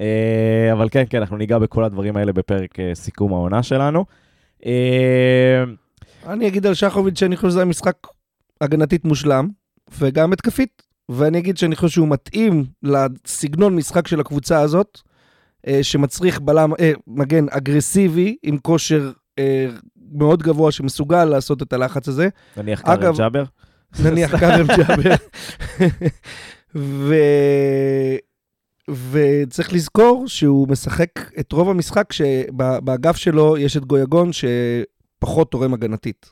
אה, 0.00 0.68
אבל 0.72 0.88
כן, 0.90 1.04
כן, 1.10 1.18
אנחנו 1.18 1.36
ניגע 1.36 1.58
בכל 1.58 1.84
הדברים 1.84 2.16
האלה 2.16 2.32
בפרק 2.32 2.80
אה, 2.80 2.90
סיכום 2.94 3.32
העונה 3.32 3.62
שלנו. 3.62 4.04
אה, 4.66 5.64
אני 6.26 6.48
אגיד 6.48 6.66
על 6.66 6.74
שחוביץ' 6.74 7.18
שאני 7.20 7.36
חושב 7.36 7.48
שזה 7.48 7.58
היה 7.58 7.64
משחק 7.66 7.96
הגנתית 8.60 9.04
מושלם, 9.04 9.48
וגם 9.98 10.32
התקפית. 10.32 10.82
ואני 11.08 11.38
אגיד 11.38 11.56
שאני 11.58 11.76
חושב 11.76 11.88
שהוא 11.94 12.08
מתאים 12.08 12.64
לסגנון 12.82 13.76
משחק 13.76 14.08
של 14.08 14.20
הקבוצה 14.20 14.60
הזאת, 14.60 15.00
שמצריך 15.82 16.40
בלם, 16.40 16.72
אה, 16.80 16.92
מגן 17.06 17.46
אגרסיבי, 17.50 18.36
עם 18.42 18.58
כושר 18.58 19.12
אה, 19.38 19.66
מאוד 20.12 20.42
גבוה, 20.42 20.72
שמסוגל 20.72 21.24
לעשות 21.24 21.62
את 21.62 21.72
הלחץ 21.72 22.08
הזה. 22.08 22.28
נניח 22.56 22.80
קארם 22.80 23.14
ג'אבר. 23.16 23.44
נניח 24.02 24.36
כרם 24.40 24.66
ג'אבר. 24.66 25.14
ו... 26.74 27.14
וצריך 29.10 29.72
לזכור 29.72 30.24
שהוא 30.28 30.68
משחק 30.68 31.10
את 31.40 31.52
רוב 31.52 31.68
המשחק 31.68 32.12
שבאגף 32.12 33.16
שלו 33.16 33.58
יש 33.58 33.76
את 33.76 33.84
גויגון 33.84 34.30
שפחות 34.32 35.50
תורם 35.50 35.74
הגנתית. 35.74 36.30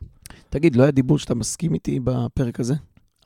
תגיד, 0.50 0.76
לא 0.76 0.82
היה 0.82 0.92
דיבור 0.92 1.18
שאתה 1.18 1.34
מסכים 1.34 1.74
איתי 1.74 2.00
בפרק 2.04 2.60
הזה? 2.60 2.74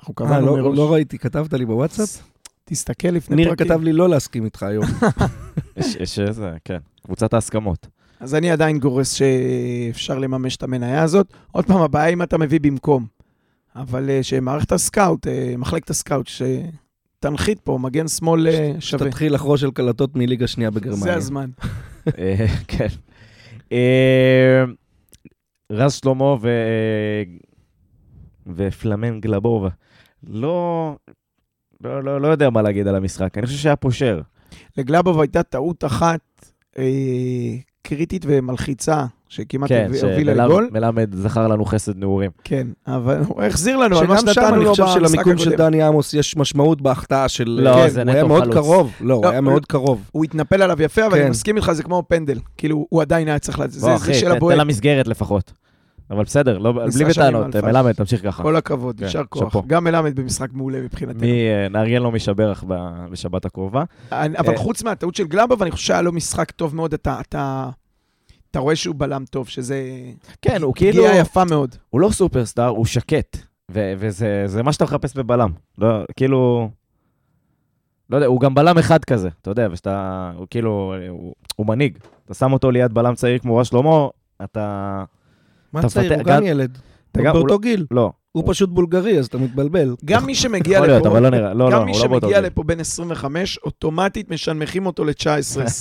אנחנו 0.00 0.14
אה, 0.20 0.26
קבענו 0.26 0.46
לא, 0.46 0.56
מראש. 0.56 0.78
לא 0.78 0.92
ראיתי, 0.92 1.18
כתבת 1.18 1.52
לי 1.52 1.66
בוואטסאפ? 1.66 2.22
תסתכל 2.70 3.08
לפני 3.08 3.36
ניר 3.36 3.48
פרקים. 3.48 3.66
כתב 3.68 3.80
לי 3.82 3.92
לא 3.92 4.08
להסכים 4.08 4.44
איתך 4.44 4.62
היום. 4.62 4.84
יש- 5.76 5.94
יש 6.00 6.18
איזה, 6.18 6.50
כן, 6.64 6.78
קבוצת 7.04 7.34
ההסכמות. 7.34 7.86
אז 8.20 8.34
אני 8.34 8.50
עדיין 8.50 8.78
גורס 8.78 9.12
שאפשר 9.12 10.18
לממש 10.18 10.56
את 10.56 10.62
המניה 10.62 11.02
הזאת. 11.02 11.26
עוד 11.52 11.64
פעם, 11.66 11.80
הבעיה 11.82 12.08
אם 12.12 12.22
אתה 12.22 12.38
מביא 12.38 12.60
במקום. 12.60 13.06
אבל 13.76 14.10
אה, 14.10 14.22
שמערכת 14.22 14.72
הסקאוט, 14.72 15.26
אה, 15.26 15.54
מחלקת 15.58 15.90
הסקאוט, 15.90 16.26
שתנחית 17.18 17.60
פה, 17.60 17.78
מגן 17.82 18.08
שמאל 18.08 18.46
אה, 18.48 18.52
שווה. 18.80 19.04
שתתחיל 19.04 19.34
לחרוש 19.34 19.64
על 19.64 19.70
קלטות 19.70 20.16
מליגה 20.16 20.46
שנייה 20.46 20.70
בגרמניה. 20.70 21.02
זה 21.04 21.14
הזמן. 21.14 21.50
כן. 22.68 22.86
רז 25.72 25.92
שלמה 25.94 26.24
ו... 26.40 26.48
ופלמן 28.46 29.20
גלבובה. 29.20 29.68
לא... 30.26 30.96
לא, 31.84 32.02
לא, 32.04 32.20
לא 32.20 32.28
יודע 32.28 32.50
מה 32.50 32.62
להגיד 32.62 32.86
על 32.88 32.94
המשחק, 32.96 33.38
אני 33.38 33.46
חושב 33.46 33.58
שהיה 33.58 33.76
פושר. 33.76 34.20
לגלאבוב 34.78 35.20
הייתה 35.20 35.42
טעות 35.42 35.84
אחת 35.84 36.20
אה, 36.78 36.84
קריטית 37.82 38.24
ומלחיצה, 38.28 39.04
שכמעט 39.28 39.68
כן, 39.68 39.86
הביא- 39.90 40.02
הובילה 40.04 40.34
לגול. 40.34 40.68
שמלמד 40.70 41.14
זכר 41.14 41.48
לנו 41.48 41.64
חסד 41.64 41.98
נעורים. 41.98 42.30
כן, 42.44 42.66
אבל 42.86 43.20
הוא 43.28 43.42
החזיר 43.42 43.76
לנו 43.76 43.98
על 43.98 44.06
מה 44.06 44.18
שגם 44.18 44.26
שם 44.26 44.32
שנתנו 44.34 44.54
אני 44.56 44.64
לו 44.64 44.70
חושב 44.70 44.82
במשחק 44.82 45.08
שלמיקום 45.08 45.38
של 45.38 45.48
הקודם. 45.52 45.64
דני 45.70 45.82
עמוס 45.82 46.14
יש 46.14 46.36
משמעות 46.36 46.80
בהחטאה 46.80 47.28
של... 47.28 47.48
לא, 47.62 47.74
כן, 47.74 47.88
זה 47.88 48.02
הוא 48.02 48.10
היה 48.10 48.18
נטו 48.18 48.28
מאוד 48.28 48.42
חלוץ. 48.42 48.54
קרוב. 48.56 48.92
לא, 49.00 49.14
הוא 49.14 49.24
לא, 49.24 49.30
היה 49.30 49.38
הוא- 49.38 49.44
מאוד 49.44 49.66
קרוב. 49.66 50.08
הוא 50.12 50.24
התנפל 50.24 50.62
עליו 50.62 50.82
יפה, 50.82 51.06
אבל 51.06 51.14
כן. 51.16 51.20
אני 51.20 51.30
מסכים 51.30 51.56
איתך, 51.56 51.72
זה 51.72 51.82
כמו 51.82 52.02
פנדל. 52.08 52.38
כאילו, 52.56 52.86
הוא 52.90 53.02
עדיין 53.02 53.28
היה 53.28 53.38
צריך... 53.38 53.62
זה 53.66 53.80
בוא, 53.80 53.88
זה 53.90 53.94
אחי, 53.96 54.14
של 54.14 54.20
תן- 54.20 54.30
תן 54.30 54.36
הבועט. 54.36 54.56
לה 54.56 54.64
מסגרת 54.64 55.06
לפחות. 55.08 55.52
אבל 56.10 56.24
בסדר, 56.24 56.58
לא- 56.58 56.72
בלי 56.94 57.04
בטענות. 57.04 57.56
מלמד, 57.56 57.92
תמשיך 57.92 58.22
ככה. 58.22 58.42
כל 58.42 58.56
הכבוד, 58.56 58.98
כן, 58.98 59.04
יישר 59.04 59.24
כוח. 59.28 59.44
שאפו. 59.44 59.62
גם 59.66 59.84
מלמד 59.84 60.20
במשחק 60.20 60.48
מעולה 60.52 60.80
מבחינתנו. 60.82 61.20
מי, 61.20 61.32
אה, 61.48 61.68
נארגן 61.68 62.02
לו 62.02 62.10
משברך 62.10 62.64
ב- 62.68 63.06
בשבת 63.10 63.44
הקרובה. 63.44 63.84
אבל 64.10 64.34
אה, 64.52 64.56
חוץ 64.58 64.82
מהטעות 64.82 65.14
של 65.14 65.26
גלאבוב, 65.26 65.62
אני 65.62 65.70
חושב 65.70 65.86
שהיה 65.86 66.02
לו 66.02 66.12
משחק 66.12 66.50
טוב 66.50 66.74
מאוד. 66.76 66.94
אתה- 66.94 67.20
אתה 67.20 67.70
אתה 68.50 68.58
רואה 68.58 68.76
שהוא 68.76 68.94
בלם 68.98 69.24
טוב, 69.30 69.48
שזה 69.48 69.82
כן, 70.42 70.62
הוא 70.62 70.74
כאילו, 70.74 70.92
פגיעה 71.02 71.16
יפה 71.18 71.44
מאוד. 71.44 71.74
הוא 71.90 72.00
לא 72.00 72.10
סופרסטאר, 72.10 72.66
הוא 72.68 72.86
שקט. 72.86 73.36
ו- 73.70 73.92
וזה 73.98 74.42
זה 74.46 74.62
מה 74.62 74.72
שאתה 74.72 74.84
מחפש 74.84 75.16
בבלם. 75.16 75.50
לא, 75.78 75.88
כאילו... 76.16 76.70
לא 78.10 78.16
יודע, 78.16 78.26
הוא 78.26 78.40
גם 78.40 78.54
בלם 78.54 78.78
אחד 78.78 79.04
כזה, 79.04 79.28
אתה 79.42 79.50
יודע, 79.50 79.68
ושאתה... 79.72 80.32
הוא 80.36 80.46
כאילו... 80.50 80.94
הוא, 81.08 81.34
הוא 81.56 81.66
מנהיג. 81.66 81.98
אתה 82.24 82.34
שם 82.34 82.52
אותו 82.52 82.70
ליד 82.70 82.92
בלם 82.94 83.14
צעיר 83.14 83.38
כמו 83.38 83.56
רז 83.56 83.66
שלמה, 83.66 84.06
אתה... 84.44 85.04
מה 85.82 85.88
צעיר? 85.88 86.14
הוא 86.14 86.22
גם 86.22 86.42
ילד. 86.46 86.78
באותו 87.14 87.58
גיל. 87.58 87.86
לא. 87.90 88.12
הוא 88.32 88.44
פשוט 88.46 88.70
בולגרי, 88.70 89.18
אז 89.18 89.26
אתה 89.26 89.38
מתבלבל. 89.38 89.94
גם 90.04 90.26
מי 90.26 90.34
שמגיע 90.34 90.74
יכול 90.76 90.86
להיות, 90.86 91.00
לפה, 91.00 91.08
אבל 91.08 91.22
לא 91.22 91.30
נראה. 91.30 91.54
לא, 91.54 91.64
לא, 91.64 91.70
גם 91.72 91.78
הוא 91.78 91.86
מי 91.86 91.92
לא 92.02 92.06
באותו 92.08 92.26
שמגיע. 92.26 92.40
לפה 92.40 92.62
בין 92.62 92.80
25, 92.80 93.58
אוטומטית 93.64 94.30
משנמכים 94.30 94.86
אותו 94.86 95.04
ל-19-20. 95.04 95.22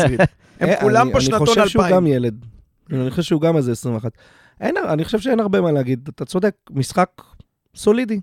הם 0.60 0.70
אה, 0.70 0.82
כולם 0.82 1.06
אני- 1.08 1.14
פה 1.14 1.22
שנתון 1.22 1.38
אני 1.38 1.46
חושב 1.48 1.68
שהוא 1.68 1.84
2000. 1.84 1.96
גם 1.96 2.08
ילד. 2.08 2.46
אני 2.92 3.10
חושב 3.10 3.24
שהוא 3.24 3.42
גם 3.42 3.58
איזה 3.58 3.72
21. 3.72 4.12
אין, 4.62 4.76
אני 4.90 5.06
חושב 5.06 5.20
שאין 5.20 5.40
הרבה 5.40 5.62
מה 5.62 5.72
להגיד. 5.72 6.10
אתה 6.16 6.26
צודק, 6.26 6.54
משחק 6.72 7.10
סולידי. 7.76 8.20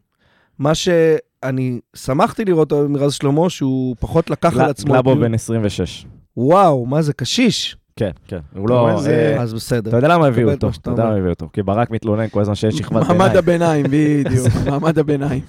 מה 0.59 0.75
שאני 0.75 1.81
שמחתי 1.97 2.45
לראות 2.45 2.73
מרז 2.73 3.13
שלמה, 3.13 3.51
שהוא 3.51 3.97
פחות 4.01 4.31
לקח 4.31 4.55
על 4.59 4.71
עצמו. 4.71 4.93
גלאבו 4.93 5.11
כאילו- 5.11 5.25
בן 5.25 5.35
26. 5.35 6.07
וואו, 6.37 6.87
מה 6.87 7.03
זה 7.03 7.13
קשיש. 7.13 7.77
כן, 7.97 8.11
כן. 8.27 8.39
הוא 8.57 8.69
לא... 8.69 8.89
אה, 9.07 9.43
אז 9.43 9.55
בסדר. 9.55 9.89
אתה 9.89 9.97
יודע 9.99 10.09
למה 10.09 10.27
הביאו 10.27 10.53
אותו? 10.53 10.69
אתה 10.81 10.91
יודע. 10.91 11.05
למה 11.05 11.13
הביאו 11.13 11.31
אותו? 11.31 11.49
כי 11.53 11.63
ברק 11.63 11.91
מתלונן 11.91 12.29
כל 12.29 12.41
הזמן 12.41 12.55
שיש 12.55 12.79
שכבת 12.79 12.93
מעמד 13.09 13.37
ביניים. 13.45 13.85
הביניים, 13.85 13.87
בדיוק, 14.25 14.47
מעמד 14.67 14.99
הביניים. 14.99 15.41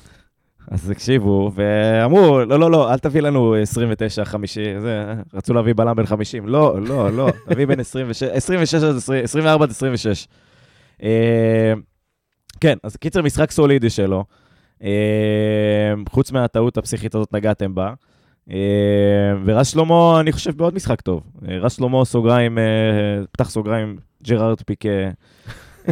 אז 0.71 0.89
הקשיבו, 0.89 1.51
ואמרו, 1.55 2.39
לא, 2.39 2.59
לא, 2.59 2.71
לא, 2.71 2.93
אל 2.93 2.97
תביא 2.97 3.21
לנו 3.21 3.55
29, 3.55 4.25
50, 4.25 4.79
זה, 4.79 5.13
רצו 5.33 5.53
להביא 5.53 5.73
בלם 5.73 5.95
בן 5.95 6.05
50. 6.05 6.47
לא, 6.47 6.81
לא, 6.81 7.11
לא, 7.11 7.29
תביא 7.49 7.67
בין 7.67 7.79
26, 7.79 8.23
26 8.23 8.83
עד 8.83 8.95
20, 8.95 9.23
24 9.23 9.63
עד 9.63 9.69
26. 9.69 10.27
אה, 11.03 11.73
כן, 12.59 12.77
אז 12.83 12.95
קיצר, 12.95 13.21
משחק 13.21 13.51
סולידי 13.51 13.89
שלו. 13.89 14.23
אה, 14.83 15.93
חוץ 16.09 16.31
מהטעות 16.31 16.77
הפסיכית 16.77 17.15
הזאת 17.15 17.33
נגעתם 17.33 17.75
בה. 17.75 17.93
אה, 18.51 18.57
ורז 19.45 19.67
שלמה, 19.67 20.19
אני 20.19 20.31
חושב, 20.31 20.57
בעוד 20.57 20.75
משחק 20.75 21.01
טוב. 21.01 21.21
אה, 21.49 21.57
רז 21.57 21.73
שלמה, 21.73 22.05
סוגריים, 22.05 22.57
אה, 22.57 22.63
פתח 23.31 23.49
סוגריים, 23.49 23.97
ג'רארד 24.23 24.61
פיקה, 24.61 24.89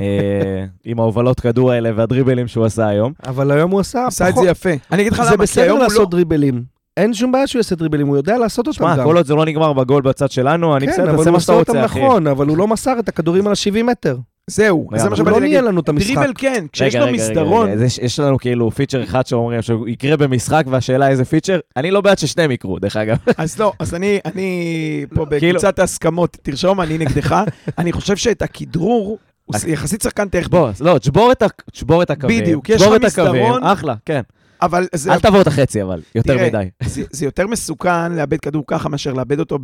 עם 0.85 0.99
ההובלות 0.99 1.39
כדור 1.39 1.71
האלה 1.71 1.89
והדריבלים 1.95 2.47
שהוא 2.47 2.65
עשה 2.65 2.87
היום. 2.87 3.13
אבל 3.25 3.51
היום 3.51 3.71
הוא 3.71 3.79
עשה 3.79 4.07
עשה 4.07 4.29
את 4.29 4.31
פחות. 4.33 4.43
זה 4.43 4.49
יפה. 4.49 4.69
אני 4.91 5.01
אגיד 5.01 5.13
לך 5.13 5.17
זה 5.17 5.23
למה, 5.23 5.37
כי 5.37 5.37
בסדר 5.37 5.63
היום 5.63 5.77
הוא 5.77 5.83
לעשות 5.83 5.99
לא... 5.99 6.09
דריבלים. 6.09 6.63
אין 6.97 7.13
שום 7.13 7.31
בעיה 7.31 7.47
שהוא 7.47 7.59
יעשה 7.59 7.75
דריבלים, 7.75 8.07
הוא 8.07 8.17
יודע 8.17 8.37
לעשות 8.37 8.67
אותם 8.67 8.77
שמע, 8.77 8.95
גם. 8.97 9.03
כל 9.03 9.17
עוד 9.17 9.25
זה 9.25 9.35
לא 9.35 9.45
נגמר 9.45 9.73
בגול 9.73 10.01
בצד 10.01 10.31
שלנו, 10.31 10.77
אני 10.77 10.85
כן, 10.85 10.91
בסדר, 10.91 11.03
אבל 11.09 11.17
תעשה 11.17 11.23
הוא 11.23 11.31
מה 11.31 11.37
עושה 11.37 11.45
שאתה 11.45 11.53
אותם 11.53 11.71
רוצה, 11.71 11.85
אחי. 11.85 11.99
נכון, 11.99 12.27
אבל 12.27 12.47
הוא 12.47 12.57
לא 12.57 12.67
מסר 12.67 12.99
את 12.99 13.09
הכדורים 13.09 13.47
על 13.47 13.53
ה-70 13.53 13.83
מטר. 13.83 14.17
זהו, 14.47 14.87
זה 14.91 14.97
מה 14.97 15.01
אבל 15.01 15.09
הוא 15.09 15.17
שבאתי 15.17 15.31
לא 15.31 15.39
להגיד. 15.41 15.51
ניהל 15.53 15.67
לנו 15.67 15.79
את 15.81 15.89
המשחק. 15.89 16.13
דריבל 16.15 16.31
כן, 16.37 16.65
כשיש 16.73 16.95
לו 16.95 17.11
מסדרון, 17.11 17.69
יש- 18.01 18.19
לנו 18.19 18.37
כאילו 18.37 18.71
פיצ'ר 18.71 19.03
אחד 19.03 19.25
שאומרים 19.27 19.61
שהוא 19.61 19.87
יקרה 19.87 20.17
במשחק, 20.17 20.63
והשאלה 20.69 21.07
איזה 21.09 21.25
פיצ'ר. 21.25 21.59
אני 21.77 21.91
לא 21.91 22.01
בעד 22.01 22.17
ששניהם 22.17 22.51
יקרו, 22.51 22.79
דרך 22.79 22.95
אגב. 22.95 23.17
אז 23.37 23.59
לא, 23.59 23.73
אז 23.79 23.93
אני, 23.95 24.19
אני 24.25 25.05
פה 25.15 25.25
כאילו- 25.39 25.59
בקבוצת 25.59 25.79
ההסכמות, 25.79 26.37
תרשום, 26.41 26.81
אני 26.81 26.97
נגדך. 26.97 27.35
אני 27.79 27.91
חושב 27.91 28.15
שאת 28.15 28.41
הכדרור, 28.41 29.17
הוא 29.45 29.55
יחסית 29.67 30.01
שחקן 30.01 30.27
טכני, 30.27 30.49
בוא, 30.49 30.69
לא, 30.81 30.97
תשבור 30.97 32.01
את 32.03 32.11
הקווים. 32.11 32.41
בדיוק, 32.41 32.69
יש 32.69 32.81
לך 32.81 33.01
מסדרון. 33.05 33.63
אחלה, 33.63 33.95
כן. 34.05 34.21
אבל 34.61 34.87
זה 34.95 35.13
אל 35.13 35.19
תעבור 35.19 35.41
את 35.41 35.47
החצי, 35.47 35.83
אבל, 35.83 36.01
יותר 36.15 36.33
תראה, 36.33 36.47
מדי. 36.47 36.69
זה, 36.83 37.03
זה 37.11 37.25
יותר 37.25 37.47
מסוכן 37.47 38.11
לאבד 38.11 38.39
כדור 38.39 38.63
ככה 38.67 38.89
מאשר 38.89 39.13
לאבד 39.13 39.39
אותו 39.39 39.59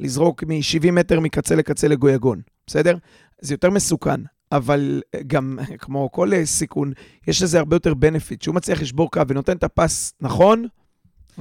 בלזרוק 0.00 0.44
מ-70 0.44 0.90
מטר 0.90 1.20
מקצה 1.20 1.54
לקצה 1.54 1.88
לגויגון, 1.88 2.40
בסדר? 2.66 2.96
זה 3.40 3.54
יותר 3.54 3.70
מסוכן, 3.70 4.20
אבל 4.52 5.02
גם 5.26 5.58
כמו 5.78 6.12
כל 6.12 6.30
סיכון, 6.44 6.92
יש 7.28 7.42
לזה 7.42 7.58
הרבה 7.58 7.76
יותר 7.76 7.94
בנפיט. 7.94 8.42
שהוא 8.42 8.54
מצליח 8.54 8.82
לשבור 8.82 9.10
קו 9.10 9.20
ונותן 9.28 9.56
את 9.56 9.64
הפס 9.64 10.12
נכון, 10.20 10.66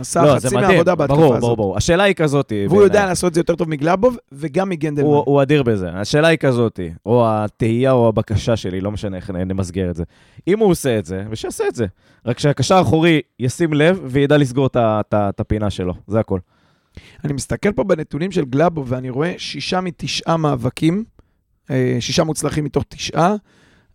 עשה 0.02 0.26
לא, 0.26 0.36
חצי 0.36 0.56
מהעבודה 0.56 0.96
בהתקפה 0.96 1.18
ברור, 1.18 1.34
הזאת. 1.34 1.42
ברור, 1.42 1.58
ברור. 1.58 1.78
השאלה 1.78 2.04
היא 2.04 2.16
כזאת, 2.16 2.54
והוא 2.70 2.84
יודע 2.84 3.06
לעשות 3.06 3.30
את 3.30 3.34
זה 3.34 3.40
יותר 3.40 3.56
טוב 3.56 3.70
מגלאבוב 3.70 4.18
וגם 4.32 4.70
מגנדלמן. 4.70 5.08
הוא, 5.08 5.24
הוא 5.26 5.42
אדיר 5.42 5.64
בזה. 5.64 5.90
השאלה 5.90 6.28
היא 6.28 6.38
כזאת, 6.38 6.80
או 7.06 7.24
התהייה 7.28 7.92
או 7.92 8.08
הבקשה 8.08 8.56
שלי, 8.56 8.82
לא 8.82 8.92
משנה 8.92 9.18
איך 9.18 9.30
נמסגר 9.30 9.90
את 9.90 9.96
זה. 9.96 10.04
אם 10.48 10.60
הוא 10.60 10.70
עושה 10.70 11.00
את 11.00 11.06
זה, 11.06 11.24
ושיעשה 11.30 11.68
את 11.68 11.76
זה. 11.76 11.86
רק 12.26 12.40
שהקשר 12.40 12.76
האחורי 12.76 13.22
ישים 13.40 13.74
לב 13.74 14.02
וידע 14.06 14.38
לסגור 14.38 14.68
את 14.76 15.40
הפינה 15.40 15.70
שלו, 15.70 15.94
זה 16.08 16.20
הכל. 16.20 16.40
אני 17.24 17.34
מסתכל 17.34 17.72
פה 17.72 17.84
בנתונים 17.84 18.32
של 18.32 18.46
גלאבוב 18.46 18.86
ואני 18.90 19.10
רואה 19.10 19.34
שישה 19.38 19.82
מתשעה 19.82 20.38
מאבקים, 20.38 21.04
אה, 21.72 21.98
שישה 22.00 22.24
מוצלחים 22.24 22.64
מתוך 22.64 22.84
תשעה, 22.88 23.36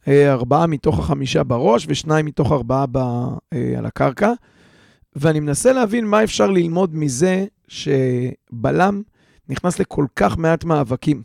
אה, 0.09 0.33
ארבעה 0.33 0.66
מתוך 0.66 0.99
החמישה 0.99 1.45
בראש 1.45 1.87
ושניים 1.88 2.27
מתוך 2.27 2.53
ארבעה 2.53 2.87
ב, 2.87 2.97
אה, 2.97 3.75
על 3.79 3.87
הקרקע. 3.87 4.33
ואני 5.16 5.40
מנסה 5.40 5.72
להבין 5.72 6.07
מה 6.07 6.24
אפשר 6.24 6.46
ללמוד 6.46 6.94
מזה 6.94 7.44
שבלם 7.68 9.02
נכנס 9.48 9.79
לכל 9.79 10.07
כך 10.16 10.38
מעט 10.38 10.64
מאבקים. 10.64 11.22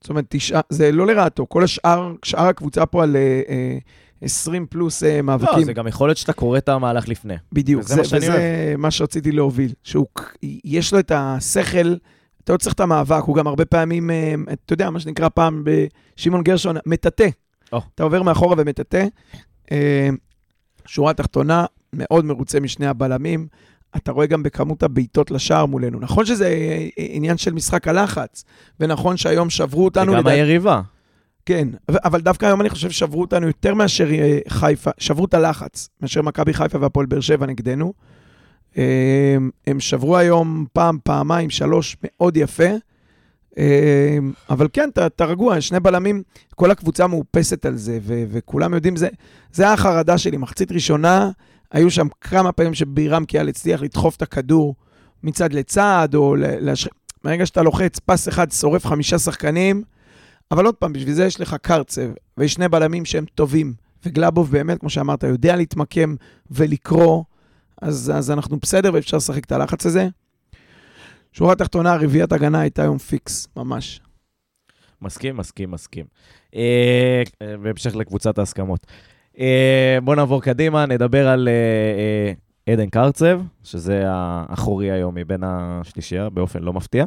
זאת 0.00 0.10
אומרת, 0.10 0.24
תשעה, 0.28 0.60
זה 0.68 0.92
לא 0.92 1.06
לרעתו, 1.06 1.46
כל 1.48 1.64
השאר, 1.64 2.14
שאר 2.24 2.46
הקבוצה 2.46 2.86
פה 2.86 3.02
על 3.02 3.16
אה, 3.16 3.42
אה, 3.48 3.78
20 4.22 4.66
פלוס 4.66 5.02
אה, 5.02 5.16
לא, 5.16 5.22
מאבקים. 5.22 5.64
זה 5.64 5.72
גם 5.72 5.86
יכול 5.86 6.08
להיות 6.08 6.18
שאתה 6.18 6.32
קורא 6.32 6.58
את 6.58 6.68
המהלך 6.68 7.08
לפני. 7.08 7.34
בדיוק, 7.52 7.82
וזה 7.84 7.94
זה, 7.94 8.02
מה 8.02 8.18
וזה 8.18 8.74
מה 8.78 8.90
שרציתי 8.90 9.32
להוביל, 9.32 9.72
שהוא, 9.82 10.06
יש 10.64 10.92
לו 10.92 10.98
את 10.98 11.12
השכל, 11.14 11.96
אתה 12.44 12.52
לא 12.52 12.58
צריך 12.58 12.74
את 12.74 12.80
המאבק, 12.80 13.22
הוא 13.24 13.36
גם 13.36 13.46
הרבה 13.46 13.64
פעמים, 13.64 14.10
אה, 14.10 14.34
אתה 14.52 14.72
יודע, 14.72 14.90
מה 14.90 15.00
שנקרא 15.00 15.28
פעם 15.28 15.64
בשמעון 15.64 16.42
גרשון, 16.42 16.76
מטאטא. 16.86 17.28
או. 17.72 17.80
אתה 17.94 18.02
עובר 18.02 18.22
מאחורה 18.22 18.54
ומטאטא. 18.58 19.04
אה, 19.72 20.08
שורה 20.86 21.14
תחתונה, 21.14 21.64
מאוד 21.92 22.24
מרוצה 22.24 22.60
משני 22.60 22.86
הבלמים. 22.86 23.46
אתה 23.96 24.12
רואה 24.12 24.26
גם 24.26 24.42
בכמות 24.42 24.82
הבעיטות 24.82 25.30
לשער 25.30 25.66
מולנו. 25.66 26.00
נכון 26.00 26.26
שזה 26.26 26.54
עניין 26.96 27.36
של 27.36 27.52
משחק 27.52 27.88
הלחץ, 27.88 28.44
ונכון 28.80 29.16
שהיום 29.16 29.50
שברו 29.50 29.84
אותנו, 29.84 30.12
וגם 30.12 30.20
לדעתי- 30.20 30.36
היריבה. 30.36 30.80
כן, 31.46 31.68
אבל 31.88 32.20
דווקא 32.20 32.46
היום 32.46 32.60
אני 32.60 32.70
חושב 32.70 32.90
שברו 32.90 33.20
אותנו 33.20 33.46
יותר 33.46 33.74
מאשר 33.74 34.08
אה, 34.10 34.38
חיפה, 34.48 34.90
שברו 34.98 35.24
את 35.24 35.34
הלחץ, 35.34 35.88
מאשר 36.00 36.22
מכבי 36.22 36.54
חיפה 36.54 36.78
והפועל 36.80 37.06
באר 37.06 37.20
שבע 37.20 37.46
נגדנו. 37.46 37.92
אה, 38.78 39.36
הם 39.66 39.80
שברו 39.80 40.16
היום 40.16 40.64
פעם, 40.72 40.98
פעמיים, 41.04 41.50
שלוש, 41.50 41.96
מאוד 42.04 42.36
יפה. 42.36 42.68
אה, 43.58 44.18
אבל 44.50 44.68
כן, 44.72 44.88
אתה, 44.92 45.06
אתה 45.06 45.24
רגוע, 45.24 45.60
שני 45.60 45.80
בלמים, 45.80 46.22
כל 46.54 46.70
הקבוצה 46.70 47.06
מאופסת 47.06 47.66
על 47.66 47.76
זה, 47.76 47.98
ו- 48.02 48.24
וכולם 48.30 48.74
יודעים, 48.74 48.96
זה, 48.96 49.08
זה 49.52 49.72
החרדה 49.72 50.18
שלי. 50.18 50.36
מחצית 50.36 50.72
ראשונה, 50.72 51.30
היו 51.72 51.90
שם 51.90 52.06
כמה 52.20 52.52
פעמים 52.52 52.74
שבירם 52.74 53.24
קיאל 53.24 53.48
הצליח 53.48 53.82
לדחוף 53.82 54.16
את 54.16 54.22
הכדור 54.22 54.74
מצד 55.22 55.52
לצד, 55.52 56.08
או 56.14 56.36
להש... 56.38 56.88
ברגע 57.24 57.46
שאתה 57.46 57.62
לוחץ 57.62 57.98
פס 57.98 58.28
אחד, 58.28 58.52
שורף 58.52 58.86
חמישה 58.86 59.18
שחקנים, 59.18 59.82
אבל 60.50 60.66
עוד 60.66 60.74
פעם, 60.74 60.92
בשביל 60.92 61.14
זה 61.14 61.24
יש 61.24 61.40
לך 61.40 61.56
קרצב, 61.62 62.10
ויש 62.36 62.52
שני 62.52 62.68
בלמים 62.68 63.04
שהם 63.04 63.24
טובים, 63.34 63.74
וגלאבוב 64.06 64.52
באמת, 64.52 64.80
כמו 64.80 64.90
שאמרת, 64.90 65.22
יודע 65.22 65.56
להתמקם 65.56 66.14
ולקרוא, 66.50 67.24
אז, 67.82 68.12
אז 68.14 68.30
אנחנו 68.30 68.56
בסדר 68.56 68.90
ואפשר 68.94 69.16
לשחק 69.16 69.44
את 69.44 69.52
הלחץ 69.52 69.86
הזה. 69.86 70.08
שורה 71.32 71.54
תחתונה, 71.54 71.96
רביעיית 71.96 72.32
הגנה 72.32 72.60
הייתה 72.60 72.82
היום 72.82 72.98
פיקס, 72.98 73.48
ממש. 73.56 74.00
מסכים, 75.02 75.36
מסכים, 75.36 75.70
מסכים. 75.70 76.06
אה, 76.54 77.22
אה, 77.42 77.56
בהמשך 77.56 77.96
לקבוצת 77.96 78.38
ההסכמות. 78.38 78.86
אה, 79.40 79.98
בואו 80.04 80.16
נעבור 80.16 80.42
קדימה, 80.42 80.86
נדבר 80.86 81.28
על 81.28 81.48
אה, 81.48 81.52
אה, 82.68 82.72
עדן 82.72 82.86
קרצב, 82.88 83.40
שזה 83.64 84.02
האחורי 84.06 84.90
היום 84.90 85.14
מבין 85.14 85.40
השלישייה, 85.44 86.30
באופן 86.30 86.62
לא 86.62 86.72
מפתיע. 86.72 87.04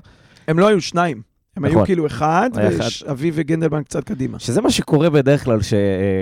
הם 0.47 0.59
לא 0.59 0.67
היו 0.67 0.81
שניים, 0.81 1.21
הם 1.57 1.65
נכון. 1.65 1.77
היו 1.77 1.85
כאילו 1.85 2.05
אחד. 2.07 2.49
ואביב 2.53 3.33
וגנדלמן 3.37 3.83
קצת 3.83 4.03
קדימה. 4.03 4.39
שזה 4.39 4.61
מה 4.61 4.71
שקורה 4.71 5.09
בדרך 5.09 5.43
כלל 5.43 5.61
ש- 5.61 5.73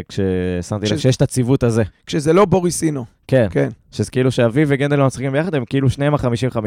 כששמתי 0.10 0.86
לב 0.91 0.98
ש- 0.98 1.02
שיש 1.02 1.15
את 1.15 1.22
הציוות 1.22 1.63
הזה. 1.63 1.84
כשזה 2.06 2.34
לא 2.34 2.45
בוריסינו, 2.45 3.06
כן, 3.28 3.48
כן. 3.52 3.69
שזה 3.91 4.12
כאילו 4.12 4.32
שאביב 4.32 4.67
וגנדלמן 4.72 5.06
משחקים 5.06 5.32
ביחד, 5.32 5.56
הם 5.56 5.65
כאילו 5.65 5.89
שניהם 5.89 6.13
ה-50-50, 6.13 6.60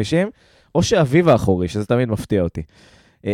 או 0.75 0.83
שאביב 0.83 1.29
האחורי, 1.29 1.69
שזה 1.69 1.87
תמיד 1.87 2.09
מפתיע 2.09 2.43
אותי. 2.43 2.63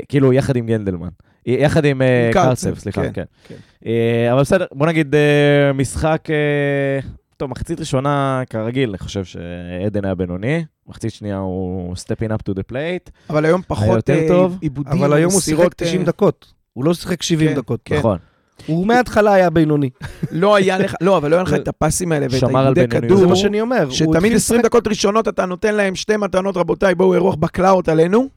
כאילו, 0.09 0.33
יחד 0.33 0.57
עם 0.57 0.67
גנדלמן. 0.67 1.09
יחד 1.49 1.85
עם 1.85 2.03
אה, 2.03 2.31
קרצב, 2.33 2.79
סליחה, 2.79 3.03
כן, 3.03 3.11
כן. 3.15 3.25
כן. 3.49 3.55
אה, 3.87 4.33
אבל 4.33 4.41
בסדר, 4.41 4.67
בוא 4.73 4.87
נגיד 4.87 5.15
אה, 5.15 5.73
משחק... 5.73 6.29
טוב, 7.37 7.51
מחצית 7.51 7.81
ראשונה, 7.81 8.43
כרגיל, 8.51 8.89
אני 8.89 8.99
חושב 8.99 9.25
שעדן 9.25 10.05
היה 10.05 10.15
בינוני. 10.15 10.65
מחצית 10.89 11.13
שנייה 11.13 11.39
הוא 11.39 11.95
stepping 11.95 12.31
up 12.31 12.51
to 12.51 12.55
the 12.55 12.73
plate. 12.73 13.11
אבל 13.31 13.45
היום 13.45 13.63
פחות 13.67 14.11
עיבודים, 14.61 14.93
אבל 14.93 15.13
היום 15.13 15.33
הוא 15.33 15.41
שיחק 15.41 15.55
מסירות, 15.59 15.75
90 15.77 16.01
אה, 16.01 16.07
דקות. 16.07 16.53
הוא 16.73 16.85
לא 16.85 16.95
שיחק 16.95 17.23
70 17.23 17.51
כן, 17.51 17.57
דקות. 17.57 17.91
נכון. 17.99 18.19
הוא 18.67 18.87
מההתחלה 18.87 19.33
היה 19.35 19.51
בינוני. 19.51 19.91
לא 20.33 20.57
היה 20.57 20.79
לך, 20.79 20.95
לא, 21.01 21.17
אבל 21.17 21.31
לא 21.31 21.37
היה 21.37 21.43
לך 21.43 21.55
את 21.63 21.69
הפסים 21.69 22.13
האלה 22.13 22.27
ואת 22.31 22.43
העיבודי. 22.43 22.89
כדור. 22.89 23.19
זה 23.19 23.27
מה 23.27 23.37
שאני 23.37 23.61
אומר. 23.61 23.91
שתמיד 23.91 24.15
התחיל 24.17 24.37
20 24.37 24.61
לשחק- 24.61 24.65
דקות 24.69 24.87
ראשונות 24.89 25.29
אתה 25.29 25.47
נותן 25.47 25.75
להם 25.75 25.95
שתי 25.95 26.17
מתנות, 26.17 26.57
רבותיי, 26.57 26.95
בואו 26.95 27.15
אירוח 27.15 27.35
בקלאות 27.35 27.89
עלינו. 27.89 28.29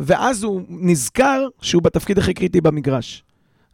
ואז 0.00 0.42
הוא 0.42 0.62
נזכר 0.68 1.46
שהוא 1.62 1.82
בתפקיד 1.82 2.18
הכי 2.18 2.34
קריטי 2.34 2.60
במגרש. 2.60 3.24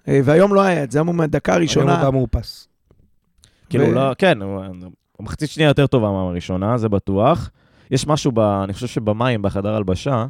אה, 0.08 0.20
והיום 0.24 0.54
לא 0.54 0.60
היה 0.60 0.84
את 0.84 0.90
זה, 0.90 0.98
היום 0.98 1.06
הוא 1.06 1.14
מהדקה 1.16 1.52
היום 1.52 1.56
הוא 1.56 1.60
הראשונה. 1.62 1.96
בא 2.04 2.10
מאופס. 2.10 2.68
כאילו, 3.70 3.84
ו- 3.86 3.92
לא, 3.92 4.12
כן, 4.18 4.42
הוא- 4.42 4.64
המחצית 5.20 5.50
שנייה 5.50 5.68
יותר 5.68 5.86
טובה 5.86 6.10
מהראשונה, 6.10 6.78
זה 6.78 6.88
בטוח. 6.88 7.50
יש 7.90 8.06
משהו, 8.06 8.32
ב, 8.32 8.38
אני 8.38 8.72
חושב 8.72 8.86
שבמים, 8.86 9.42
בחדר 9.42 9.74
הלבשה, 9.74 10.26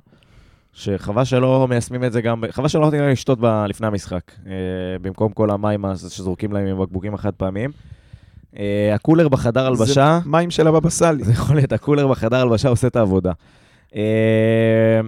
שחבל 0.72 1.24
שלא 1.24 1.66
מיישמים 1.70 2.04
את 2.04 2.12
זה 2.12 2.20
גם, 2.20 2.42
חבל 2.50 2.68
שלא 2.68 2.80
נותנים 2.84 3.02
להם 3.02 3.10
לשתות 3.12 3.38
ב, 3.40 3.46
לפני 3.68 3.86
המשחק, 3.86 4.20
אה, 4.46 4.52
במקום 5.02 5.32
כל 5.32 5.50
המים 5.50 5.84
שזורקים 5.96 6.52
להם 6.52 6.66
עם 6.66 6.78
בקבוקים 6.82 7.14
החד 7.14 7.32
פעמיים. 7.34 7.70
אה, 8.58 8.90
הקולר 8.94 9.28
בחדר 9.28 9.66
הלבשה, 9.66 10.18
זה 10.24 10.30
מים 10.30 10.50
של 10.50 10.66
הבבא 10.66 10.88
סאלי. 10.90 11.24
זה 11.24 11.32
יכול 11.32 11.56
להיות, 11.56 11.72
הקולר 11.72 12.08
בחדר 12.08 12.36
הלבשה 12.36 12.68
עושה 12.68 12.86
את 12.86 12.96
העבודה. 12.96 13.32
אה, 13.96 15.00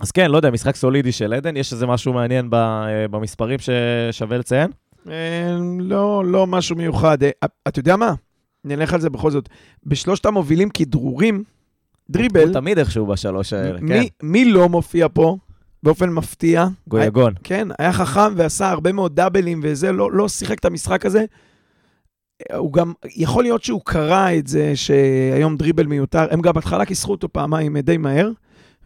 אז 0.00 0.10
כן, 0.10 0.30
לא 0.30 0.36
יודע, 0.36 0.50
משחק 0.50 0.76
סולידי 0.76 1.12
של 1.12 1.32
עדן, 1.32 1.56
יש 1.56 1.72
איזה 1.72 1.86
משהו 1.86 2.12
מעניין 2.12 2.48
אה, 2.52 3.08
במספרים 3.08 3.58
ששווה 3.58 4.38
לציין? 4.38 4.70
אה, 5.10 5.56
לא, 5.80 6.24
לא 6.26 6.46
משהו 6.46 6.76
מיוחד. 6.76 7.22
אה, 7.22 7.30
אתה 7.68 7.78
יודע 7.78 7.96
מה? 7.96 8.14
נלך 8.64 8.94
על 8.94 9.00
זה 9.00 9.10
בכל 9.10 9.30
זאת. 9.30 9.48
בשלושת 9.86 10.26
המובילים 10.26 10.70
כדרורים, 10.70 11.44
דריבל, 12.10 12.44
הוא 12.44 12.52
תמיד 12.52 12.78
איכשהו 12.78 13.06
בשלוש 13.06 13.52
האלה, 13.52 13.78
כן. 13.78 13.84
מי, 13.84 14.08
מי 14.22 14.44
לא 14.44 14.68
מופיע 14.68 15.06
פה 15.12 15.36
באופן 15.82 16.10
מפתיע? 16.10 16.66
גויגון. 16.88 17.32
כן, 17.44 17.68
היה 17.78 17.92
חכם 17.92 18.34
ועשה 18.36 18.70
הרבה 18.70 18.92
מאוד 18.92 19.16
דאבלים 19.16 19.60
וזה, 19.62 19.92
לא, 19.92 20.12
לא 20.12 20.28
שיחק 20.28 20.58
את 20.58 20.64
המשחק 20.64 21.06
הזה. 21.06 21.24
הוא 22.54 22.72
גם, 22.72 22.92
יכול 23.16 23.44
להיות 23.44 23.64
שהוא 23.64 23.80
קרא 23.84 24.28
את 24.38 24.46
זה 24.46 24.72
שהיום 24.76 25.56
דריבל 25.56 25.86
מיותר, 25.86 26.26
הם 26.30 26.40
גם 26.40 26.52
בהתחלה 26.52 26.84
כיסחו 26.84 27.12
אותו 27.12 27.32
פעמיים 27.32 27.78
די 27.78 27.96
מהר, 27.96 28.30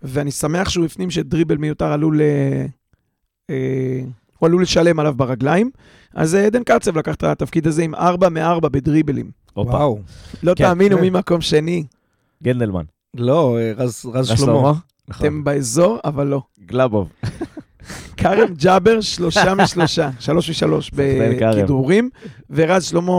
ואני 0.03 0.31
שמח 0.31 0.69
שהוא 0.69 0.85
הפנים 0.85 1.11
שדריבל 1.11 1.57
מיותר 1.57 1.93
עלול 1.93 2.21
אה, 2.21 2.67
אה, 3.51 4.01
הוא 4.39 4.47
עלול 4.47 4.63
לשלם 4.63 5.01
עליו 5.01 5.15
ברגליים. 5.17 5.71
אז 6.15 6.35
אה, 6.35 6.47
עדן 6.47 6.65
קרצב 6.65 6.99
לקח 6.99 7.15
את 7.15 7.23
התפקיד 7.23 7.67
הזה 7.67 7.83
עם 7.83 7.95
4 7.95 8.29
מ-4 8.29 8.69
בדריבלים. 8.69 9.31
הופה. 9.55 9.71
וואו. 9.71 9.99
לא 10.43 10.55
כן. 10.57 10.65
תאמינו 10.65 10.97
כן. 10.97 11.03
מי 11.03 11.11
מקום 11.11 11.41
שני. 11.41 11.85
גנדלמן. 12.43 12.85
לא, 13.15 13.59
אה, 13.59 13.73
רז 13.77 14.07
רז 14.15 14.31
רז 14.31 14.39
שלמה. 14.41 14.73
נכון. 15.09 15.27
אתם 15.27 15.45
באזור, 15.45 15.99
אבל 16.05 16.27
לא. 16.27 16.43
גלאבוב. 16.67 17.13
כרם 18.17 18.55
ג'אבר, 18.55 19.01
שלושה 19.01 19.55
משלושה, 19.65 20.11
שלוש 20.19 20.51
משלוש. 20.51 20.91
בכידורים, 20.95 22.11
ורז 22.51 22.85
שלמה, 22.85 23.13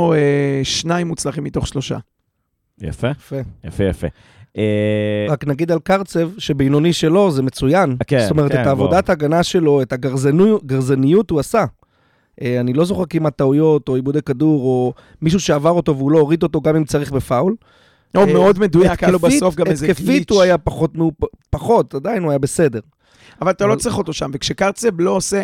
שניים 0.63 1.08
מוצלחים 1.08 1.44
מתוך 1.44 1.68
שלושה. 1.68 1.98
יפה, 2.82 3.10
יפה. 3.10 3.36
יפה, 3.63 3.84
יפה. 3.84 4.08
אה, 4.58 5.26
רק 5.30 5.48
נגיד 5.48 5.72
על 5.72 5.80
קרצב, 5.80 6.30
שבינוני 6.38 6.94
שלו 6.94 7.32
זה 7.32 7.44
מצוין. 7.44 7.96
כן, 8.08 8.20
זאת 8.20 8.32
אומרת, 8.32 8.52
כן, 8.52 8.62
את 8.62 8.68
העבודת 8.68 9.10
ההגנה 9.10 9.44
שלו, 9.44 9.82
את 9.82 9.94
הגרזנו- 9.94 10.60
גרזניות 10.66 11.30
הוא 11.30 11.40
עשה. 11.40 11.66
אה, 12.42 12.60
אני 12.60 12.74
לא 12.74 12.86
זוכר 12.86 13.04
כמעט 13.10 13.38
טעויות 13.38 13.90
או 13.90 13.96
עיבודי 13.96 14.22
כדור, 14.22 14.62
או 14.64 14.94
מישהו 15.22 15.40
שעבר 15.40 15.70
אותו 15.70 15.98
והוא 15.98 16.12
לא 16.12 16.20
הוריד 16.20 16.44
אותו 16.44 16.62
גם 16.62 16.76
אם 16.76 16.84
צריך 16.84 17.12
בפאול. 17.12 17.56
הוא 18.16 18.24
אה, 18.24 18.34
מאוד 18.34 18.60
מדויק, 18.60 19.04
היה 19.04 19.12
לו 19.12 19.20
בסוף 19.20 19.56
גם 19.56 19.68
איזה 19.68 19.86
גליץ'. 19.86 20.00
התקפית 20.00 20.30
הוא 20.30 20.42
היה 20.42 20.58
פחות, 20.58 20.94
פחות, 21.50 21.96
עדיין 21.96 22.24
הוא 22.24 22.32
היה 22.32 22.40
בסדר. 22.40 22.80
אבל 23.42 23.52
אתה 23.52 23.66
לא 23.66 23.76
צריך 23.76 23.98
אותו 23.98 24.14
שם, 24.14 24.32
וכשקרצב 24.34 25.02
לא 25.02 25.12
עושה... 25.12 25.42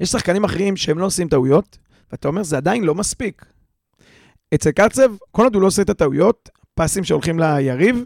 יש 0.00 0.08
שחקנים 0.08 0.44
אחרים 0.44 0.76
שהם 0.76 0.98
לא 0.98 1.06
עושים 1.06 1.28
טעויות, 1.28 1.78
ואתה 2.12 2.28
אומר, 2.28 2.42
זה 2.42 2.56
עדיין 2.56 2.84
לא 2.84 2.94
מספיק. 2.94 3.44
אצל 4.54 4.70
קרצב, 4.70 5.10
כל 5.30 5.42
עוד 5.44 5.54
הוא 5.54 5.62
לא 5.62 5.66
עושה 5.66 5.82
את 5.82 5.90
הטעויות, 5.90 6.48
פסים 6.74 7.04
שהולכים 7.04 7.38
ליריב, 7.38 8.04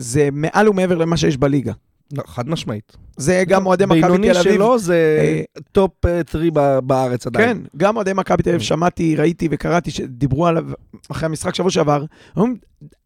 זה 0.00 0.28
מעל 0.32 0.68
ומעבר 0.68 0.98
למה 0.98 1.16
שיש 1.16 1.36
בליגה. 1.36 1.72
לא, 2.12 2.22
חד 2.26 2.48
משמעית. 2.48 2.96
זה 3.16 3.44
גם 3.48 3.66
אוהדי 3.66 3.84
מכבי 3.84 4.00
בינוני 4.02 4.30
תל 4.32 4.38
אביב. 4.38 4.52
שלו 4.52 4.78
זה 4.78 5.18
אה, 5.20 5.60
top 5.72 5.90
3 6.30 6.44
בארץ 6.84 7.26
עדיין. 7.26 7.56
כן, 7.56 7.62
גם 7.76 7.96
אוהדי 7.96 8.12
מכבי 8.12 8.42
תל 8.42 8.50
אביב, 8.50 8.60
שמעתי, 8.60 9.16
ראיתי 9.16 9.48
וקראתי 9.50 9.90
שדיברו 9.90 10.46
עליו 10.46 10.64
אחרי 11.10 11.26
המשחק 11.26 11.54
שבוע 11.54 11.70
שעבר. 11.70 12.04
אומרים, 12.36 12.56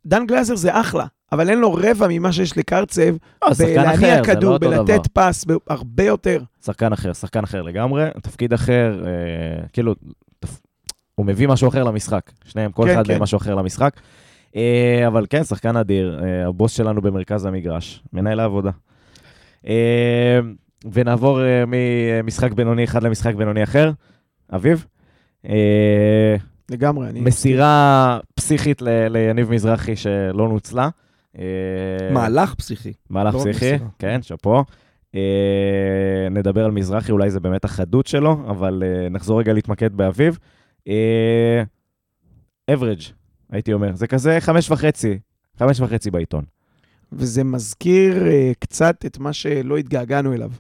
דן 0.07 0.27
גלאזר 0.27 0.57
זה 0.57 0.81
אחלה, 0.81 1.07
אבל 1.33 1.51
אין 1.51 1.59
לו 1.59 1.75
רבע 1.75 2.07
ממה 2.11 2.33
שיש 2.33 2.57
לקרצב 2.59 3.01
לא, 3.01 3.49
בלהניע 3.59 4.21
לא 4.21 4.25
כדור. 4.25 4.59
בלתת 4.59 5.07
פס, 5.13 5.45
הרבה 5.67 6.05
יותר. 6.05 6.43
שחקן 6.65 6.93
אחר, 6.93 7.13
שחקן 7.13 7.45
אחר 7.45 7.63
לגמרי, 7.63 8.05
תפקיד 8.23 8.53
אחר, 8.53 9.03
אה, 9.07 9.67
כאילו. 9.73 9.95
הוא 11.15 11.27
מביא 11.27 11.49
משהו 11.49 11.69
אחר 11.69 11.85
למשחק. 11.85 12.31
שניהם, 12.45 12.73
כל 12.73 12.85
כן, 12.87 12.95
אחד 12.95 13.07
כן. 13.07 13.13
מהם 13.13 13.23
משהו 13.23 13.37
אחר 13.37 13.55
למשחק. 13.55 14.01
אה, 14.57 15.07
אבל 15.07 15.27
כן, 15.31 15.45
שחקן 15.45 15.77
אדיר, 15.77 16.21
אה, 16.25 16.47
הבוס 16.49 16.73
שלנו 16.73 17.03
במרכז 17.03 17.45
המגרש, 17.45 18.03
מנהל 18.12 18.40
העבודה. 18.40 18.71
אה, 19.67 20.38
ונעבור 20.93 21.40
ממשחק 21.67 22.53
בינוני 22.53 22.85
אחד 22.85 23.03
למשחק 23.03 23.35
בינוני 23.35 23.62
אחר. 23.62 23.90
אביב? 24.55 24.87
לגמרי, 26.71 27.09
אני... 27.09 27.21
מסירה 27.21 28.19
פסיכית 28.35 28.83
ל- 28.83 29.09
ליניב 29.09 29.51
מזרחי 29.51 29.97
שלא 29.97 30.49
נוצלה. 30.49 30.88
מהלך 32.11 32.55
פסיכי. 32.55 32.93
מהלך 33.11 33.35
לא 33.35 33.38
פסיכי, 33.40 33.73
מסירה. 33.75 33.88
כן, 33.99 34.23
שאפו. 34.23 34.64
נדבר 36.31 36.64
על 36.64 36.71
מזרחי, 36.71 37.12
אולי 37.12 37.31
זה 37.31 37.40
באמת 37.40 37.64
החדות 37.64 38.07
שלו, 38.07 38.33
אבל 38.51 38.83
נחזור 39.11 39.40
רגע 39.40 39.53
להתמקד 39.53 39.95
באביב. 39.95 40.38
אברג', 42.75 43.01
הייתי 43.55 43.73
אומר, 43.73 43.95
זה 43.95 44.07
כזה 44.07 44.37
חמש 44.40 44.71
וחצי, 44.71 45.19
חמש 45.59 45.81
וחצי 45.81 46.11
בעיתון. 46.11 46.45
וזה 47.12 47.45
מזכיר 47.45 48.27
אה, 48.27 48.53
קצת 48.59 49.05
את 49.07 49.19
מה 49.19 49.33
שלא 49.33 49.77
התגעגענו 49.77 50.33
אליו. 50.33 50.51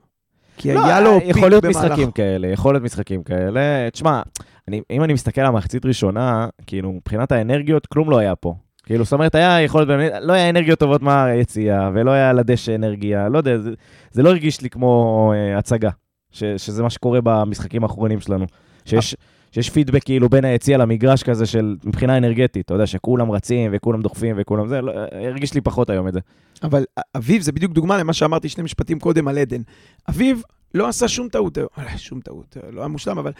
כי 0.56 0.74
לא, 0.74 0.86
היה 0.86 1.00
לו 1.00 1.20
פיק 1.20 1.28
יכול 1.28 1.48
להיות 1.48 1.64
במהלך... 1.64 1.84
משחקים 1.84 2.10
כאלה, 2.10 2.48
יכול 2.48 2.74
להיות 2.74 2.84
משחקים 2.84 3.22
כאלה. 3.22 3.90
תשמע, 3.92 4.22
אני, 4.68 4.80
אם 4.90 5.04
אני 5.04 5.12
מסתכל 5.12 5.40
על 5.40 5.46
המחצית 5.46 5.86
ראשונה, 5.86 6.48
כאילו, 6.66 6.92
מבחינת 6.92 7.32
האנרגיות, 7.32 7.86
כלום 7.86 8.10
לא 8.10 8.18
היה 8.18 8.36
פה. 8.36 8.54
כאילו, 8.82 9.04
זאת 9.04 9.12
אומרת, 9.12 9.34
היה 9.34 9.60
יכולת, 9.60 9.86
באמת, 9.86 10.12
לא 10.20 10.32
היה 10.32 10.50
אנרגיות 10.50 10.78
טובות 10.78 11.02
מהיציאה, 11.02 11.90
ולא 11.94 12.10
היה 12.10 12.30
על 12.30 12.38
הדשא 12.38 12.74
אנרגיה, 12.74 13.28
לא 13.28 13.38
יודע, 13.38 13.58
זה, 13.58 13.70
זה 14.10 14.22
לא 14.22 14.28
הרגיש 14.28 14.60
לי 14.60 14.70
כמו 14.70 15.32
אה, 15.36 15.58
הצגה, 15.58 15.90
ש, 16.30 16.44
שזה 16.44 16.82
מה 16.82 16.90
שקורה 16.90 17.18
במשחקים 17.22 17.82
האחרונים 17.82 18.20
שלנו. 18.20 18.46
שיש, 18.84 19.16
שיש 19.54 19.70
פידבק 19.70 20.04
כאילו 20.04 20.28
בין 20.28 20.44
היציאה 20.44 20.78
למגרש 20.78 21.22
כזה 21.22 21.46
של 21.46 21.76
מבחינה 21.84 22.16
אנרגטית, 22.16 22.64
אתה 22.64 22.74
יודע, 22.74 22.86
שכולם 22.86 23.30
רצים 23.30 23.70
וכולם 23.74 24.02
דוחפים 24.02 24.36
וכולם 24.38 24.68
זה, 24.68 24.80
לא, 24.80 24.92
הרגיש 25.12 25.54
לי 25.54 25.60
פחות 25.60 25.90
היום 25.90 26.08
את 26.08 26.12
זה. 26.12 26.20
אבל 26.62 26.84
אביב 27.16 27.42
זה 27.42 27.52
בדיוק 27.52 27.72
דוגמה 27.72 27.98
למה 27.98 28.12
שאמרתי 28.12 28.48
שני 28.48 28.64
משפטים 28.64 29.00
קודם 29.00 29.28
על 29.28 29.38
עדן. 29.38 29.60
אביב 30.08 30.42
לא 30.74 30.88
עשה 30.88 31.08
שום 31.08 31.28
טעות, 31.28 31.58
אה, 31.58 31.98
שום 31.98 32.20
טעות, 32.20 32.56
אה, 32.56 32.70
לא 32.70 32.80
היה 32.80 32.88
מושלם, 32.88 33.18
אבל 33.18 33.32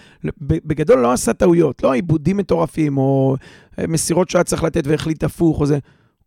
בגדול 0.43 0.99
לא 0.99 1.13
עשה 1.13 1.33
טעויות, 1.33 1.83
לא 1.83 1.93
עיבודים 1.93 2.37
מטורפים, 2.37 2.99
או 2.99 3.37
אה, 3.79 3.87
מסירות 3.87 4.31
שהוא 4.31 4.39
היה 4.39 4.45
צריך 4.45 4.65
לתת 4.65 4.87
והחליט 4.87 5.25
הפוך, 5.25 5.61
או 5.61 5.67
זה. 5.67 5.79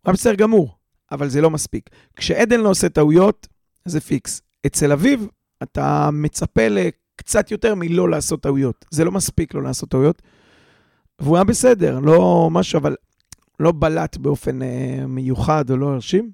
היה 0.04 0.12
בסדר 0.12 0.34
גמור, 0.34 0.76
אבל 1.12 1.28
זה 1.28 1.40
לא 1.40 1.50
מספיק. 1.50 1.90
כשעדן 2.16 2.60
לא 2.60 2.68
עושה 2.68 2.88
טעויות, 2.88 3.46
זה 3.84 4.00
פיקס. 4.00 4.42
אצל 4.66 4.92
אביב, 4.92 5.26
אתה 5.62 6.10
מצפה 6.12 6.68
לקצת 7.28 7.50
יותר 7.50 7.74
מלא 7.74 8.10
לעשות 8.10 8.42
טעויות. 8.42 8.84
זה 8.90 9.04
לא 9.04 9.12
מספיק 9.12 9.54
לא 9.54 9.62
לעשות 9.62 9.88
טעויות. 9.88 10.22
והוא 11.18 11.36
היה 11.36 11.44
בסדר, 11.44 11.98
לא 11.98 12.48
משהו, 12.50 12.78
אבל 12.78 12.96
לא 13.60 13.72
בלט 13.76 14.16
באופן 14.16 14.62
אה, 14.62 15.06
מיוחד 15.08 15.70
או 15.70 15.76
לא 15.76 15.88
הרשים. 15.88 16.30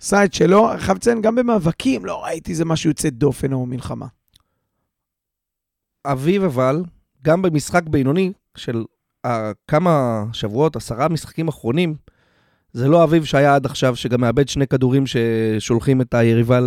עשה 0.00 0.24
את 0.24 0.34
שלו, 0.34 0.68
חייב 0.78 0.96
לציין, 0.96 1.22
גם 1.22 1.34
במאבקים, 1.34 2.04
לא 2.04 2.24
ראיתי 2.24 2.50
איזה 2.50 2.64
משהו 2.64 2.90
יוצא 2.90 3.10
דופן 3.10 3.52
או 3.52 3.66
מלחמה. 3.66 4.06
אביב 6.06 6.44
אבל, 6.44 6.82
גם 7.22 7.42
במשחק 7.42 7.82
בינוני 7.88 8.32
של 8.56 8.84
אה, 9.24 9.52
כמה 9.68 10.24
שבועות, 10.32 10.76
עשרה 10.76 11.08
משחקים 11.08 11.48
אחרונים, 11.48 11.94
זה 12.72 12.88
לא 12.88 13.04
אביב 13.04 13.24
שהיה 13.24 13.54
עד 13.54 13.66
עכשיו, 13.66 13.96
שגם 13.96 14.20
מאבד 14.20 14.48
שני 14.48 14.66
כדורים 14.66 15.04
ששולחים 15.06 16.00
את 16.00 16.14
היריבה 16.14 16.60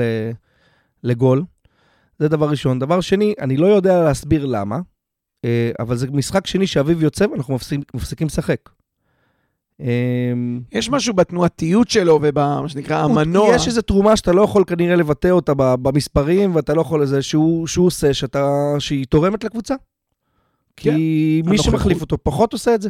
לגול. 1.03 1.43
זה 2.23 2.29
דבר 2.29 2.49
ראשון. 2.49 2.79
דבר 2.79 3.01
שני, 3.01 3.33
אני 3.39 3.57
לא 3.57 3.67
יודע 3.67 4.03
להסביר 4.03 4.45
למה, 4.45 4.79
אה, 5.45 5.71
אבל 5.79 5.95
זה 5.95 6.07
משחק 6.11 6.47
שני 6.47 6.67
שאביב 6.67 7.03
יוצא 7.03 7.25
ואנחנו 7.31 7.57
מפסיקים, 7.93 8.27
לשחק. 8.27 8.69
אה, 9.81 10.33
יש 10.71 10.89
משהו 10.89 11.13
בתנועתיות 11.13 11.89
שלו 11.89 12.19
ובמה 12.21 12.69
שנקרא 12.69 13.03
המנוע. 13.03 13.55
יש 13.55 13.67
איזו 13.67 13.81
תרומה 13.81 14.17
שאתה 14.17 14.31
לא 14.31 14.41
יכול 14.41 14.63
כנראה 14.67 14.95
לבטא 14.95 15.27
אותה 15.27 15.53
במספרים, 15.55 16.55
ואתה 16.55 16.73
לא 16.73 16.81
יכול 16.81 17.01
לזה 17.01 17.21
שהוא, 17.21 17.67
שהוא 17.67 17.87
עושה, 17.87 18.13
שאתה, 18.13 18.75
שהיא 18.79 19.05
תורמת 19.09 19.43
לקבוצה. 19.43 19.75
כי 20.77 20.89
כן, 20.89 20.95
מי 21.49 21.55
הנוכחות. 21.55 21.71
שמחליף 21.71 22.01
אותו 22.01 22.17
פחות 22.23 22.53
עושה 22.53 22.75
את 22.75 22.81
זה, 22.81 22.89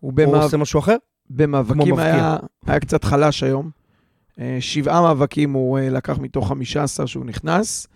הוא 0.00 0.12
במאב... 0.12 0.42
עושה 0.42 0.56
משהו 0.56 0.80
אחר. 0.80 0.96
במאבקים. 1.30 1.98
היה, 1.98 2.36
היה 2.66 2.80
קצת 2.80 3.04
חלש 3.04 3.42
היום. 3.42 3.70
אה, 4.40 4.56
שבעה 4.60 5.02
מאבקים 5.02 5.52
הוא 5.52 5.78
אה, 5.78 5.90
לקח 5.90 6.18
מתוך 6.18 6.48
15 6.48 7.06
שהוא 7.06 7.24
נכנס, 7.24 7.86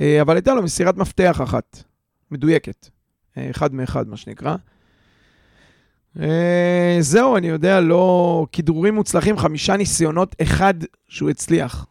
אבל 0.00 0.36
הייתה 0.36 0.54
לו 0.54 0.62
מסירת 0.62 0.96
מפתח 0.96 1.40
אחת, 1.42 1.82
מדויקת. 2.30 2.88
אה, 3.38 3.50
אחד 3.50 3.74
מאחד, 3.74 4.08
מה 4.08 4.16
שנקרא. 4.16 4.56
אה, 6.20 6.96
זהו, 7.00 7.36
אני 7.36 7.48
יודע, 7.48 7.80
לא... 7.80 8.46
כידורים 8.52 8.94
מוצלחים, 8.94 9.38
חמישה 9.38 9.76
ניסיונות, 9.76 10.36
אחד 10.42 10.74
שהוא 11.08 11.30
הצליח. 11.30 11.86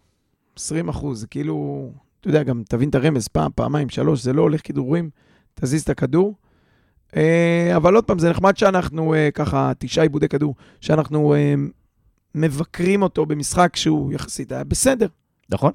20 0.56 0.90
אחוז, 0.90 1.22
זה 1.22 1.28
כאילו... 1.28 1.90
אתה 2.22 2.30
יודע, 2.30 2.44
גם 2.44 2.64
תבין 2.70 2.90
את 2.90 2.96
הרמז, 2.96 3.28
פעם, 3.28 3.52
פעמיים, 3.56 3.90
שלוש, 3.90 4.22
זה 4.24 4.34
לא 4.34 4.42
הולך 4.42 4.62
כידורים, 4.62 5.10
תזיז 5.54 5.82
את 5.82 5.90
הכדור. 5.90 6.36
אה, 7.16 7.74
אבל 7.76 7.96
עוד 7.96 8.04
פעם, 8.04 8.20
זה 8.20 8.30
נחמד 8.30 8.58
שאנחנו 8.58 9.14
אה, 9.14 9.30
ככה, 9.34 9.72
תשעה 9.78 10.04
עיבודי 10.04 10.28
כדור, 10.28 10.56
שאנחנו 10.82 11.34
אה, 11.34 11.54
מבקרים 12.36 13.02
אותו 13.02 13.26
במשחק 13.26 13.76
שהוא 13.76 14.14
יחסית 14.14 14.52
היה 14.52 14.64
בסדר. 14.64 15.08
נכון? 15.50 15.72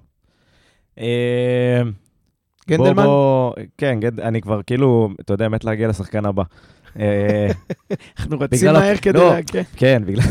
גנדלמן? 2.71 2.95
בוא, 2.95 3.05
בוא, 3.05 3.53
כן, 3.79 3.99
גד, 4.01 4.21
אני 4.21 4.41
כבר 4.41 4.61
כאילו, 4.67 5.09
אתה 5.21 5.35
יודע, 5.35 5.49
מת 5.49 5.65
להגיע 5.65 5.89
לשחקן 5.89 6.25
הבא. 6.27 6.43
אה, 6.99 7.51
אנחנו 8.19 8.41
רצים 8.41 8.73
מהר 8.73 8.97
כדי... 8.97 9.19
לא. 9.19 9.31
לה- 9.35 9.41
כן. 9.77 10.03
בגלל... 10.07 10.23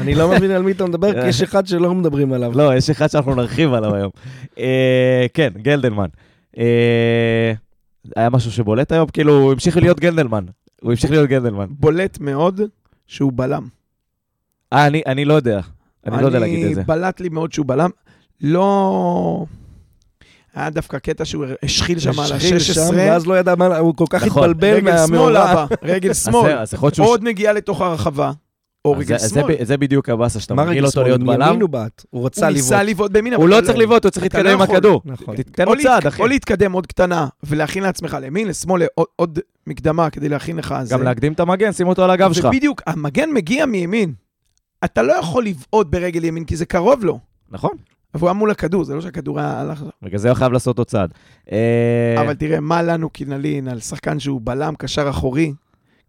אני 0.00 0.14
לא 0.14 0.30
מבין 0.30 0.50
על 0.50 0.62
מי 0.62 0.72
אתה 0.72 0.86
מדבר, 0.86 1.22
כי 1.22 1.28
יש 1.28 1.42
אחד 1.42 1.66
שלא 1.66 1.94
מדברים 1.94 2.32
עליו. 2.32 2.52
לא, 2.54 2.76
יש 2.76 2.90
אחד 2.90 3.06
שאנחנו 3.06 3.34
נרחיב 3.34 3.72
עליו 3.72 3.94
היום. 3.94 4.10
אה, 4.58 5.26
כן, 5.34 5.50
גלדלמן. 5.62 6.06
אה, 6.58 7.52
היה 8.16 8.30
משהו 8.30 8.52
שבולט 8.52 8.92
היום? 8.92 9.08
כאילו, 9.08 9.38
הוא 9.38 9.52
המשיך 9.52 9.76
להיות 9.76 10.00
גלדלמן. 10.00 10.44
הוא 10.82 10.90
המשיך 10.90 11.10
להיות 11.10 11.28
גלדלמן. 11.28 11.66
בולט 11.70 12.18
מאוד 12.20 12.60
שהוא 13.06 13.32
בלם. 13.34 13.66
אה, 14.72 14.86
אני, 14.86 15.02
אני 15.06 15.24
לא 15.24 15.34
יודע. 15.34 15.60
אני 16.06 16.22
לא 16.22 16.26
יודע 16.26 16.38
להגיד 16.38 16.66
את 16.66 16.74
זה. 16.74 16.82
בלט 16.82 17.20
לי 17.20 17.28
מאוד 17.28 17.52
שהוא 17.52 17.66
בלם. 17.66 17.90
לא... 18.40 19.44
היה 20.54 20.70
דווקא 20.70 20.98
קטע 20.98 21.24
שהוא 21.24 21.44
השחיל 21.62 21.98
שם 21.98 22.10
על 22.20 22.32
השחיל 22.32 22.58
שם, 22.58 22.80
ה-16. 22.80 22.94
ואז 22.96 23.26
לא 23.26 23.38
ידע 23.38 23.54
מה, 23.54 23.78
הוא 23.78 23.94
כל 23.96 24.04
כך 24.10 24.24
נכון. 24.24 24.50
התבלבל 24.50 24.74
רגל 24.76 25.06
שמאל. 25.06 25.36
אבא, 25.36 25.66
רגל 25.82 26.14
שמאל. 26.14 26.56
עוד 26.98 27.22
נגיעה 27.22 27.52
לתוך 27.52 27.80
הרחבה. 27.80 28.32
או 28.84 28.92
רגל 28.92 29.18
זה- 29.18 29.28
שמאל. 29.28 29.54
זה, 29.58 29.64
זה 29.64 29.76
בדיוק 29.76 30.08
הבאסה, 30.08 30.40
שאתה 30.40 30.54
מרגיל 30.54 30.86
אותו? 30.86 31.02
להיות 31.02 31.20
בלם, 31.20 31.48
ימין 31.48 31.60
הוא 31.60 31.70
בעט, 31.70 32.04
הוא 32.10 32.26
רצה 32.26 32.40
הוא 32.46 32.50
לבעוט. 32.50 32.62
ניסה 32.72 32.82
לבעוט 32.82 33.10
בימין, 33.12 33.34
הוא 33.34 33.48
לא 33.48 33.58
אתה 33.58 33.66
צריך 33.66 33.78
לבעוט, 33.78 34.04
הוא 34.04 34.10
צריך 34.10 34.26
אתה 34.26 34.38
להתקדם 34.38 34.58
לא 34.58 34.64
עם. 34.64 34.70
הכדור. 34.70 35.02
נכון. 35.04 35.36
תן 35.36 35.64
לו 35.64 35.72
צעד, 35.82 36.06
אחי. 36.06 36.22
או 36.22 36.26
להתקדם 36.26 36.72
עוד 36.72 36.86
קטנה 36.86 37.26
ולהכין 37.42 37.82
לעצמך 37.82 38.16
לימין, 38.20 38.48
לשמאל, 38.48 38.82
עוד- 38.94 39.06
עוד 39.16 39.38
מקדמה 39.66 40.10
כדי 40.10 40.28
להכין 40.28 40.56
לך. 40.56 40.74
גם 40.90 41.02
להקדים 41.02 41.32
את 41.32 41.40
המגן, 41.40 41.72
שים 41.72 41.88
אותו 41.88 42.04
על 42.04 42.10
הגב 42.10 42.32
שלך. 42.32 42.44
ובדיוק, 42.44 42.82
המגן 42.86 43.30
מגיע 43.34 43.66
מימין. 43.66 44.12
אתה 44.84 45.02
לא 45.02 45.12
יכול 45.12 45.44
לבעוט 45.44 45.86
ברגל 45.90 46.24
ימין, 46.24 46.44
כי 46.44 46.56
זה 46.56 46.66
קרוב 46.66 47.04
לו. 47.04 47.18
נכון, 47.50 47.70
אבל 48.14 48.20
הוא 48.20 48.28
היה 48.28 48.34
מול 48.34 48.50
הכדור, 48.50 48.84
זה 48.84 48.94
לא 48.94 49.00
שהכדור 49.00 49.40
היה 49.40 49.60
הלך... 49.60 49.84
בגלל 50.02 50.18
זה 50.18 50.28
הוא 50.28 50.34
חייב 50.36 50.52
לעשות 50.52 50.78
עוד 50.78 50.86
צעד. 50.86 51.10
אה, 51.52 52.14
אבל 52.20 52.34
תראה, 52.34 52.60
מה 52.60 52.82
לנו 52.82 53.12
כי 53.12 53.24
נלין 53.24 53.68
על 53.68 53.80
שחקן 53.80 54.18
שהוא 54.18 54.40
בלם, 54.44 54.74
קשר 54.78 55.10
אחורי, 55.10 55.52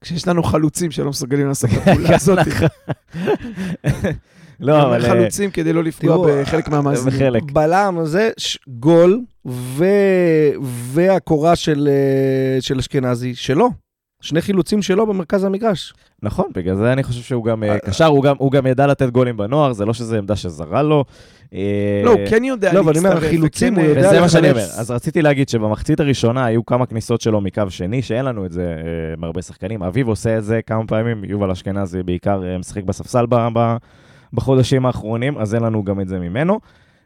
כשיש 0.02 0.28
לנו 0.28 0.44
חלוצים 0.44 0.92
שלא 0.92 1.10
מסוגלים 1.10 1.48
לעשות 1.48 1.70
את 1.70 1.78
הפעולה 1.78 2.16
הזאת. 2.22 2.40
לא, 4.60 4.80
גם 4.80 4.86
אבל... 4.88 5.06
אה, 5.06 5.10
חלוצים 5.10 5.52
כדי 5.52 5.74
לא 5.74 5.84
לפגוע 5.84 6.28
בחלק 6.42 6.68
מהמאזינים. 6.70 7.20
בחלק. 7.20 7.44
בלם 7.52 8.00
זה 8.04 8.30
גול. 8.68 9.20
והקורה 10.66 11.56
של, 11.56 11.90
אה, 11.92 12.62
של 12.62 12.80
אשכנזי 12.80 13.36
שלו. 13.36 13.70
שני 14.22 14.42
חילוצים 14.42 14.82
שלו 14.82 15.08
במרכז 15.08 15.44
המגרש. 15.44 15.94
נכון, 16.24 16.46
בגלל 16.56 16.76
זה 16.76 16.94
אני 16.94 17.04
חושב 17.04 17.22
שהוא 17.22 17.46
גם 17.46 17.64
אה, 17.64 17.80
קשר, 17.80 18.06
הוא 18.06 18.24
גם- 18.24 18.36
הוא 18.40 18.52
גם 18.52 18.68
ידע 18.68 18.88
לתת 18.88 19.10
גולים 19.10 19.38
בנוער, 19.38 19.74
זה 19.74 19.86
לא 19.86 19.94
שזו 19.94 20.16
עמדה 20.16 20.36
שזרה 20.36 20.82
לו. 20.84 21.06
אה, 21.54 21.60
לא, 22.06 22.12
הוא 22.12 22.20
כן 22.30 22.44
יודע 22.44 22.74
לא, 22.74 22.80
אבל 22.80 22.90
אני 22.90 22.98
אומר, 23.00 23.10
להצטרף, 23.10 23.28
החילוצים, 23.28 23.74
וכן, 23.74 23.82
הוא 23.82 23.90
יודע 23.90 24.08
וזה 24.10 24.22
מה. 24.22 24.30
שאני 24.30 24.52
אומר. 24.52 24.62
אז 24.62 24.92
רציתי 24.92 25.22
להגיד 25.22 25.50
שבמחצית 25.50 26.00
הראשונה 26.00 26.46
היו 26.46 26.66
כמה 26.66 26.86
כניסות 26.86 27.22
שלו 27.22 27.42
מקו 27.42 27.64
שני, 27.70 28.02
שאין 28.02 28.26
לנו 28.26 28.46
את 28.46 28.52
זה 28.52 28.64
אה, 28.78 28.84
מהרבה 29.18 29.42
שחקנים. 29.42 29.84
אביב 29.84 30.08
עושה 30.08 30.38
את 30.38 30.44
זה 30.44 30.60
כמה 30.66 30.88
פעמים, 30.88 31.24
יובל 31.24 31.52
אשכנזי 31.52 32.04
בעיקר 32.04 32.44
אה, 32.46 32.58
משחק 32.58 32.84
בספסל 32.84 33.26
בחודשים 34.34 34.86
האחרונים, 34.86 35.38
אז 35.38 35.56
אין 35.56 35.64
לנו 35.64 35.84
גם 35.84 36.02
את 36.02 36.08
זה 36.08 36.20
ממנו. 36.20 36.60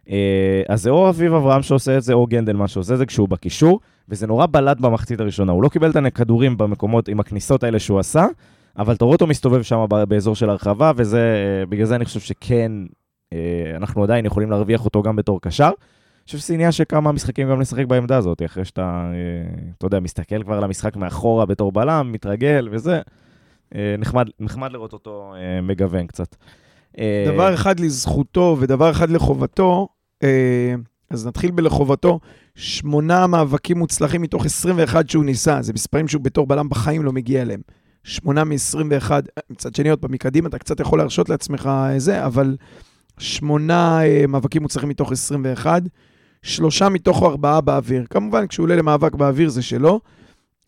אה, 0.10 0.62
אז 0.70 0.82
זה 0.82 0.90
או 0.90 1.10
אביב 1.10 1.34
אברהם 1.34 1.62
שעושה 1.62 1.98
את 1.98 2.04
זה, 2.04 2.14
או 2.14 2.28
גנדלמן 2.28 2.68
שעושה 2.68 2.94
את 2.94 2.98
זה 2.98 3.06
כשהוא 3.06 3.30
בקישור, 3.30 3.80
וזה 4.10 4.28
נורא 4.28 4.46
בלט 4.46 4.80
במחצית 4.80 5.20
הראשונה. 5.20 5.52
הוא 5.52 5.64
לא 5.64 5.70
קיבל 5.70 5.90
את 5.90 5.96
הכדורים 5.96 6.58
במקומות 6.58 7.08
עם 7.08 7.20
הכניסות 7.20 7.64
האלה 7.64 7.80
שהוא 7.80 8.00
עשה, 8.00 8.26
אבל 8.78 8.94
אתה 8.94 9.06
רואה 9.06 9.16
אותו 9.16 9.28
מסתובב 9.28 9.62
שם 9.62 9.86
באזור 10.08 10.36
של 10.36 10.50
הרחבה, 10.50 10.92
ובגלל 10.96 11.86
זה 11.86 11.96
אני 11.96 12.06
חושב 12.06 12.20
שכן, 12.20 12.72
אה, 13.34 13.38
אנחנו 13.76 14.04
עדיין 14.04 14.26
יכולים 14.26 14.52
להרוויח 14.52 14.86
אותו 14.86 15.02
גם 15.02 15.16
בתור 15.16 15.42
קשר. 15.42 15.72
אני 16.26 16.26
חושב 16.26 16.38
שזה 16.38 16.54
עניין 16.54 16.72
של 16.72 16.84
כמה 16.90 17.12
משחקים 17.12 17.50
גם 17.50 17.62
לשחק 17.62 17.86
בעמדה 17.86 18.18
הזאת, 18.18 18.42
אחרי 18.46 18.66
שאתה, 18.66 19.12
אה, 19.14 19.72
אתה 19.78 19.86
יודע, 19.86 20.00
מסתכל 20.00 20.44
כבר 20.44 20.58
על 20.58 20.64
המשחק 20.64 20.96
מאחורה 20.96 21.46
בתור 21.46 21.72
בלם, 21.72 22.12
מתרגל 22.12 22.68
וזה. 22.72 23.02
אה, 23.76 23.96
נחמד, 23.98 24.28
נחמד 24.40 24.72
לראות 24.72 24.94
אותו 24.94 25.34
אה, 25.36 25.62
מגוון 25.62 26.08
קצת. 26.08 26.36
אה, 27.00 27.24
דבר 27.28 27.54
אחד 27.54 27.80
לזכותו 27.80 28.58
ודבר 28.60 28.92
אחד 28.92 29.10
לחובתו, 29.10 29.88
אה, 30.24 30.76
אז 31.10 31.28
נתחיל 31.28 31.52
בלחובתו, 31.52 32.20
שמונה 32.56 33.28
מאבקים 33.28 33.78
מוצלחים 33.78 34.22
מתוך 34.22 34.46
21 34.46 35.10
שהוא 35.10 35.26
ניסה, 35.26 35.62
זה 35.62 35.74
מספרים 35.74 36.08
שהוא 36.08 36.22
בתור 36.22 36.48
בלם 36.48 36.70
בחיים 36.70 37.04
לא 37.04 37.12
מגיע 37.12 37.42
אליהם. 37.42 37.62
שמונה 38.04 38.44
מ-21, 38.44 39.12
מצד 39.50 39.76
שני 39.76 39.90
עוד 39.90 40.00
פעם 40.00 40.12
מקדימה, 40.12 40.50
אתה 40.50 40.60
קצת 40.60 40.80
יכול 40.80 41.00
להרשות 41.00 41.30
לעצמך 41.30 41.70
אה, 41.72 42.00
זה, 42.00 42.26
אבל 42.26 42.56
שמונה 43.20 44.06
אה, 44.06 44.28
מאבקים 44.28 44.62
מוצלחים 44.62 44.90
מתוך 44.90 45.12
21, 45.12 45.82
שלושה 46.42 46.90
מתוך 46.90 47.24
ארבעה 47.24 47.62
באוויר. 47.62 48.06
כמובן, 48.10 48.48
כשהוא 48.48 48.64
עולה 48.64 48.76
למאבק 48.76 49.16
באוויר 49.16 49.50
זה 49.50 49.62
שלו. 49.62 50.00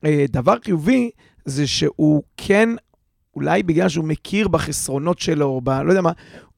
אה, 0.06 0.26
דבר 0.30 0.56
חיובי 0.64 1.10
זה 1.46 1.68
שהוא 1.68 2.24
כן, 2.38 2.70
אולי 3.38 3.64
בגלל 3.64 3.90
שהוא 3.90 4.06
מכיר 4.06 4.48
בחסרונות 4.48 5.20
שלו, 5.20 5.46
או 5.46 5.62
ב... 5.64 5.70
לא 5.70 5.90
יודע 5.92 6.02
מה, 6.02 6.12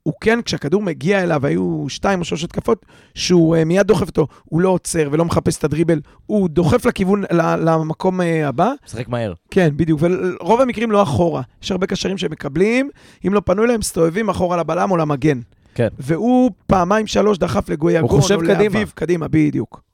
הוא 0.03 0.13
כן, 0.21 0.41
כשהכדור 0.41 0.81
מגיע 0.81 1.23
אליו, 1.23 1.45
היו 1.45 1.85
שתיים 1.89 2.19
או 2.19 2.25
שלוש 2.25 2.43
התקפות, 2.43 2.85
שהוא 3.15 3.55
uh, 3.55 3.65
מיד 3.65 3.87
דוחף 3.87 4.07
אותו, 4.07 4.27
הוא 4.45 4.61
לא 4.61 4.69
עוצר 4.69 5.09
ולא 5.11 5.25
מחפש 5.25 5.57
את 5.57 5.63
הדריבל, 5.63 6.01
הוא 6.25 6.49
דוחף 6.49 6.85
לכיוון, 6.85 7.23
ל- 7.31 7.69
למקום 7.69 8.21
uh, 8.21 8.23
הבא. 8.45 8.71
משחק 8.85 9.07
מהר. 9.07 9.33
כן, 9.51 9.69
בדיוק, 9.75 10.01
ורוב 10.01 10.61
המקרים 10.61 10.91
לא 10.91 11.03
אחורה. 11.03 11.41
יש 11.63 11.71
הרבה 11.71 11.87
קשרים 11.87 12.17
שמקבלים, 12.17 12.89
אם 13.27 13.33
לא 13.33 13.41
פנו 13.45 13.63
אליהם, 13.63 13.79
מסתובבים 13.79 14.29
אחורה 14.29 14.57
לבלם 14.57 14.91
או 14.91 14.97
למגן. 14.97 15.39
כן. 15.75 15.87
והוא 15.99 16.51
פעמיים 16.67 17.07
שלוש 17.07 17.37
דחף 17.37 17.69
לגויגון, 17.69 18.09
או 18.09 18.27
קדימה. 18.39 18.53
לאביב, 18.53 18.91
קדימה, 18.95 19.27
בדיוק. 19.27 19.88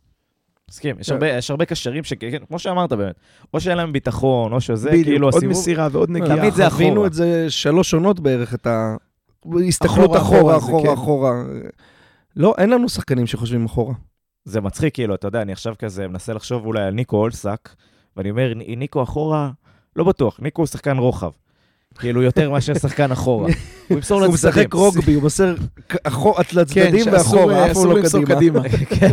מסכים, 0.72 0.96
יש 1.00 1.08
כן. 1.08 1.14
הרבה, 1.14 1.30
יש 1.30 1.52
הרבה 1.52 1.66
קשרים 1.66 2.04
שכן, 2.04 2.46
כמו 2.48 2.60
שאמרת 2.60 2.94
באמת, 2.94 3.16
או 3.54 3.60
שאין 3.60 3.78
להם 3.78 3.94
ביטחון, 3.94 4.54
או 4.54 4.62
שזה 4.62 4.90
בדיוק, 4.90 5.06
כאילו 5.06 5.28
עוד 5.28 5.36
הסיבוב. 5.36 5.52
מסירה 5.58 5.88
ועוד 5.92 6.10
נגיעה. 6.10 6.38
תמיד 6.38 6.54
זה 6.54 6.70
חווינו 6.70 6.94
אחורה. 6.94 7.08
את 7.08 7.14
זה 7.14 7.46
שלוש 7.50 7.94
עונות 7.94 8.20
בערך, 8.20 8.54
את 8.54 8.68
ה... 8.68 8.96
הסתכלות 9.68 10.16
אחורה, 10.18 10.58
אחורה, 10.58 10.84
כן. 10.84 10.94
אחורה. 10.94 11.32
לא, 12.36 12.56
אין 12.58 12.70
לנו 12.70 12.90
שחקנים 12.90 13.28
שחושבים 13.28 13.66
אחורה. 13.66 13.94
זה 14.46 14.62
מצחיק, 14.62 14.94
כאילו, 14.94 15.16
אתה 15.16 15.28
יודע, 15.28 15.42
אני 15.42 15.52
עכשיו 15.52 15.76
כזה 15.80 16.08
מנסה 16.08 16.34
לחשוב 16.34 16.66
אולי 16.66 16.84
על 16.84 16.94
ניקו 16.94 17.18
אולסק, 17.18 17.70
ואני 18.18 18.30
אומר, 18.30 18.54
"ני- 18.56 18.76
ניקו 18.76 19.04
אחורה, 19.04 19.52
לא 19.96 20.04
בטוח, 20.04 20.40
ניקו 20.42 20.62
הוא 20.62 20.68
שחקן 20.68 20.98
רוחב. 20.98 21.32
כאילו, 22.00 22.22
יותר 22.22 22.50
מאשר 22.50 22.74
שחקן 22.74 23.12
אחורה. 23.12 23.50
הוא 23.88 23.96
ימסור 23.98 24.24
הוא 24.24 24.34
לצדדים. 24.34 24.52
משחק 24.52 24.74
רוגבי, 24.74 25.14
הוא 25.14 25.24
מוסר 25.24 25.56
כן, 25.90 25.98
לצדדים 26.60 27.06
ואחורה, 27.12 27.72
אף 27.72 27.74
פעם 27.74 27.92
לא 27.92 28.26
קדימה. 28.26 28.60
כן. 29.00 29.12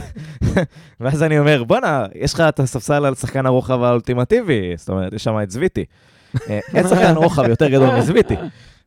ואז 1.01 1.23
אני 1.23 1.39
אומר, 1.39 1.65
בואנה, 1.65 2.07
יש 2.15 2.35
לך 2.35 2.41
את 2.41 2.61
הספסל 2.61 3.05
על 3.05 3.15
שחקן 3.15 3.47
הרוחב 3.47 3.83
האולטימטיבי, 3.83 4.73
זאת 4.77 4.89
אומרת, 4.89 5.13
יש 5.13 5.25
שם 5.25 5.35
את 5.43 5.51
זוויטי. 5.51 5.85
אה, 6.51 6.61
אין 6.75 6.89
שחקן 6.89 7.15
רוחב 7.17 7.49
יותר 7.49 7.69
גדול 7.69 7.99
מזוויטי. 7.99 8.35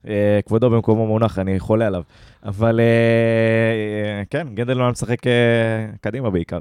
אה, 0.08 0.40
כבודו 0.46 0.70
במקומו 0.70 1.08
מונח, 1.08 1.40
אני 1.40 1.60
חולה 1.60 1.88
עליו. 1.88 2.04
אבל 2.44 2.80
אה, 2.80 4.24
כן, 4.30 4.48
גנדלמן 4.54 4.90
משחק 4.90 5.20
קדימה 6.02 6.30
בעיקר. 6.30 6.60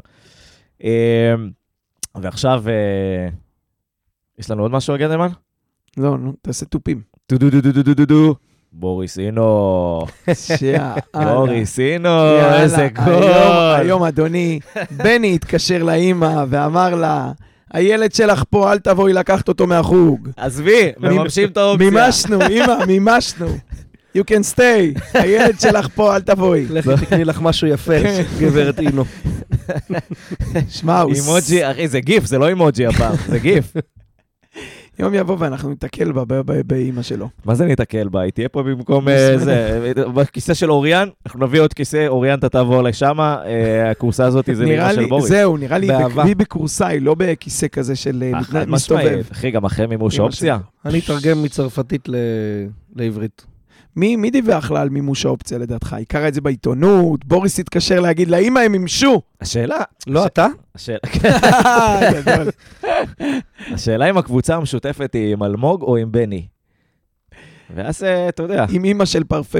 ועכשיו, 2.14 2.64
יש 4.38 4.50
לנו 4.50 4.62
עוד 4.62 4.70
משהו 4.70 4.92
על 4.92 5.00
גנדלמן? 5.00 5.28
לא, 5.96 6.18
נו, 6.18 6.32
תעשה 6.42 6.66
תופים. 6.66 7.13
דו 7.32 7.38
דו 7.38 7.50
דו 7.50 7.60
דו 7.60 7.72
דו 7.72 7.82
דו 7.82 7.94
דו 7.94 8.06
דו. 8.06 8.34
בוריס 8.72 9.18
אינו. 9.18 10.06
בוריס 11.24 11.78
אינו, 11.78 12.38
איזה 12.54 12.88
גול. 13.04 13.32
היום, 13.76 14.02
אדוני, 14.02 14.60
בני 14.90 15.34
התקשר 15.34 15.82
לאימא 15.82 16.44
ואמר 16.48 16.94
לה, 16.94 17.32
הילד 17.72 18.14
שלך 18.14 18.44
פה, 18.50 18.72
אל 18.72 18.78
תבואי 18.78 19.12
לקחת 19.12 19.48
אותו 19.48 19.66
מהחוג. 19.66 20.28
עזבי, 20.36 20.92
מממשים 20.98 21.48
את 21.48 21.56
האופציה. 21.56 21.90
מימשנו, 21.90 22.42
אימא, 22.42 22.84
מימשנו. 22.86 23.46
You 24.18 24.20
can 24.30 24.56
stay, 24.56 25.00
הילד 25.14 25.60
שלך 25.60 25.88
פה, 25.94 26.16
אל 26.16 26.20
תבואי. 26.20 26.66
לכי 26.70 27.06
תקני 27.06 27.24
לך 27.24 27.40
משהו 27.40 27.68
יפה, 27.68 27.94
גברת 28.40 28.78
אינו. 28.78 29.04
שמע, 30.68 31.00
הוא... 31.00 31.14
אימוג'י, 31.14 31.70
אחי, 31.70 31.88
זה 31.88 32.00
גיף, 32.00 32.24
זה 32.24 32.38
לא 32.38 32.48
אימוג'י 32.48 32.86
הפעם, 32.86 33.14
זה 33.28 33.38
גיף. 33.38 33.72
יום 34.98 35.14
יבוא 35.14 35.36
ואנחנו 35.38 35.68
ניתקל 35.68 36.12
בה 36.12 36.42
באימא 36.66 37.02
שלו. 37.02 37.28
מה 37.44 37.54
זה 37.54 37.64
ניתקל 37.64 38.08
בה? 38.08 38.20
היא 38.20 38.32
תהיה 38.32 38.48
פה 38.48 38.62
במקום 38.62 39.08
אה, 39.08 39.38
זה, 39.38 39.80
בכיסא 40.14 40.54
של 40.54 40.70
אוריאן, 40.70 41.08
אנחנו 41.26 41.46
נביא 41.46 41.60
עוד 41.60 41.74
כיסא, 41.74 42.06
אוריאן 42.06 42.38
אתה 42.38 42.48
תעבור 42.48 42.82
לשם, 42.82 43.20
אה, 43.20 43.90
הכורסה 43.90 44.24
הזאת 44.24 44.48
זה 44.52 44.64
נראה 44.64 44.94
של 44.94 45.06
בוריס. 45.06 45.28
זהו, 45.28 45.56
נראה 45.56 45.78
לי. 45.78 45.88
היא 46.24 46.36
בכורסאי, 46.36 47.00
לא 47.00 47.14
בכיסא 47.18 47.66
כזה 47.68 47.96
של 47.96 48.24
אה, 48.54 48.64
מסתובב. 48.66 49.22
אחי, 49.32 49.50
גם 49.50 49.64
אחרי 49.64 49.86
מימוש 49.86 50.18
האופציה. 50.18 50.58
אני 50.84 50.98
אתרגם 50.98 51.42
מצרפתית 51.42 52.08
לעברית. 52.96 53.53
מי 53.96 54.16
מי 54.16 54.30
דיווח 54.30 54.70
לה 54.70 54.80
על 54.80 54.88
מימוש 54.90 55.26
האופציה 55.26 55.58
לדעתך? 55.58 55.92
היא 55.92 56.06
קראה 56.08 56.28
את 56.28 56.34
זה 56.34 56.40
בעיתונות, 56.40 57.24
בוריס 57.24 57.58
התקשר 57.60 58.00
להגיד 58.00 58.28
לה, 58.28 58.36
אמא, 58.38 58.60
הם 58.60 58.72
מימשו. 58.72 59.22
השאלה, 59.40 59.76
לא 60.06 60.26
אתה? 60.26 60.46
השאלה- 60.74 60.98
גדול. 62.22 62.48
השאלה 63.72 64.10
אם 64.10 64.18
הקבוצה 64.18 64.56
המשותפת 64.56 65.10
היא 65.14 65.32
עם 65.32 65.42
אלמוג 65.42 65.82
או 65.82 65.96
עם 65.96 66.12
בני. 66.12 66.46
ואז, 67.74 68.04
אה, 68.04 68.28
אתה 68.28 68.42
יודע, 68.42 68.66
עם 68.72 68.84
אימא 68.84 69.04
של 69.04 69.24
פרפה, 69.24 69.58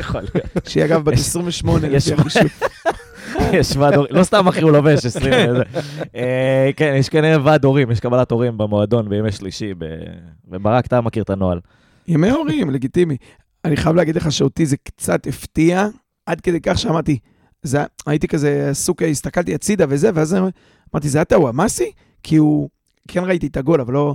יכול 0.00 0.20
להיות. 0.20 0.68
שהיא 0.68 0.84
אגב 0.84 1.04
בת 1.04 1.12
28 1.12 1.86
יש- 1.88 2.08
לפי 2.08 2.20
החישוב. 2.20 2.42
יש 3.52 3.76
ועד 3.76 3.94
הורים, 3.94 4.14
לא 4.16 4.22
סתם 4.22 4.48
אחי 4.48 4.60
הוא 4.62 4.70
לובש 4.72 5.06
20. 5.06 5.32
וזה. 5.50 5.62
אה, 6.16 6.70
כן, 6.76 6.94
יש 6.98 7.08
כנראה 7.08 7.36
ועד 7.44 7.64
הורים, 7.64 7.90
יש 7.90 8.00
קבלת 8.00 8.30
הורים 8.30 8.58
במועדון 8.58 9.08
בימי 9.08 9.32
שלישי, 9.32 9.74
וברק, 10.50 10.86
אתה 10.86 11.00
מכיר 11.00 11.22
את 11.22 11.30
הנוהל. 11.30 11.60
ימי 12.08 12.30
הורים, 12.30 12.70
לגיטימי. 12.70 13.16
אני 13.64 13.76
חייב 13.76 13.96
להגיד 13.96 14.16
לך 14.16 14.32
שאותי 14.32 14.66
זה 14.66 14.76
קצת 14.76 15.26
הפתיע, 15.26 15.88
עד 16.26 16.40
כדי 16.40 16.60
כך 16.60 16.78
שאמרתי, 16.78 17.18
זה, 17.62 17.78
הייתי 18.06 18.28
כזה 18.28 18.68
עסוק, 18.70 19.02
הסתכלתי 19.02 19.54
הצידה 19.54 19.84
וזה, 19.88 20.10
ואז 20.14 20.36
אמרתי, 20.94 21.08
זה 21.08 21.22
אתה 21.22 21.34
הוא 21.34 21.48
המאסי? 21.48 21.92
כי 22.22 22.36
הוא, 22.36 22.68
כן 23.08 23.24
ראיתי 23.24 23.46
את 23.46 23.56
הגול, 23.56 23.80
אבל 23.80 23.94
לא... 23.94 24.14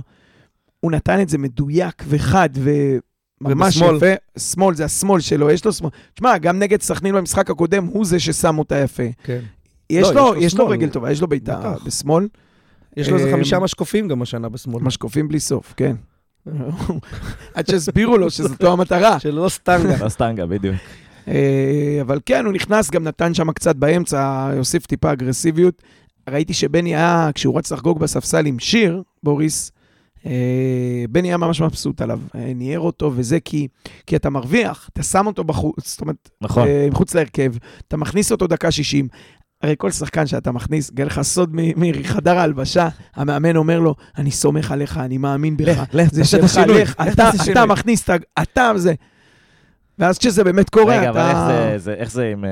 הוא 0.80 0.92
נתן 0.92 1.22
את 1.22 1.28
זה 1.28 1.38
מדויק 1.38 2.02
וחד 2.08 2.48
וממש 2.54 3.76
ובשמאל. 3.76 3.96
יפה. 3.96 4.38
שמאל, 4.38 4.74
זה 4.74 4.84
השמאל 4.84 5.20
שלו, 5.20 5.50
יש 5.50 5.64
לו 5.64 5.72
שמאל. 5.72 5.90
תשמע, 6.14 6.38
גם 6.38 6.58
נגד 6.58 6.82
סכנין 6.82 7.14
במשחק 7.14 7.50
הקודם, 7.50 7.86
הוא 7.86 8.04
זה 8.04 8.20
ששם 8.20 8.58
אותה 8.58 8.76
יפה. 8.76 9.02
כן. 9.22 9.40
יש 9.90 10.08
לא, 10.08 10.14
לו, 10.14 10.28
יש 10.28 10.34
לו 10.34 10.40
יש 10.40 10.54
לו. 10.54 10.68
רגל 10.68 10.88
טובה, 10.88 11.12
יש 11.12 11.20
לו 11.20 11.28
בעיטה. 11.28 11.74
בשמאל, 11.86 12.28
יש 12.96 13.08
לו 13.08 13.16
איזה 13.16 13.28
אה, 13.28 13.32
חמישה 13.32 13.58
משקופים 13.58 14.08
גם 14.08 14.22
השנה 14.22 14.48
בשמאל. 14.48 14.82
משקופים 14.82 15.28
בלי 15.28 15.40
סוף, 15.40 15.74
כן. 15.76 15.96
עד 17.54 17.66
שהסבירו 17.66 18.18
לו 18.18 18.30
שזאתו 18.30 18.72
המטרה. 18.72 19.20
שלא 19.20 19.48
סטנגה. 19.48 19.96
לא 20.04 20.08
סטנגה, 20.08 20.46
בדיוק. 20.46 20.76
אה, 21.28 21.98
אבל 22.00 22.20
כן, 22.26 22.44
הוא 22.44 22.52
נכנס, 22.52 22.90
גם 22.90 23.04
נתן 23.04 23.34
שם 23.34 23.52
קצת 23.52 23.76
באמצע, 23.76 24.50
הוסיף 24.56 24.86
טיפה 24.86 25.12
אגרסיביות. 25.12 25.82
ראיתי 26.30 26.54
שבני 26.54 26.94
היה, 26.96 27.30
כשהוא 27.34 27.58
רץ 27.58 27.72
לחגוג 27.72 27.98
בספסל 27.98 28.46
עם 28.46 28.58
שיר, 28.58 29.02
בוריס, 29.22 29.72
אה, 30.26 31.04
בני 31.10 31.28
היה 31.28 31.36
ממש 31.36 31.60
מבסוט 31.60 32.00
עליו, 32.00 32.20
אה, 32.34 32.52
ניער 32.54 32.80
אותו, 32.80 33.12
וזה 33.14 33.40
כי, 33.40 33.68
כי 34.06 34.16
אתה 34.16 34.30
מרוויח, 34.30 34.88
אתה 34.92 35.02
שם 35.02 35.26
אותו 35.26 35.44
בחוץ, 35.44 35.90
זאת 35.90 36.00
אומרת, 36.00 36.30
נכון. 36.40 36.68
מחוץ 36.90 37.14
להרכב, 37.14 37.52
אתה 37.88 37.96
מכניס 37.96 38.32
אותו 38.32 38.46
דקה 38.46 38.70
60. 38.70 39.08
הרי 39.62 39.74
כל 39.78 39.90
שחקן 39.90 40.26
שאתה 40.26 40.52
מכניס, 40.52 40.90
גאה 40.90 41.06
לך 41.06 41.22
סוד 41.22 41.50
מחדר 41.76 42.38
ההלבשה, 42.38 42.88
המאמן 43.16 43.56
אומר 43.56 43.78
לו, 43.80 43.94
אני 44.18 44.30
סומך 44.30 44.72
עליך, 44.72 44.96
אני 44.96 45.18
מאמין 45.18 45.56
בך, 45.56 45.82
לך, 45.92 46.08
זה 46.12 46.20
תעשה 46.22 46.38
את 46.38 46.48
שלך, 46.48 46.66
לך, 46.76 46.94
לך 47.06 47.12
אתה, 47.14 47.30
אתה. 47.52 47.66
מכניס 47.66 48.04
את 48.04 48.10
ה... 48.10 48.42
אתה 48.42 48.72
זה. 48.76 48.94
ואז 49.98 50.18
כשזה 50.18 50.44
באמת 50.44 50.70
קורה, 50.70 50.98
רגע, 50.98 51.10
אבל 51.10 51.20
איך 51.20 51.30
אתה... 51.30 51.46
זה- 51.72 51.78
זה- 51.78 51.94
איך 51.94 52.10
זה 52.12 52.28
עם 52.32 52.44
אה, 52.44 52.50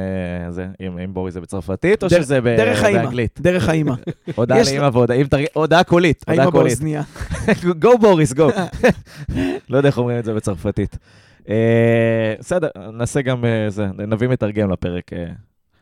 זה, 0.53 0.67
עם- 0.81 0.99
עם 0.99 1.15
בוריס? 1.15 1.35
זה 1.35 1.41
בצרפתית 1.41 2.03
או 2.03 2.09
דרך- 2.09 2.23
שזה 2.23 2.41
ב- 2.41 2.45
דרך 2.57 2.83
האימא, 2.83 3.03
באנגלית? 3.03 3.41
דרך 3.41 3.69
האימא. 3.69 3.95
הודעה 4.35 4.59
לאימא 4.63 4.91
והודעה 4.93 5.25
תרג- 5.25 5.47
הודעה 5.55 5.85
קולית. 5.85 6.25
האימא 6.29 6.43
הודעה 6.43 6.53
קולית. 6.61 6.73
באוזנייה. 6.73 7.03
גו 7.79 7.99
בוריס, 8.03 8.33
גו. 8.33 8.49
לא 9.71 9.77
יודע 9.77 9.89
איך 9.89 9.99
אומרים 9.99 10.19
את 10.19 10.25
זה 10.25 10.35
בצרפתית. 10.35 10.99
אה, 11.49 11.55
בסדר, 12.41 12.69
נעשה 12.93 13.23
גם 13.23 13.45
אה, 13.45 13.71
זה, 13.71 13.87
נביא 14.09 14.29
מתרגם 14.29 14.71
לפרק. 14.71 15.11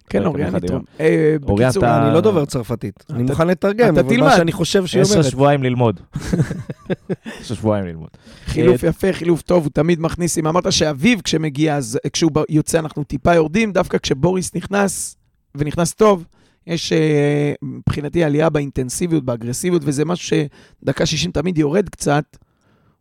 כן. 0.09 0.23
היום. 0.23 0.83
אה, 1.01 1.37
בקיצור, 1.41 1.85
אני 1.85 2.15
לא 2.15 2.21
דובר 2.21 2.45
צרפתית. 2.45 3.05
אני 3.11 3.23
מוכן 3.23 3.47
לתרגם, 3.49 3.95
אתה 3.95 4.01
אבל. 4.01 4.17
מה 4.21 4.37
שאני 4.37 4.53
חושב 4.53 4.87
שהיא 4.87 5.03
יש 5.03 5.11
לך 5.11 5.17
אומרת. 5.17 5.31
שבועיים 5.31 5.63
ללמוד. 5.63 6.01
יש 7.41 7.51
לך 7.51 7.57
שבועיים 7.57 7.87
ללמוד. 7.87 8.09
חילוף 8.45 8.83
יפה, 8.83 9.13
חילוף 9.13 9.43
טוב, 9.43 9.65
הוא 9.65 9.71
תמיד 9.73 10.01
מכניס, 10.01 10.39
אם 10.39 10.47
אמרת 10.47 10.73
שאביב 10.73 11.21
כשמגיע, 11.21 11.77
אז 11.77 11.99
כשהוא 12.13 12.31
יוצא 12.49 12.79
אנחנו 12.79 13.05
טיפה 13.05 13.35
יורדים, 13.35 13.73
דווקא 13.73 13.99
כשבוריס 13.99 14.55
נכנס, 14.55 15.17
ונכנס 15.55 15.95
טוב, 15.95 16.25
יש 16.67 16.93
אה, 16.93 17.53
מבחינתי 17.63 18.25
עלייה 18.25 18.51
באינטנסיביות, 18.51 19.25
באגרסיביות, 19.25 19.83
וזה 19.85 20.05
משהו 20.05 20.39
שדקה 20.83 21.07
60 21.07 21.31
תמיד 21.31 21.59
יורד 21.59 21.89
קצת, 21.89 22.37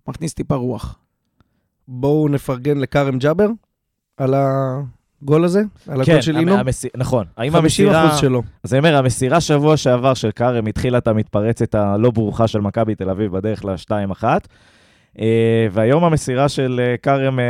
מכניס 0.07 0.33
טיפה 0.33 0.55
רוח. 0.55 0.95
בואו 1.87 2.27
נפרגן 2.29 2.77
לכרם 2.77 3.17
ג'אבר 3.17 3.47
על 4.17 4.33
הגול 5.23 5.43
הזה, 5.43 5.61
על 5.87 6.05
כן, 6.05 6.11
הגול 6.11 6.21
של 6.21 6.31
המ- 6.35 6.39
אינו. 6.39 6.57
המסי- 6.57 6.87
נכון. 6.97 7.25
האם 7.37 7.51
50 7.51 7.63
המסירה... 7.87 8.07
אחוז 8.07 8.19
שלו. 8.19 8.41
אז 8.63 8.73
אני 8.73 8.79
אומר, 8.79 8.95
המסירה 8.97 9.41
שבוע 9.41 9.77
שעבר 9.77 10.13
של 10.13 10.31
כרם 10.31 10.67
התחילה 10.67 10.97
את 10.97 11.07
המתפרצת 11.07 11.75
הלא 11.75 12.11
ברוכה 12.11 12.47
של 12.47 12.59
מכבי 12.61 12.95
תל 12.95 13.09
אביב 13.09 13.31
בדרך 13.31 13.65
ל-2-1, 13.65 14.23
אה, 15.19 15.67
והיום 15.71 16.03
המסירה 16.03 16.49
של 16.49 16.81
אה, 16.83 16.95
כרם 16.97 17.39
אה, 17.39 17.45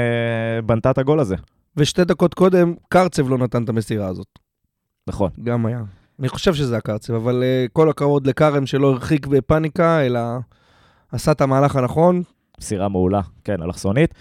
בנתה 0.65 0.91
את 0.91 0.97
הגול 0.97 1.19
הזה. 1.19 1.36
ושתי 1.78 2.03
דקות 2.05 2.34
קודם, 2.34 2.74
קרצב 2.89 3.30
לא 3.30 3.38
נתן 3.38 3.63
את 3.63 3.69
המסירה 3.69 4.07
הזאת. 4.07 4.28
נכון. 5.07 5.30
גם 5.43 5.65
היה. 5.65 5.82
אני 6.19 6.30
חושב 6.30 6.53
שזה 6.53 6.78
הקרצב, 6.78 7.13
אבל 7.13 7.43
כל 7.74 7.89
הכבוד 7.89 8.28
לכרם 8.28 8.65
שלא 8.65 8.88
הרחיק 8.91 9.28
בפאניקה, 9.28 10.01
אלא 10.05 10.19
עשה 11.11 11.32
את 11.32 11.41
המהלך 11.41 11.76
הנכון. 11.76 12.21
מסירה 12.59 12.89
מעולה, 12.89 13.21
כן, 13.43 13.61
אלכסונית. 13.63 14.13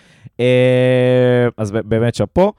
אז 1.56 1.70
באמת 1.70 2.14
שאפו. 2.14 2.52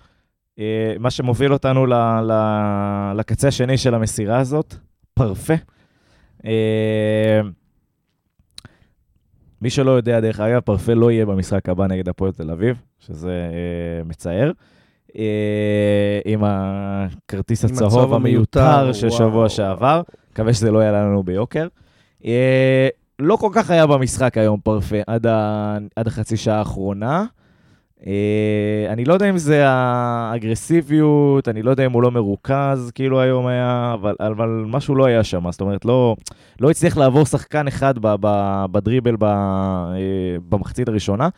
אה, 0.60 0.94
מה 1.00 1.12
שמוביל 1.12 1.54
אותנו 1.54 1.86
ל- 1.86 1.94
ל- 2.22 3.14
לקצה 3.16 3.48
השני 3.48 3.78
של 3.78 3.94
המסירה 3.94 4.40
הזאת, 4.40 4.76
פרפה. 5.14 5.54
אה, 6.46 7.42
מי 9.62 9.70
שלא 9.70 9.92
יודע, 9.92 10.20
דרך 10.20 10.40
אגב, 10.40 10.60
פרפה 10.60 10.94
לא 10.94 11.12
יהיה 11.12 11.26
במשחק 11.26 11.70
הבא 11.70 11.88
נגד 11.88 12.10
הפועל 12.10 12.32
תל 12.32 12.52
אביב, 12.52 12.82
שזה 13.00 13.32
אה, 13.54 14.04
מצער. 14.06 14.52
עם 16.26 16.44
הכרטיס 16.44 17.66
הצהוב 17.66 18.14
המיותר 18.14 18.94
של 18.94 19.10
שבוע. 19.10 19.50
שעבר. 19.50 20.02
מקווה 20.32 20.54
שזה 20.54 20.72
לא 20.72 20.80
יעלה 20.80 21.04
לנו 21.06 21.24
ביוקר. 21.24 21.68
לא 23.20 23.36
כל 23.36 23.50
כך 23.54 23.70
היה 23.70 23.88
במשחק 23.88 24.38
היום 24.38 24.60
פרפה 24.64 24.96
עד, 25.08 25.26
ה... 25.28 25.78
עד 25.96 26.08
החצי 26.08 26.38
שעה 26.38 26.58
האחרונה. 26.60 27.26
אה, 28.08 28.14
אני 28.94 29.06
לא 29.06 29.14
יודע 29.14 29.30
אם 29.30 29.38
זה 29.38 29.64
האגרסיביות, 29.68 31.48
אני 31.50 31.62
לא 31.62 31.72
יודע 31.72 31.86
אם 31.86 31.92
הוא 31.92 32.04
לא 32.04 32.12
מרוכז, 32.12 32.92
כאילו 32.96 33.22
היום 33.22 33.48
היה, 33.48 33.92
אבל, 33.94 34.16
אבל 34.20 34.64
משהו 34.68 34.96
לא 34.96 35.06
היה 35.06 35.24
שם, 35.24 35.52
זאת 35.52 35.62
אומרת, 35.62 35.86
לא, 35.86 36.16
לא 36.60 36.70
הצליח 36.70 36.98
לעבור 36.98 37.26
שחקן 37.26 37.68
אחד 37.68 37.94
ב, 38.02 38.16
ב, 38.20 38.66
בדריבל 38.72 39.16
ב, 39.16 39.24
אה, 39.24 39.32
במחצית 40.50 40.88
הראשונה, 40.88 41.30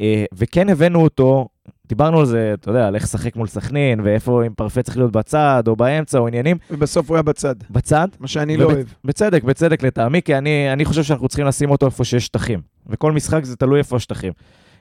אה, 0.00 0.24
וכן 0.34 0.68
הבאנו 0.68 1.02
אותו, 1.02 1.48
דיברנו 1.88 2.20
על 2.20 2.26
זה, 2.26 2.50
אתה 2.60 2.70
יודע, 2.70 2.86
על 2.86 2.94
איך 2.94 3.04
לשחק 3.04 3.36
מול 3.36 3.46
סכנין, 3.46 4.00
ואיפה 4.04 4.46
אם 4.46 4.52
פרפה 4.56 4.82
צריך 4.82 4.96
להיות 4.96 5.12
בצד, 5.12 5.62
או 5.68 5.76
באמצע, 5.76 6.18
או 6.18 6.26
עניינים, 6.28 6.56
ובסוף 6.70 7.08
הוא 7.08 7.16
היה 7.16 7.22
בצד, 7.22 7.54
בצד, 7.70 8.08
מה 8.20 8.28
שאני 8.28 8.56
לא 8.56 8.64
ובצ- 8.66 8.74
אוהב. 8.74 8.86
בצדק, 9.04 9.42
בצדק 9.44 9.82
לטעמי, 9.82 10.22
כי 10.22 10.38
אני, 10.38 10.72
אני 10.72 10.84
חושב 10.84 11.02
שאנחנו 11.02 11.28
צריכים 11.28 11.46
לשים 11.46 11.70
אותו 11.70 11.86
איפה 11.86 12.04
שיש 12.04 12.26
שטחים. 12.26 12.60
וכל 12.86 13.12
משחק 13.12 13.44
זה 13.44 13.56
תלוי 13.56 13.78
איפה 13.78 13.96
השטחים. 13.96 14.32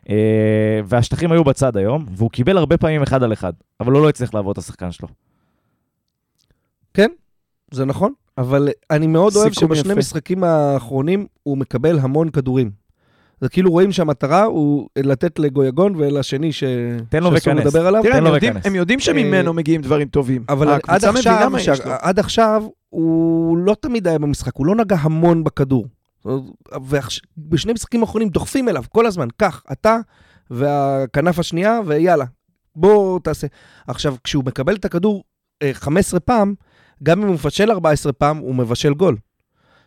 אה, 0.10 0.16
והשטחים 0.86 1.32
היו 1.32 1.44
בצד 1.44 1.78
היום, 1.78 2.06
והוא 2.12 2.32
קיבל 2.32 2.58
הרבה 2.58 2.78
פעמים 2.78 3.02
אחד 3.04 3.24
על 3.24 3.34
אחד, 3.34 3.54
אבל 3.80 3.92
הוא 3.94 4.02
לא 4.02 4.10
הצליח 4.10 4.34
לעבור 4.34 4.52
את 4.52 4.58
השחקן 4.58 4.92
שלו. 4.92 5.08
זה 7.72 7.86
נכון, 7.86 8.14
אבל 8.38 8.70
אני 8.92 9.08
מאוד 9.08 9.36
אוהב 9.36 9.52
שבשני 9.54 9.92
יפה. 9.92 10.00
משחקים 10.00 10.44
האחרונים 10.44 11.26
הוא 11.44 11.58
מקבל 11.58 12.00
המון 12.00 12.30
כדורים. 12.30 12.72
זה 13.42 13.50
כאילו 13.50 13.72
רואים 13.72 13.92
שהמטרה 13.92 14.44
הוא 14.44 14.90
לתת 15.00 15.40
לגויגון 15.40 15.96
ולשני 15.98 16.52
ש... 16.52 16.64
תן 17.10 17.24
לו 17.24 17.32
שאסור 17.32 17.54
וכנס. 17.54 17.66
לדבר 17.66 17.88
עליו. 17.88 18.04
תראה, 18.04 18.14
תן 18.14 18.18
הם 18.18 18.24
לו 18.24 18.34
יודעים- 18.34 18.52
וכנס. 18.54 18.66
הם 18.66 18.76
יודעים 18.76 19.00
שממנו 19.00 19.54
מגיעים 19.54 19.82
דברים 19.82 20.08
טובים. 20.08 20.44
אבל 20.50 20.68
עד 20.88 21.06
עכשיו. 21.06 21.50
עד 22.00 22.20
עכשיו 22.20 22.64
הוא 22.90 23.58
לא 23.58 23.76
תמיד 23.80 24.08
היה 24.08 24.20
במשחק, 24.20 24.56
הוא 24.56 24.66
לא 24.66 24.76
נגע 24.76 24.96
המון 25.00 25.44
בכדור. 25.44 25.86
ובשני 26.76 27.74
משחקים 27.74 28.02
האחרונים 28.02 28.30
דוחפים 28.30 28.70
אליו 28.70 28.84
כל 28.90 29.06
הזמן, 29.06 29.28
קח, 29.38 29.64
אתה 29.72 29.98
והכנף 30.50 31.40
השנייה, 31.40 31.80
ויאללה, 31.86 32.26
בוא 32.76 33.20
תעשה. 33.20 33.48
עכשיו, 33.88 34.16
כשהוא 34.24 34.44
מקבל 34.46 34.76
את 34.76 34.86
הכדור 34.86 35.24
אה, 35.62 35.74
15 35.74 36.20
פעם, 36.20 36.54
גם 37.04 37.22
אם 37.22 37.28
הוא 37.28 37.36
מפשל 37.36 37.72
14 37.72 38.14
פעם, 38.14 38.38
הוא 38.38 38.56
מבשל 38.56 38.94
גול. 38.94 39.18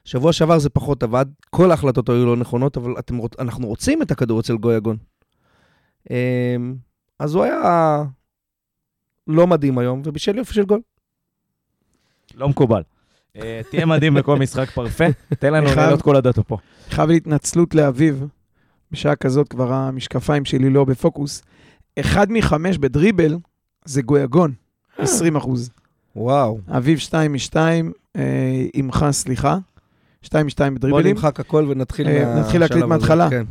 שבוע 0.04 0.32
שעבר 0.32 0.58
זה 0.58 0.70
פחות 0.70 1.02
עבד, 1.02 1.26
כל 1.50 1.70
ההחלטות 1.70 2.08
היו 2.08 2.26
לא 2.26 2.36
נכונות, 2.36 2.76
אבל 2.76 2.94
אתם, 2.98 3.18
אנחנו 3.38 3.66
רוצים 3.66 4.02
את 4.02 4.10
הכדור 4.10 4.40
אצל 4.40 4.56
גויגון. 4.56 4.96
אה, 6.10 6.56
אז 7.18 7.34
הוא 7.34 7.44
היה 7.44 8.02
לא 9.26 9.46
מדהים 9.46 9.78
היום, 9.78 10.02
ובישל 10.04 10.38
יופי 10.38 10.54
של 10.54 10.64
גול. 10.64 10.80
לא 12.34 12.48
מקובל. 12.48 12.82
אה, 13.42 13.60
תהיה 13.70 13.86
מדהים 13.86 14.14
בכל 14.14 14.38
משחק 14.38 14.70
פרפה, 14.70 15.04
תן 15.38 15.52
לנו. 15.52 15.66
לעלות 15.76 16.02
כל 16.02 16.16
הדאטו 16.16 16.44
פה. 16.44 16.56
חייב 16.90 17.08
לי 17.10 17.16
התנצלות 17.16 17.74
לאביב, 17.74 18.26
בשעה 18.92 19.16
כזאת 19.16 19.48
כבר 19.48 19.72
המשקפיים 19.72 20.44
שלי 20.44 20.70
לא 20.70 20.84
בפוקוס. 20.84 21.42
אחד 22.00 22.32
מחמש 22.32 22.78
בדריבל 22.78 23.36
זה 23.84 24.02
גויגון, 24.02 24.52
20 24.98 25.36
אחוז. 25.36 25.70
וואו. 26.16 26.58
אביב 26.68 26.98
2 26.98 27.32
מ-2, 27.32 27.56
עמך, 28.74 29.06
סליחה. 29.10 29.58
2 30.22 30.46
מ-2 30.46 30.58
בוא 30.58 30.68
בדריבלים. 30.68 31.16
נמחק 31.16 31.40
הכל 31.40 31.66
ונתחיל 31.68 32.08
אה, 32.08 32.12
מהשלב 32.24 32.38
נתחיל 32.38 32.60
להקליט 32.60 32.82
הזה. 32.82 32.86
מההתחלה. 32.86 33.30
כן. 33.30 33.44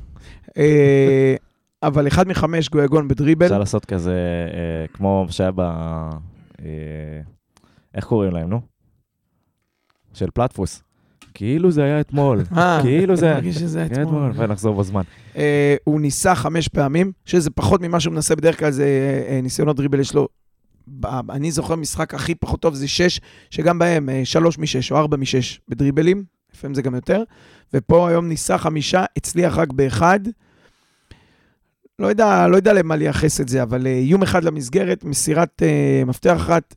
אה, 0.58 1.36
אבל 1.84 2.08
אחד 2.08 2.28
מחמש 2.28 2.70
גויגון 2.70 3.08
בדריבל. 3.08 3.46
אפשר 3.46 3.60
לעשות 3.60 3.86
כזה, 3.86 4.14
אה, 4.54 4.88
כמו 4.94 5.26
שהיה 5.30 5.52
ב... 5.52 5.60
אה, 5.60 7.22
איך 7.96 8.06
קוראים 8.06 8.32
להם, 8.32 8.50
נו? 8.50 8.62
של 10.18 10.28
פלטפוס. 10.34 10.82
כאילו 11.34 11.72
זה 11.72 11.84
היה 11.84 12.00
אתמול. 12.00 12.44
אה, 12.58 12.80
כאילו 12.82 13.16
זה- 13.16 13.40
שזה 13.52 13.86
כן, 13.90 14.02
אתמול. 14.02 14.32
ונחזור 14.36 14.76
בזמן. 14.76 15.02
אה, 15.38 15.76
הוא 15.84 16.02
ניסה 16.02 16.36
חמש 16.36 16.68
פעמים, 16.68 17.12
שזה 17.26 17.50
פחות 17.50 17.82
ממה 17.82 18.00
שהוא 18.00 18.14
מנסה 18.14 18.36
בדרך 18.36 18.60
כלל, 18.60 18.72
זה 18.72 18.86
אה, 19.30 19.40
ניסיונות 19.44 19.76
דריבל 19.76 20.00
יש 20.00 20.14
לו. 20.14 20.28
אני 21.30 21.52
זוכר 21.52 21.76
משחק 21.76 22.14
הכי 22.14 22.36
פחות 22.36 22.60
טוב 22.60 22.74
זה 22.74 22.88
שש, 22.88 23.20
שגם 23.50 23.80
בהם 23.80 24.10
שלוש 24.24 24.60
משש 24.60 24.92
או 24.92 24.98
ארבע 24.98 25.18
משש 25.18 25.60
בדריבלים, 25.70 26.24
לפעמים 26.54 26.76
זה 26.76 26.82
גם 26.82 26.96
יותר, 26.96 27.24
ופה 27.74 28.10
היום 28.10 28.28
ניסה 28.28 28.58
חמישה, 28.58 29.06
הצליח 29.18 29.58
רק 29.58 29.74
באחד. 29.74 30.20
לא 32.00 32.08
יודע, 32.08 32.48
לא 32.48 32.56
יודע 32.56 32.74
למה 32.74 32.96
לייחס 32.96 33.42
את 33.42 33.48
זה, 33.50 33.64
אבל 33.64 33.88
איום 33.88 34.24
אחד 34.24 34.44
למסגרת, 34.44 35.04
מסירת 35.04 35.64
אה, 35.64 36.04
מפתח 36.06 36.36
אחת, 36.36 36.76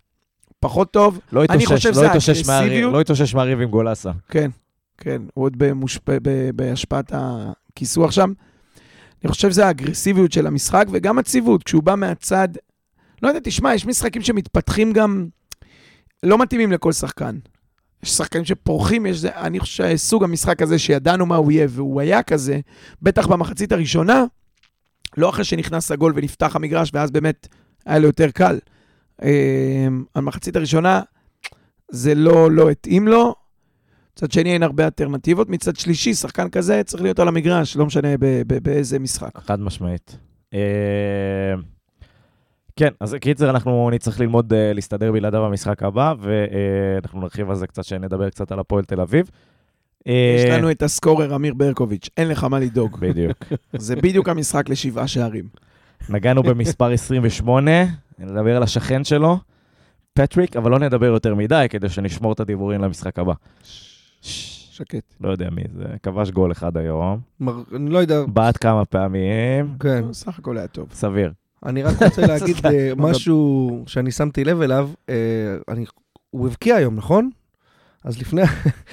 פחות 0.60 0.92
טוב. 0.92 1.20
לא 1.32 1.44
התאושש, 1.44 1.86
לא 1.86 2.06
התאושש 2.06 2.46
מהריב-. 2.46 2.90
לא 2.92 3.00
התאושש 3.00 3.34
מהריב 3.34 3.60
עם 3.60 3.70
גולסה. 3.70 4.10
כן, 4.28 4.50
כן, 4.98 5.22
הוא 5.34 5.44
עוד 5.44 5.52
במושפ... 5.56 6.10
ב... 6.10 6.50
בהשפעת 6.54 7.12
הכיסוח 7.14 8.10
שם. 8.10 8.32
אני 9.24 9.30
חושב 9.30 9.50
שזה 9.50 9.66
האגרסיביות 9.66 10.32
של 10.32 10.46
המשחק, 10.46 10.86
וגם 10.90 11.18
הציוות, 11.18 11.62
כשהוא 11.62 11.82
בא 11.82 11.94
מהצד. 11.94 12.48
לא 13.22 13.28
יודע, 13.28 13.40
תשמע, 13.44 13.74
יש 13.74 13.86
משחקים 13.86 14.22
שמתפתחים 14.22 14.92
גם, 14.92 15.28
לא 16.22 16.38
מתאימים 16.38 16.72
לכל 16.72 16.92
שחקן. 16.92 17.38
יש 18.02 18.10
שחקנים 18.10 18.44
שפורחים, 18.44 19.06
יש 19.06 19.16
זה, 19.16 19.36
אני 19.36 19.60
חושב 19.60 19.96
שסוג 19.96 20.24
המשחק 20.24 20.62
הזה 20.62 20.78
שידענו 20.78 21.26
מה 21.26 21.36
הוא 21.36 21.52
יהיה, 21.52 21.66
והוא 21.70 22.00
היה 22.00 22.22
כזה, 22.22 22.60
בטח 23.02 23.26
במחצית 23.26 23.72
הראשונה, 23.72 24.24
לא 25.16 25.28
אחרי 25.28 25.44
שנכנס 25.44 25.92
הגול 25.92 26.12
ונפתח 26.16 26.56
המגרש, 26.56 26.90
ואז 26.94 27.10
באמת 27.10 27.48
היה 27.86 27.98
לו 27.98 28.06
יותר 28.06 28.30
קל. 28.30 28.58
אה, 29.22 29.88
המחצית 30.14 30.56
הראשונה, 30.56 31.00
זה 31.90 32.14
לא, 32.14 32.50
לא 32.50 32.70
התאים 32.70 33.08
לו. 33.08 33.34
מצד 34.16 34.32
שני, 34.32 34.52
אין 34.52 34.62
הרבה 34.62 34.84
אלטרנטיבות. 34.84 35.48
מצד 35.48 35.76
שלישי, 35.76 36.14
שחקן 36.14 36.48
כזה 36.48 36.82
צריך 36.84 37.02
להיות 37.02 37.18
על 37.18 37.28
המגרש, 37.28 37.76
לא 37.76 37.86
משנה 37.86 38.08
באיזה 38.62 38.98
משחק. 38.98 39.38
חד 39.38 39.60
משמעית. 39.60 40.16
אה, 40.54 41.54
כן, 42.76 42.90
אז 43.00 43.14
קיצר, 43.20 43.50
אנחנו 43.50 43.90
נצטרך 43.92 44.20
ללמוד 44.20 44.52
אה, 44.52 44.72
להסתדר 44.72 45.12
בלעדיו 45.12 45.42
במשחק 45.42 45.82
הבא, 45.82 46.14
ואנחנו 46.20 47.20
נרחיב 47.20 47.50
על 47.50 47.56
זה 47.56 47.66
קצת, 47.66 47.84
שנדבר 47.84 48.30
קצת 48.30 48.52
על 48.52 48.58
הפועל 48.58 48.84
תל 48.84 49.00
אביב. 49.00 49.30
אה, 50.06 50.36
יש 50.38 50.50
לנו 50.50 50.70
את 50.70 50.82
הסקורר 50.82 51.34
אמיר 51.34 51.54
ברקוביץ', 51.54 52.08
אין 52.16 52.28
לך 52.28 52.44
מה 52.44 52.58
לדאוג. 52.58 52.96
בדיוק. 53.00 53.36
זה 53.78 53.96
בדיוק 53.96 54.28
המשחק 54.28 54.68
לשבעה 54.68 55.08
שערים. 55.08 55.44
נגענו 56.08 56.42
במספר 56.42 56.92
28, 56.92 57.70
נדבר 58.20 58.56
על 58.56 58.62
השכן 58.62 59.04
שלו, 59.04 59.38
פטריק, 60.14 60.56
אבל 60.56 60.70
לא 60.70 60.78
נדבר 60.78 61.06
יותר 61.06 61.34
מדי, 61.34 61.66
כדי 61.70 61.88
שנשמור 61.88 62.32
את 62.32 62.40
הדיבורים 62.40 62.80
למשחק 62.82 63.18
הבא. 63.18 63.32
שקט. 64.22 65.14
לא 65.20 65.30
יודע 65.30 65.50
מי 65.50 65.62
זה, 65.76 65.84
כבש 66.02 66.30
גול 66.30 66.52
אחד 66.52 66.76
היום, 66.76 67.20
מר- 67.40 67.62
אני 67.76 67.90
לא 67.90 67.98
יודע, 67.98 68.22
בעט 68.28 68.56
כמה 68.60 68.84
פעמים, 68.84 69.74
כן. 69.80 70.04
סך 70.12 70.38
הכל 70.38 70.58
היה 70.58 70.66
טוב. 70.66 70.88
סביר. 70.92 71.32
אני 71.66 71.82
רק 71.82 72.02
רוצה 72.02 72.26
להגיד 72.26 72.56
אה, 72.66 72.92
משהו 72.96 73.70
שאני 73.86 74.10
שמתי 74.10 74.44
לב 74.44 74.60
אליו. 74.60 74.90
אה, 75.08 75.14
אני- 75.68 75.84
הוא 76.30 76.46
הבקיע 76.48 76.76
היום, 76.76 76.96
נכון? 76.96 77.30
אז 78.04 78.20
לפני 78.20 78.42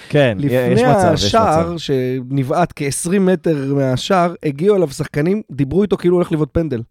כן, 0.10 0.38
לפני 0.40 0.74
מצב. 0.84 1.12
השער, 1.14 1.78
שנבעט 1.78 2.74
כ-20 2.76 3.20
מטר 3.20 3.74
מהשער, 3.76 4.34
הגיעו 4.46 4.76
אליו 4.76 4.90
שחקנים, 4.90 5.42
דיברו 5.52 5.84
איתו 5.84 5.98
כאילו 5.98 6.16
הולך 6.16 6.32
לבעוט 6.32 6.50
פנדל. 6.52 6.82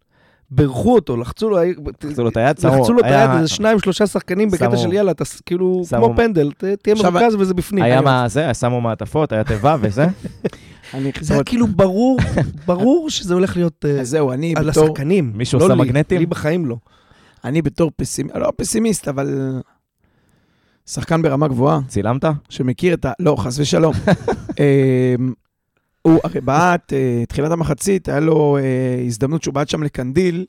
בירכו 0.51 0.94
אותו, 0.94 1.16
לחצו 1.16 1.51
לו, 1.51 1.57
לחצו 2.05 2.22
לו 2.22 2.28
את 2.28 2.36
היד, 2.36 2.59
שמו... 2.59 2.76
לחצו 2.78 2.92
לו 2.92 3.01
את 3.01 3.05
היד, 3.05 3.30
איזה 3.30 3.49
שניים, 3.49 3.78
שלושה 3.78 4.07
שחקנים 4.07 4.51
בקטע 4.51 4.76
של 4.76 4.92
יאללה, 4.92 5.11
אתה 5.11 5.24
כאילו, 5.47 5.82
שמו- 5.88 6.05
כמו 6.07 6.16
פנדל, 6.16 6.51
ת- 6.53 6.64
תהיה 6.64 6.94
מרוכז 6.94 7.34
וזה 7.38 7.55
בפנים. 7.55 7.84
היה 7.84 8.01
מה 8.01 8.28
זה, 8.28 8.55
שמו 8.55 8.80
מעטפות, 8.80 9.32
היה 9.32 9.44
תיבה 9.44 9.76
וזה. 9.80 10.07
זה 11.20 11.34
היה 11.34 11.44
כאילו 11.44 11.66
ברור, 11.66 12.18
ברור 12.66 13.11
שזה 13.11 13.34
הולך 13.34 13.57
להיות 13.57 13.84
אה, 13.84 14.01
אז 14.01 14.09
זהו, 14.09 14.32
אני 14.32 14.55
על 14.57 14.70
בתור, 14.70 14.84
השחקנים. 14.84 15.32
מישהו 15.34 15.59
לא 15.59 15.64
עושה 15.64 15.74
לי, 15.74 15.80
מגנטים? 15.80 16.18
לי 16.18 16.26
בחיים 16.26 16.66
לא. 16.66 16.76
אני 17.44 17.62
בתור 17.62 17.90
פסימיסט, 17.97 18.36
לא 18.36 18.53
פסימיסט, 18.57 19.09
אבל 19.09 19.61
שחקן 20.86 21.22
ברמה 21.22 21.49
גבוהה, 21.49 21.80
צילמת? 21.88 22.24
שמכיר 22.49 22.94
את 22.94 23.05
ה... 23.05 23.12
לא, 23.20 23.36
חס 23.38 23.59
ושלום. 23.59 23.94
הוא 26.11 26.20
הרי 26.24 26.40
בעט, 26.40 26.92
אה, 26.92 27.22
תחילת 27.28 27.50
המחצית, 27.52 28.09
היה 28.09 28.20
לו 28.20 28.57
אה, 28.61 28.62
הזדמנות 29.07 29.42
שהוא 29.42 29.54
בעט 29.54 29.68
שם 29.68 29.82
לקנדיל, 29.82 30.44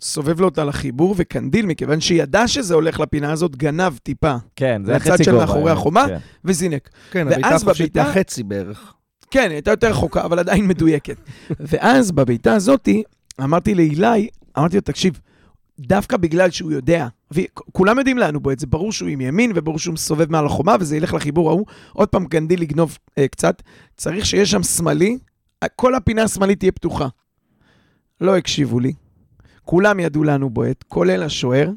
סובב 0.00 0.40
לו 0.40 0.46
אותה 0.46 0.64
לחיבור, 0.64 1.14
וקנדיל, 1.18 1.66
מכיוון 1.66 2.00
שידע 2.00 2.48
שזה 2.48 2.74
הולך 2.74 3.00
לפינה 3.00 3.32
הזאת, 3.32 3.56
גנב 3.56 3.92
טיפה, 4.02 4.34
כן, 4.56 4.82
זה 4.84 4.92
היה 4.92 4.98
לצד 5.00 5.10
חצי 5.12 5.24
של 5.24 5.30
גובה. 5.30 5.44
מאחורי 5.44 5.62
האמת, 5.70 5.72
החומה? 5.78 6.04
כן. 6.08 6.16
וזינק. 6.44 6.88
כן, 7.10 7.26
ואז 7.26 7.32
הבעיטה 7.38 7.56
החופשית 7.56 7.92
בבעיטה- 7.92 8.08
מהחצי 8.08 8.42
בערך. 8.42 8.92
כן, 9.30 9.40
היא 9.42 9.50
הייתה 9.52 9.70
יותר 9.70 9.90
רחוקה, 9.90 10.24
אבל 10.24 10.38
עדיין 10.38 10.66
מדויקת. 10.66 11.16
ואז 11.70 12.12
בבעיטה 12.12 12.54
הזאתי, 12.54 13.02
אמרתי 13.42 13.74
לאילי, 13.74 14.28
אמרתי 14.58 14.76
לו, 14.76 14.80
תקשיב, 14.82 15.20
דווקא 15.86 16.16
בגלל 16.16 16.50
שהוא 16.50 16.72
יודע, 16.72 17.08
וכולם 17.30 17.98
יודעים 17.98 18.18
לאן 18.18 18.34
הוא 18.34 18.42
בועט, 18.42 18.58
זה 18.58 18.66
ברור 18.66 18.92
שהוא 18.92 19.08
עם 19.08 19.20
ימין, 19.20 19.52
וברור 19.54 19.78
שהוא 19.78 19.94
מסובב 19.94 20.32
מעל 20.32 20.46
החומה, 20.46 20.76
וזה 20.80 20.96
ילך 20.96 21.14
לחיבור 21.14 21.50
ההוא, 21.50 21.66
עוד 21.92 22.08
פעם 22.08 22.26
גנדיל 22.26 22.60
לגנוב 22.60 22.98
אה, 23.18 23.28
קצת, 23.28 23.62
צריך 23.96 24.26
שיש 24.26 24.50
שם 24.50 24.62
שמאלי, 24.62 25.18
כל 25.76 25.94
הפינה 25.94 26.22
השמאלית 26.22 26.58
תהיה 26.58 26.72
פתוחה. 26.72 27.08
לא 28.20 28.36
הקשיבו 28.36 28.80
לי, 28.80 28.92
כולם 29.64 30.00
ידעו 30.00 30.24
לאן 30.24 30.42
הוא 30.42 30.50
בועט, 30.50 30.84
כולל 30.88 31.22
השוער, 31.22 31.70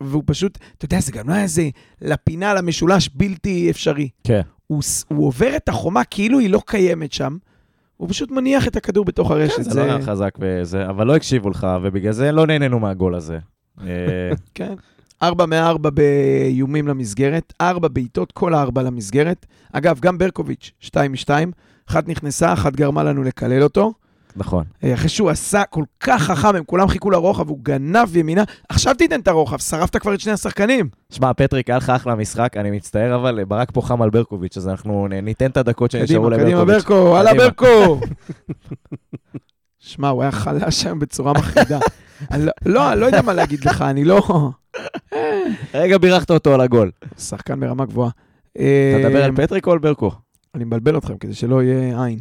והוא 0.00 0.22
פשוט, 0.26 0.58
אתה 0.76 0.84
יודע, 0.84 1.00
זה 1.00 1.12
גם 1.12 1.28
לא 1.28 1.34
היה 1.34 1.42
איזה 1.42 1.68
לפינה, 2.00 2.54
למשולש, 2.54 3.10
בלתי 3.14 3.70
אפשרי. 3.70 4.08
כן. 4.24 4.40
הוא, 4.66 4.82
הוא 5.08 5.26
עובר 5.26 5.56
את 5.56 5.68
החומה 5.68 6.04
כאילו 6.04 6.38
היא 6.38 6.50
לא 6.50 6.62
קיימת 6.66 7.12
שם, 7.12 7.36
הוא 7.98 8.08
פשוט 8.08 8.30
מניח 8.30 8.68
את 8.68 8.76
הכדור 8.76 9.04
בתוך 9.04 9.30
הרשת. 9.30 9.56
כן, 9.56 9.62
זה 9.62 9.80
לא 9.80 9.84
היה 9.84 10.02
חזק 10.02 10.38
וזה, 10.40 10.88
אבל 10.88 11.06
לא 11.06 11.16
הקשיבו 11.16 11.50
לך, 11.50 11.66
ובגלל 11.82 12.12
זה 12.12 12.32
לא 12.32 12.46
נהנינו 12.46 12.78
מהגול 12.78 13.14
הזה. 13.14 13.38
אה, 13.80 13.86
כן. 14.54 14.74
ארבע 15.22 15.46
מארבע 15.46 15.90
באיומים 15.90 16.88
למסגרת, 16.88 17.52
ארבע 17.60 17.88
בעיטות, 17.88 18.32
כל 18.32 18.54
הארבע 18.54 18.82
למסגרת. 18.82 19.46
אגב, 19.72 20.00
גם 20.00 20.18
ברקוביץ', 20.18 20.70
שתיים 20.80 21.12
משתיים, 21.12 21.52
אחת 21.90 22.08
נכנסה, 22.08 22.52
אחת 22.52 22.76
גרמה 22.76 23.02
לנו 23.02 23.22
לקלל 23.22 23.62
אותו. 23.62 23.92
נכון. 24.38 24.64
אה, 24.84 24.94
אחרי 24.94 25.08
שהוא 25.08 25.30
עשה 25.30 25.62
כל 25.64 25.84
כך 26.00 26.22
חכם, 26.22 26.56
הם 26.56 26.64
כולם 26.64 26.88
חיכו 26.88 27.10
לרוחב, 27.10 27.48
הוא 27.48 27.58
גנב 27.62 28.16
ימינה. 28.16 28.44
עכשיו 28.68 28.94
תיתן 28.94 29.20
את 29.20 29.28
הרוחב, 29.28 29.58
שרפת 29.58 29.96
כבר 29.96 30.14
את 30.14 30.20
שני 30.20 30.32
השחקנים. 30.32 30.88
שמע, 31.12 31.32
פטריק, 31.32 31.70
היה 31.70 31.76
לך 31.76 31.90
אחלה 31.90 32.14
משחק, 32.14 32.56
אני 32.56 32.70
מצטער, 32.70 33.14
אבל 33.14 33.44
ברק 33.44 33.70
פה 33.70 33.82
חם 33.82 34.02
על 34.02 34.10
ברקוביץ', 34.10 34.56
אז 34.56 34.68
אנחנו 34.68 35.08
ניתן 35.22 35.50
את 35.50 35.56
הדקות 35.56 35.90
שנשארו 35.90 36.26
קדימה, 36.26 36.42
קדימה, 36.42 36.60
לברקוביץ'. 36.62 36.84
ברקו, 36.84 37.16
הלאה. 37.18 37.34
ברקו. 37.34 38.00
שמע, 39.78 40.08
הוא 40.08 40.22
היה 40.22 40.32
חלש 40.32 40.86
היום 40.86 40.98
בצורה 40.98 41.32
מחרידה. 41.32 41.78
לא- 42.38 42.52
לא, 42.66 42.92
אני 42.92 43.00
לא 43.00 43.06
יודע 43.06 43.22
מה 43.22 43.34
להגיד 43.34 43.64
לך, 43.64 43.82
אני 43.82 44.04
לא... 44.04 44.50
רגע 45.74 45.98
בירכת 45.98 46.30
אותו 46.30 46.54
על 46.54 46.60
הגול. 46.60 46.90
שחקן 47.18 47.60
ברמה 47.60 47.84
גבוהה. 47.84 48.10
אתה 48.52 48.62
מדבר 48.98 49.24
על 49.24 49.30
אה, 49.30 49.36
פטריק 49.36 49.66
או 49.66 49.72
על 49.72 49.78
ברקו? 49.78 50.10
אני 50.54 50.64
מבלבל 50.64 50.98
אתכם 50.98 51.18
כדי 51.18 51.34
שלא 51.34 51.62
יהיה 51.62 52.04
עין. 52.04 52.18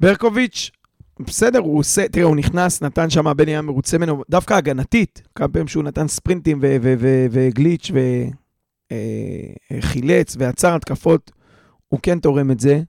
ברקוביץ', 0.00 0.70
בסדר, 1.20 1.58
הוא 1.58 1.78
עושה, 1.78 2.08
תראה, 2.08 2.26
הוא 2.26 2.36
נכנס, 2.36 2.82
נתן 2.82 3.10
שם, 3.10 3.36
בני 3.36 3.50
היה 3.50 3.62
מרוצה 3.62 3.98
ממנו, 3.98 4.22
דווקא 4.30 4.54
הגנתית, 4.54 5.22
כמה 5.34 5.48
פעמים 5.48 5.68
שהוא 5.68 5.84
נתן 5.84 6.08
ספרינטים 6.08 6.58
וגליץ' 7.30 7.90
וחילץ 9.72 10.36
ועצר 10.38 10.74
התקפות, 10.74 11.32
הוא 11.88 12.00
כן 12.02 12.18
תורם 12.18 12.50
את 12.50 12.60
זה. 12.60 12.80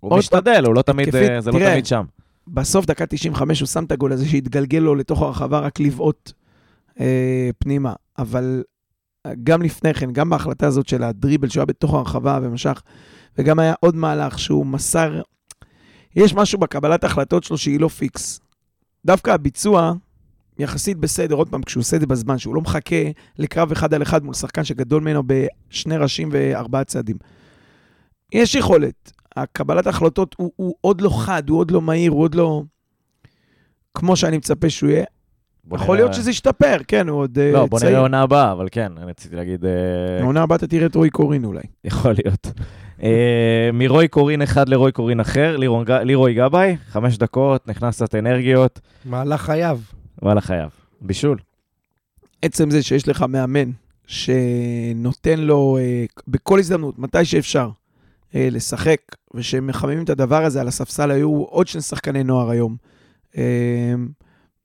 הוא 0.00 0.18
משתדל, 0.18 0.64
הוא 0.66 0.74
לא 0.74 0.82
תמיד, 0.82 1.08
התקפית, 1.08 1.30
אה, 1.30 1.40
זה 1.40 1.50
לא 1.50 1.58
תראה. 1.58 1.72
תמיד 1.72 1.86
שם. 1.86 2.04
בסוף, 2.48 2.86
דקה 2.86 3.06
95, 3.06 3.60
הוא 3.60 3.66
שם 3.66 3.84
את 3.84 3.92
הגול 3.92 4.12
הזה 4.12 4.28
שהתגלגל 4.28 4.78
לו 4.78 4.94
לתוך 4.94 5.22
הרחבה 5.22 5.58
רק 5.58 5.80
לבעוט 5.80 6.32
אה, 7.00 7.50
פנימה. 7.58 7.92
אבל 8.18 8.62
גם 9.42 9.62
לפני 9.62 9.94
כן, 9.94 10.12
גם 10.12 10.30
בהחלטה 10.30 10.66
הזאת 10.66 10.88
של 10.88 11.02
הדריבל 11.02 11.48
שהוא 11.48 11.60
היה 11.60 11.66
בתוך 11.66 11.94
הרחבה 11.94 12.38
ומשך, 12.42 12.82
וגם 13.38 13.58
היה 13.58 13.74
עוד 13.80 13.96
מהלך 13.96 14.38
שהוא 14.38 14.66
מסר... 14.66 15.20
יש 16.16 16.34
משהו 16.34 16.58
בקבלת 16.58 17.04
ההחלטות 17.04 17.44
שלו 17.44 17.58
שהיא 17.58 17.80
לא 17.80 17.88
פיקס. 17.88 18.40
דווקא 19.06 19.30
הביצוע 19.30 19.92
יחסית 20.58 20.96
בסדר, 20.98 21.34
עוד 21.34 21.48
פעם, 21.48 21.62
כשהוא 21.62 21.80
עושה 21.80 21.96
את 21.96 22.00
זה 22.00 22.06
בזמן, 22.06 22.38
שהוא 22.38 22.54
לא 22.54 22.60
מחכה 22.60 22.96
לקרב 23.38 23.72
אחד 23.72 23.94
על 23.94 24.02
אחד 24.02 24.24
מול 24.24 24.34
שחקן 24.34 24.64
שגדול 24.64 25.02
ממנו 25.02 25.22
בשני 25.26 25.96
ראשים 25.96 26.28
וארבעה 26.32 26.84
צעדים. 26.84 27.16
יש 28.32 28.54
יכולת. 28.54 29.12
הקבלת 29.36 29.86
ההחלטות 29.86 30.34
הוא, 30.38 30.52
הוא 30.56 30.74
עוד 30.80 31.00
לא 31.00 31.10
חד, 31.20 31.48
הוא 31.48 31.58
עוד 31.58 31.70
לא 31.70 31.80
מהיר, 31.82 32.10
הוא 32.12 32.22
עוד 32.22 32.34
לא... 32.34 32.62
כמו 33.94 34.16
שאני 34.16 34.36
מצפה 34.36 34.70
שהוא 34.70 34.90
יהיה. 34.90 35.04
יכול 35.66 35.78
נראה- 35.80 35.96
להיות 35.96 36.14
שזה 36.14 36.30
ישתפר, 36.30 36.76
כן, 36.88 37.08
הוא 37.08 37.18
עוד 37.20 37.38
אה, 37.38 37.52
לא, 37.52 37.66
בוא 37.66 37.78
צעיר. 37.78 37.90
נראה 37.90 38.02
עונה 38.02 38.22
הבאה, 38.22 38.52
אבל 38.52 38.68
כן, 38.70 38.92
אני 38.96 39.06
רציתי 39.10 39.36
להגיד, 39.36 39.64
אה, 39.64 39.70
העונה 40.20 40.42
הבאה 40.42 40.56
אתה 40.56 40.66
תראה 40.66 40.86
את 40.86 40.94
רועי 40.94 41.10
קורין 41.10 41.44
אולי. 41.44 41.62
יכול 41.84 42.14
להיות. 42.24 42.46
אה, 43.02 43.70
מרוי 43.72 44.08
קורין 44.08 44.42
אחד 44.42 44.68
לרוי 44.68 44.92
קורין 44.92 45.20
אחר, 45.20 45.56
לירוי 46.02 46.34
גבאי, 46.34 46.76
חמש 46.88 47.18
דקות, 47.18 47.68
נכנס 47.68 47.94
קצת 47.94 48.14
אנרגיות, 48.14 48.80
מהלך 49.04 49.42
חייו. 49.42 49.80
וואלה 50.22 50.40
חייב. 50.40 50.70
בישול. 51.00 51.38
עצם 52.42 52.70
זה 52.70 52.82
שיש 52.82 53.08
לך 53.08 53.24
מאמן 53.28 53.70
שנותן 54.06 55.40
לו 55.40 55.78
אה, 55.80 56.04
בכל 56.28 56.58
הזדמנות, 56.58 56.98
מתי 56.98 57.24
שאפשר, 57.24 57.70
אה, 58.34 58.48
לשחק, 58.50 59.00
ושמחממים 59.34 60.04
את 60.04 60.10
הדבר 60.10 60.44
הזה, 60.44 60.60
על 60.60 60.68
הספסל 60.68 61.10
היו 61.10 61.42
עוד 61.42 61.66
שני 61.66 61.82
שחקני 61.82 62.24
נוער 62.24 62.50
היום. 62.50 62.76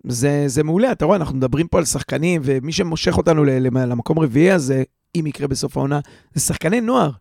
זה, 0.08 0.44
זה 0.48 0.64
מעולה, 0.64 0.92
אתה 0.92 1.06
רואה, 1.06 1.18
אנחנו 1.18 1.36
מדברים 1.36 1.68
פה 1.68 1.78
על 1.78 1.86
שחקנים, 1.86 2.42
ומי 2.46 2.72
שמושך 2.72 3.18
אותנו 3.18 3.46
למקום 3.46 4.20
רביעי 4.20 4.52
הזה, 4.52 4.84
אם 5.16 5.28
יקרה 5.28 5.48
בסוף 5.48 5.78
העונה, 5.78 6.00
זה 6.34 6.42
שחקני 6.42 6.82
נוער. 6.82 7.12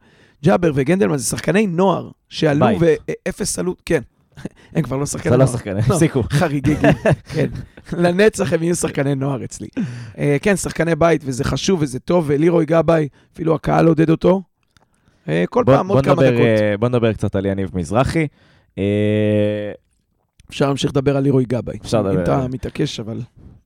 ג'אבר 0.45 0.71
וגנדלמן 0.75 1.17
זה 1.17 1.25
שחקני 1.25 1.67
נוער, 1.67 2.11
שעלו. 2.29 2.67
ואפס 2.81 3.59
עלות, 3.59 3.83
כן. 3.87 4.01
הם 4.75 4.83
כבר 4.83 4.97
לא 4.97 5.07
שחקני 5.07 5.31
זה 5.31 5.37
לא 5.37 5.45
נוער. 5.45 5.57
שחקן, 5.57 5.77
הפסיקו. 5.77 6.23
חריגי 6.23 6.75
גיל, 6.75 6.91
כן. 7.35 7.47
לנצח 7.93 8.53
הם 8.53 8.63
יהיו 8.63 8.77
שחקני 8.77 9.15
נוער 9.15 9.45
אצלי. 9.45 9.69
אה, 10.19 10.37
כן, 10.43 10.57
שחקני 10.57 10.95
בית, 10.95 11.23
וזה 11.25 11.45
חשוב 11.45 11.83
וזה 11.83 11.99
טוב, 11.99 12.25
ולירוי 12.29 12.67
גבאי, 12.67 13.09
אפילו 13.35 13.55
הקהל 13.55 13.87
עודד 13.87 14.11
אותו. 14.11 14.43
אה, 15.29 15.45
כל 15.51 15.65
פעם 15.67 15.89
עוד 15.89 16.05
כמה 16.05 16.15
דקות. 16.15 16.41
אה, 16.41 16.75
בוא 16.79 16.89
נדבר 16.89 17.13
קצת 17.13 17.37
על 17.37 17.47
יניב 17.47 17.71
מזרחי. 17.75 18.27
אפשר 20.51 20.67
להמשיך 20.67 20.91
לדבר 20.91 21.17
על 21.17 21.23
לירוי 21.23 21.45
גבאי. 21.45 21.79
אפשר 21.83 22.03
לדבר 22.03 22.19
אם 22.19 22.23
אתה. 22.23 22.47
מתעקש, 22.49 23.01
אבל... 23.01 23.21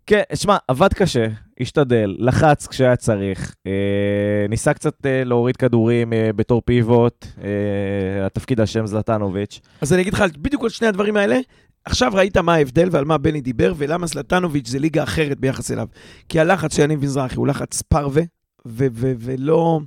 כן, 0.06 0.22
שמע, 0.34 0.56
עבד 0.68 0.94
קשה, 0.94 1.26
השתדל, 1.60 2.16
לחץ 2.18 2.66
כשהיה 2.66 2.96
צריך, 2.96 3.54
אה, 3.66 4.46
ניסה 4.48 4.74
קצת 4.74 5.06
אה, 5.06 5.24
להוריד 5.24 5.56
כדורים 5.56 6.12
אה, 6.12 6.30
בתור 6.36 6.62
פיבוט, 6.64 7.26
אה, 7.42 8.26
התפקיד 8.26 8.60
על 8.60 8.66
שם 8.66 8.86
זלטנוביץ'. 8.86 9.60
אז 9.80 9.92
אני 9.92 10.02
אגיד 10.02 10.14
לך 10.14 10.24
בדיוק 10.38 10.62
על 10.62 10.68
שני 10.68 10.88
הדברים 10.88 11.16
האלה. 11.16 11.38
עכשיו 11.84 12.12
ראית 12.14 12.36
מה 12.36 12.54
ההבדל 12.54 12.88
ועל 12.90 13.04
מה 13.04 13.18
בני 13.18 13.40
דיבר, 13.40 13.74
ולמה 13.76 14.06
זלטנוביץ' 14.06 14.68
זה 14.68 14.78
ליגה 14.78 15.02
אחרת 15.02 15.40
ביחס 15.40 15.70
אליו. 15.70 15.88
כי 16.28 16.40
הלחץ 16.40 16.76
של 16.76 16.82
יניב 16.82 17.02
מזרחי 17.02 17.36
הוא 17.36 17.46
לחץ 17.46 17.82
פרווה, 17.82 18.22
ו- 18.66 18.86
ו- 18.92 19.12
ולא 19.18 19.80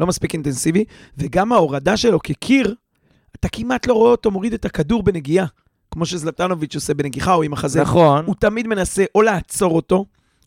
לא 0.00 0.06
מספיק 0.06 0.34
אינטנסיבי, 0.34 0.84
וגם 1.18 1.52
ההורדה 1.52 1.96
שלו 1.96 2.20
כקיר, 2.20 2.74
אתה 3.36 3.48
כמעט 3.48 3.86
לא 3.86 3.94
רואה 3.94 4.10
אותו 4.10 4.30
מוריד 4.30 4.54
את 4.54 4.64
הכדור 4.64 5.02
בנגיעה, 5.02 5.46
כמו 5.94 6.06
שזלטנוביץ' 6.06 6.74
עושה 6.74 6.94
בנגיחה 6.94 7.34
או 7.34 7.42
עם 7.42 7.52
החזה. 7.52 7.80
נכון. 7.82 8.24
הוא 8.26 8.34
תמיד 8.38 8.66
מנסה 8.66 9.04
או 9.14 9.22
לעצור 9.22 9.74
אותו, 9.76 10.04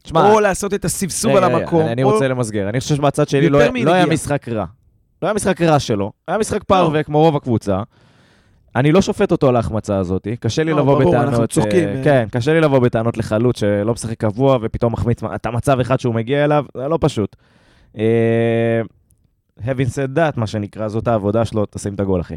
שמע, 0.08 0.32
או 0.32 0.40
לעשות 0.40 0.74
את 0.74 0.86
הסבסוב 0.86 1.36
על 1.36 1.44
המקום. 1.44 1.82
אני- 1.82 1.92
אני 1.92 2.04
או- 2.04 2.12
רוצה 2.12 2.28
למסגר. 2.28 2.70
אני 2.70 2.80
חושב 2.80 2.96
שבצד 2.96 3.28
שלי 3.30 3.50
לא. 3.50 3.60
לא 3.84 3.92
היה 3.94 4.06
משחק 4.06 4.50
רע. 4.50 4.66
לא 5.22 5.28
היה 5.28 5.34
משחק 5.34 5.62
רע 5.62 5.80
שלו, 5.80 6.12
היה 6.28 6.38
משחק 6.38 6.64
פרווה 6.64 7.04
כמו 7.04 7.20
רוב 7.22 7.36
הקבוצה. 7.36 7.82
אני 8.76 8.92
לא 8.92 9.02
שופט 9.02 9.32
אותו 9.32 9.50
על 9.50 9.56
ההחמצה 9.56 9.98
הזאת, 9.98 10.28
קשה 10.40 10.64
לי 10.64 10.72
לא, 10.72 10.78
לבוא 10.78 11.00
ברור, 11.00 11.14
בטענות... 11.14 11.30
אנחנו 11.34 11.48
צוחקים, 11.48 11.88
אה, 11.90 11.96
אה. 11.98 12.04
כן, 12.04 12.28
קשה 12.32 12.54
לי 12.54 12.62
לבוא 12.62 12.80
בטענות 12.80 13.18
לחלוץ 13.18 13.60
שלא 13.60 13.94
משחק 13.94 14.18
קבוע 14.18 14.58
ופתאום 14.62 14.94
מחמיץ 14.94 15.24
את 15.24 15.46
המצב 15.46 15.80
אחד 15.80 16.00
שהוא 16.00 16.16
מגיע 16.16 16.44
אליו, 16.46 16.66
זה 16.78 16.88
לא 16.88 16.98
פשוט. 17.02 17.36
Having 19.62 19.90
said 19.90 20.18
that, 20.18 20.40
מה 20.40 20.48
שנקרא, 20.48 20.88
זאת 20.88 21.08
העבודה 21.08 21.46
שלו, 21.46 21.66
תשים 21.70 21.94
את 21.94 22.00
הגול, 22.00 22.22
אחי. 22.22 22.36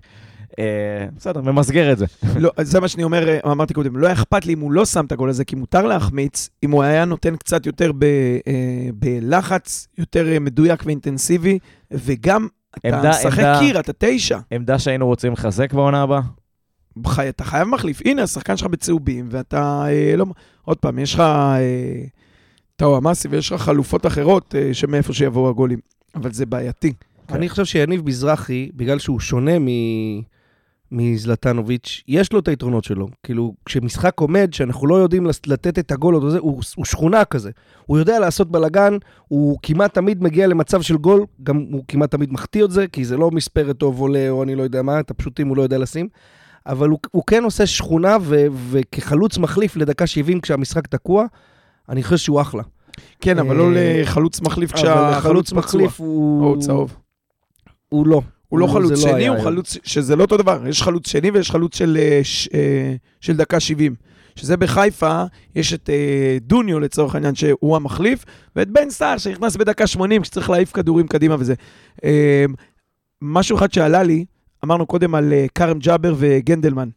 אה, 0.58 1.06
בסדר, 1.16 1.40
ממסגר 1.40 1.92
את 1.92 1.98
זה. 1.98 2.06
לא, 2.36 2.50
זה 2.60 2.80
מה 2.80 2.88
שאני 2.88 3.04
אומר, 3.04 3.28
אה, 3.28 3.52
אמרתי 3.52 3.74
קודם, 3.74 3.96
לא 3.96 4.06
היה 4.06 4.14
אכפת 4.14 4.46
לי 4.46 4.54
אם 4.54 4.60
הוא 4.60 4.72
לא 4.72 4.84
שם 4.84 5.04
את 5.04 5.12
הגול 5.12 5.28
הזה, 5.28 5.44
כי 5.44 5.56
מותר 5.56 5.86
להחמיץ, 5.86 6.48
אם 6.62 6.70
הוא 6.70 6.82
היה 6.82 7.04
נותן 7.04 7.36
קצת 7.36 7.66
יותר 7.66 7.92
ב, 7.92 8.04
אה, 8.04 8.88
בלחץ, 8.94 9.88
יותר 9.98 10.40
מדויק 10.40 10.82
ואינטנסיבי, 10.86 11.58
וגם 11.90 12.48
אתה 12.78 13.10
משחק 13.10 13.56
קיר, 13.58 13.80
אתה 13.80 13.92
תשע. 13.98 14.38
עמדה 14.50 14.78
שהיינו 14.78 15.06
רוצים 15.06 15.32
לחזק 15.32 15.72
בעונה 15.72 16.02
הבאה? 16.02 16.20
חי, 17.06 17.28
אתה 17.28 17.44
חייב 17.44 17.68
מחליף. 17.68 18.00
הנה, 18.04 18.22
השחקן 18.22 18.56
שלך 18.56 18.68
בצהובים, 18.68 19.28
ואתה 19.30 19.84
אה, 19.86 20.16
לא... 20.16 20.26
עוד 20.62 20.78
פעם, 20.78 20.98
יש 20.98 21.14
לך 21.14 21.20
אה, 21.20 22.04
טאו 22.76 22.98
אמאסי 22.98 23.28
ויש 23.28 23.52
לך 23.52 23.62
חלופות 23.62 24.06
אחרות 24.06 24.54
אה, 24.54 24.74
שמאיפה 24.74 25.12
שיבואו 25.12 25.48
הגולים, 25.48 25.78
אבל 26.14 26.32
זה 26.32 26.46
בעייתי. 26.46 26.92
אני 27.32 27.48
חושב 27.48 27.64
שיניב 27.64 28.06
מזרחי, 28.06 28.70
בגלל 28.74 28.98
שהוא 28.98 29.20
שונה 29.20 29.58
מ... 29.58 29.66
מזלטנוביץ', 30.92 32.02
יש 32.08 32.32
לו 32.32 32.38
את 32.38 32.48
היתרונות 32.48 32.84
שלו. 32.84 33.08
כאילו, 33.22 33.54
כשמשחק 33.64 34.20
עומד, 34.20 34.48
שאנחנו 34.52 34.86
לא 34.86 34.94
יודעים 34.94 35.26
לתת 35.46 35.78
את 35.78 35.92
הגול, 35.92 36.14
הוא, 36.14 36.60
הוא 36.76 36.84
שכונה 36.84 37.24
כזה. 37.24 37.50
הוא 37.86 37.98
יודע 37.98 38.18
לעשות 38.18 38.50
בלאגן, 38.50 38.96
הוא 39.28 39.58
כמעט 39.62 39.94
תמיד 39.94 40.22
מגיע 40.22 40.46
למצב 40.46 40.82
של 40.82 40.96
גול, 40.96 41.26
גם 41.42 41.64
הוא 41.72 41.84
כמעט 41.88 42.10
תמיד 42.10 42.32
מחטיא 42.32 42.64
את 42.64 42.70
זה, 42.70 42.86
כי 42.86 43.04
זה 43.04 43.16
לא 43.16 43.30
מספרת 43.30 43.82
או 43.82 43.96
וולה 43.96 44.30
או 44.30 44.42
אני 44.42 44.54
לא 44.54 44.62
יודע 44.62 44.82
מה, 44.82 45.00
את 45.00 45.10
הפשוטים 45.10 45.48
הוא 45.48 45.56
לא 45.56 45.62
יודע 45.62 45.78
לשים. 45.78 46.08
אבל 46.66 46.88
הוא, 46.88 46.98
הוא 47.10 47.22
כן 47.26 47.44
עושה 47.44 47.66
שכונה, 47.66 48.16
ו, 48.20 48.46
וכחלוץ 48.70 49.38
מחליף 49.38 49.76
לדקה 49.76 50.06
70 50.06 50.40
כשהמשחק 50.40 50.86
תקוע, 50.86 51.24
אני 51.88 52.02
חושב 52.02 52.16
שהוא 52.16 52.40
אחלה. 52.40 52.62
כן, 53.20 53.38
אבל 53.38 53.50
אה, 53.50 53.56
לא 53.56 53.70
לחלוץ 53.74 54.40
מחליף 54.40 54.72
כשהחלוץ. 54.72 55.52
מחליף 55.52 56.00
הוא... 56.00 56.44
או 56.44 56.58
צהוב. 56.58 56.96
הוא 57.90 58.06
לא. 58.06 58.22
הוא 58.48 58.58
לא 58.58 58.66
חלוץ 58.66 58.90
לא 58.90 58.96
שני, 58.96 59.28
הוא. 59.28 59.40
חלוץ, 59.40 59.76
שזה 59.84 60.16
לא 60.16 60.22
אותו 60.22 60.36
דבר. 60.36 60.66
יש 60.68 60.82
חלוץ 60.82 61.08
שני 61.08 61.30
ויש 61.30 61.50
חלוץ 61.50 61.76
של, 61.76 61.96
אה, 62.00 62.20
ש- 62.22 62.48
אה, 62.54 62.94
של 63.20 63.36
דקה 63.36 63.60
70. 63.60 63.94
שזה 64.36 64.56
בחיפה, 64.56 65.22
יש 65.54 65.72
את 65.74 65.90
אה, 65.90 66.38
דוניו 66.40 66.80
לצורך 66.80 67.14
העניין, 67.14 67.34
שהוא 67.34 67.76
המחליף, 67.76 68.24
ואת 68.56 68.68
בן 68.70 68.90
סער 68.90 69.18
שנכנס 69.18 69.56
בדקה 69.56 69.86
80, 69.86 70.24
שצריך 70.24 70.50
להעיף 70.50 70.72
כדורים 70.72 71.06
קדימה 71.08 71.36
וזה. 71.38 71.54
אה, 72.04 72.44
משהו 73.22 73.56
אחד 73.56 73.72
שעלה 73.72 74.02
לי, 74.02 74.24
אמרנו 74.64 74.86
קודם 74.86 75.14
על 75.14 75.32
אה, 75.32 75.46
כרם 75.54 75.78
ג'אבר 75.78 76.14
וגנדלמן. 76.18 76.88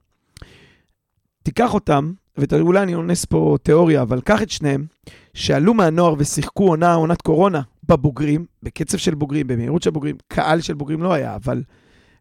תיקח 1.43 1.73
אותם, 1.73 2.11
ואולי 2.37 2.79
אני 2.83 2.95
אונס 2.95 3.25
פה 3.25 3.57
תיאוריה, 3.63 4.01
אבל 4.01 4.21
קח 4.21 4.41
את 4.41 4.49
שניהם, 4.49 4.85
שעלו 5.33 5.73
מהנוער 5.73 6.15
ושיחקו 6.17 6.67
עונה, 6.67 6.93
עונת 6.93 7.21
קורונה, 7.21 7.61
בבוגרים, 7.89 8.45
בקצב 8.63 8.97
של 8.97 9.15
בוגרים, 9.15 9.47
במהירות 9.47 9.83
של 9.83 9.89
בוגרים, 9.89 10.15
קהל 10.27 10.61
של 10.61 10.73
בוגרים 10.73 11.03
לא 11.03 11.13
היה, 11.13 11.35
אבל 11.35 11.63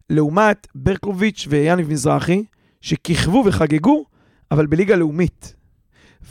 לעומת 0.09 0.67
ברקוביץ' 0.75 1.47
ויאניב 1.49 1.89
מזרחי, 1.91 2.43
שכיכבו 2.81 3.43
וחגגו, 3.45 4.05
אבל 4.51 4.65
בליגה 4.65 4.95
לאומית. 4.95 5.55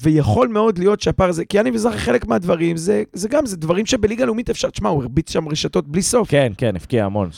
ויכול 0.03 0.49
מאוד 0.49 0.78
להיות 0.78 1.01
שהפער 1.01 1.28
הזה, 1.28 1.45
כי 1.45 1.57
יאניב 1.57 1.74
מזרחי 1.74 1.99
חלק 1.99 2.26
מהדברים, 2.26 2.76
זה, 2.76 3.03
זה 3.12 3.28
גם, 3.28 3.47
זה 3.47 3.57
דברים 3.57 3.87
שבליגה 3.87 4.24
לאומית 4.24 4.51
אפשר, 4.51 4.70
תשמע, 4.70 4.89
הוא 4.89 5.03
הרביץ 5.03 5.30
שם 5.33 5.49
רשתות 5.49 5.89
בלי 5.89 6.03
סוף. 6.03 6.30
כן, 6.30 6.53
כן, 6.59 6.76
הבקיע 6.76 7.05
המון. 7.05 7.28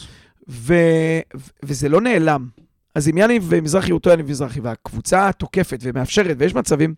ו... 0.49 0.75
ו- 1.37 1.51
וזה 1.65 1.89
לא 1.89 2.01
נעלם. 2.01 2.49
אז 2.95 3.09
אם 3.09 3.19
יניב 3.19 3.53
מזרחי 3.63 3.91
הוא 3.91 3.99
אותו 3.99 4.11
יניב 4.11 4.31
מזרחי, 4.31 4.61
והקבוצה 4.61 5.31
תוקפת 5.33 5.79
ומאפשרת, 5.83 6.37
ויש 6.39 6.55
מצבים, 6.55 6.95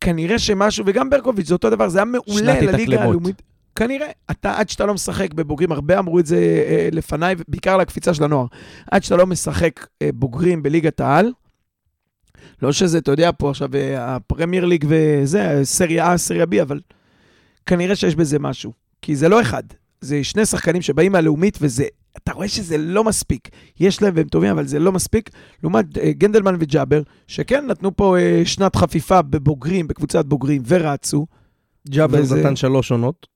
כנראה 0.00 0.38
שמשהו, 0.38 0.84
וגם 0.86 1.10
ברקוביץ' 1.10 1.46
זה 1.46 1.54
אותו 1.54 1.70
דבר, 1.70 1.88
זה 1.88 1.98
היה 1.98 2.04
מעולה 2.04 2.60
לליגה. 2.60 3.02
הלאומית. 3.02 3.42
כנראה, 3.74 4.06
אתה, 4.30 4.58
עד 4.58 4.68
שאתה 4.68 4.86
לא 4.86 4.94
משחק 4.94 5.34
בבוגרים, 5.34 5.72
הרבה 5.72 5.98
אמרו 5.98 6.18
את 6.18 6.26
זה 6.26 6.36
אה, 6.68 6.88
לפניי, 6.92 7.34
בעיקר 7.48 7.74
על 7.74 7.80
הקפיצה 7.80 8.14
של 8.14 8.24
הנוער, 8.24 8.46
עד 8.90 9.02
שאתה 9.02 9.16
לא 9.16 9.26
משחק 9.26 9.86
אה, 10.02 10.10
בוגרים 10.14 10.62
בליגת 10.62 11.00
העל, 11.00 11.32
לא 12.62 12.72
שזה, 12.72 12.98
אתה 12.98 13.10
יודע, 13.10 13.30
פה 13.38 13.50
עכשיו 13.50 13.68
אה, 13.74 14.14
הפרמייר 14.16 14.64
ליג 14.64 14.84
וזה, 14.88 15.60
סריה 15.62 16.14
A, 16.14 16.16
סריה 16.16 16.44
B, 16.44 16.62
אבל 16.62 16.80
כנראה 17.66 17.96
שיש 17.96 18.14
בזה 18.16 18.38
משהו. 18.38 18.72
כי 19.02 19.16
זה 19.16 19.28
לא 19.28 19.40
אחד, 19.40 19.62
זה 20.00 20.24
שני 20.24 20.46
שחקנים 20.46 20.82
שבאים 20.82 21.12
מהלאומית, 21.12 21.58
וזה, 21.60 21.84
אתה 22.16 22.32
רואה 22.32 22.48
שזה 22.48 22.78
לא 22.78 23.04
מספיק. 23.04 23.48
יש 23.80 24.02
להם 24.02 24.12
והם 24.16 24.28
טובים, 24.28 24.50
אבל 24.50 24.66
זה 24.66 24.78
לא 24.78 24.92
מספיק. 24.92 25.30
לעומת 25.62 25.98
אה, 25.98 26.12
גנדלמן 26.12 26.56
וג'אבר, 26.60 27.02
שכן 27.26 27.66
נתנו 27.66 27.96
פה 27.96 28.18
אה, 28.18 28.42
שנת 28.44 28.76
חפיפה 28.76 29.22
בבוגרים, 29.22 29.88
בקבוצת 29.88 30.24
בוגרים, 30.26 30.62
ורצו. 30.66 31.26
ג'אבר 31.88 32.18
וזה- 32.22 32.36
נתן 32.40 32.56
שלוש 32.56 32.90
עונות. 32.92 33.26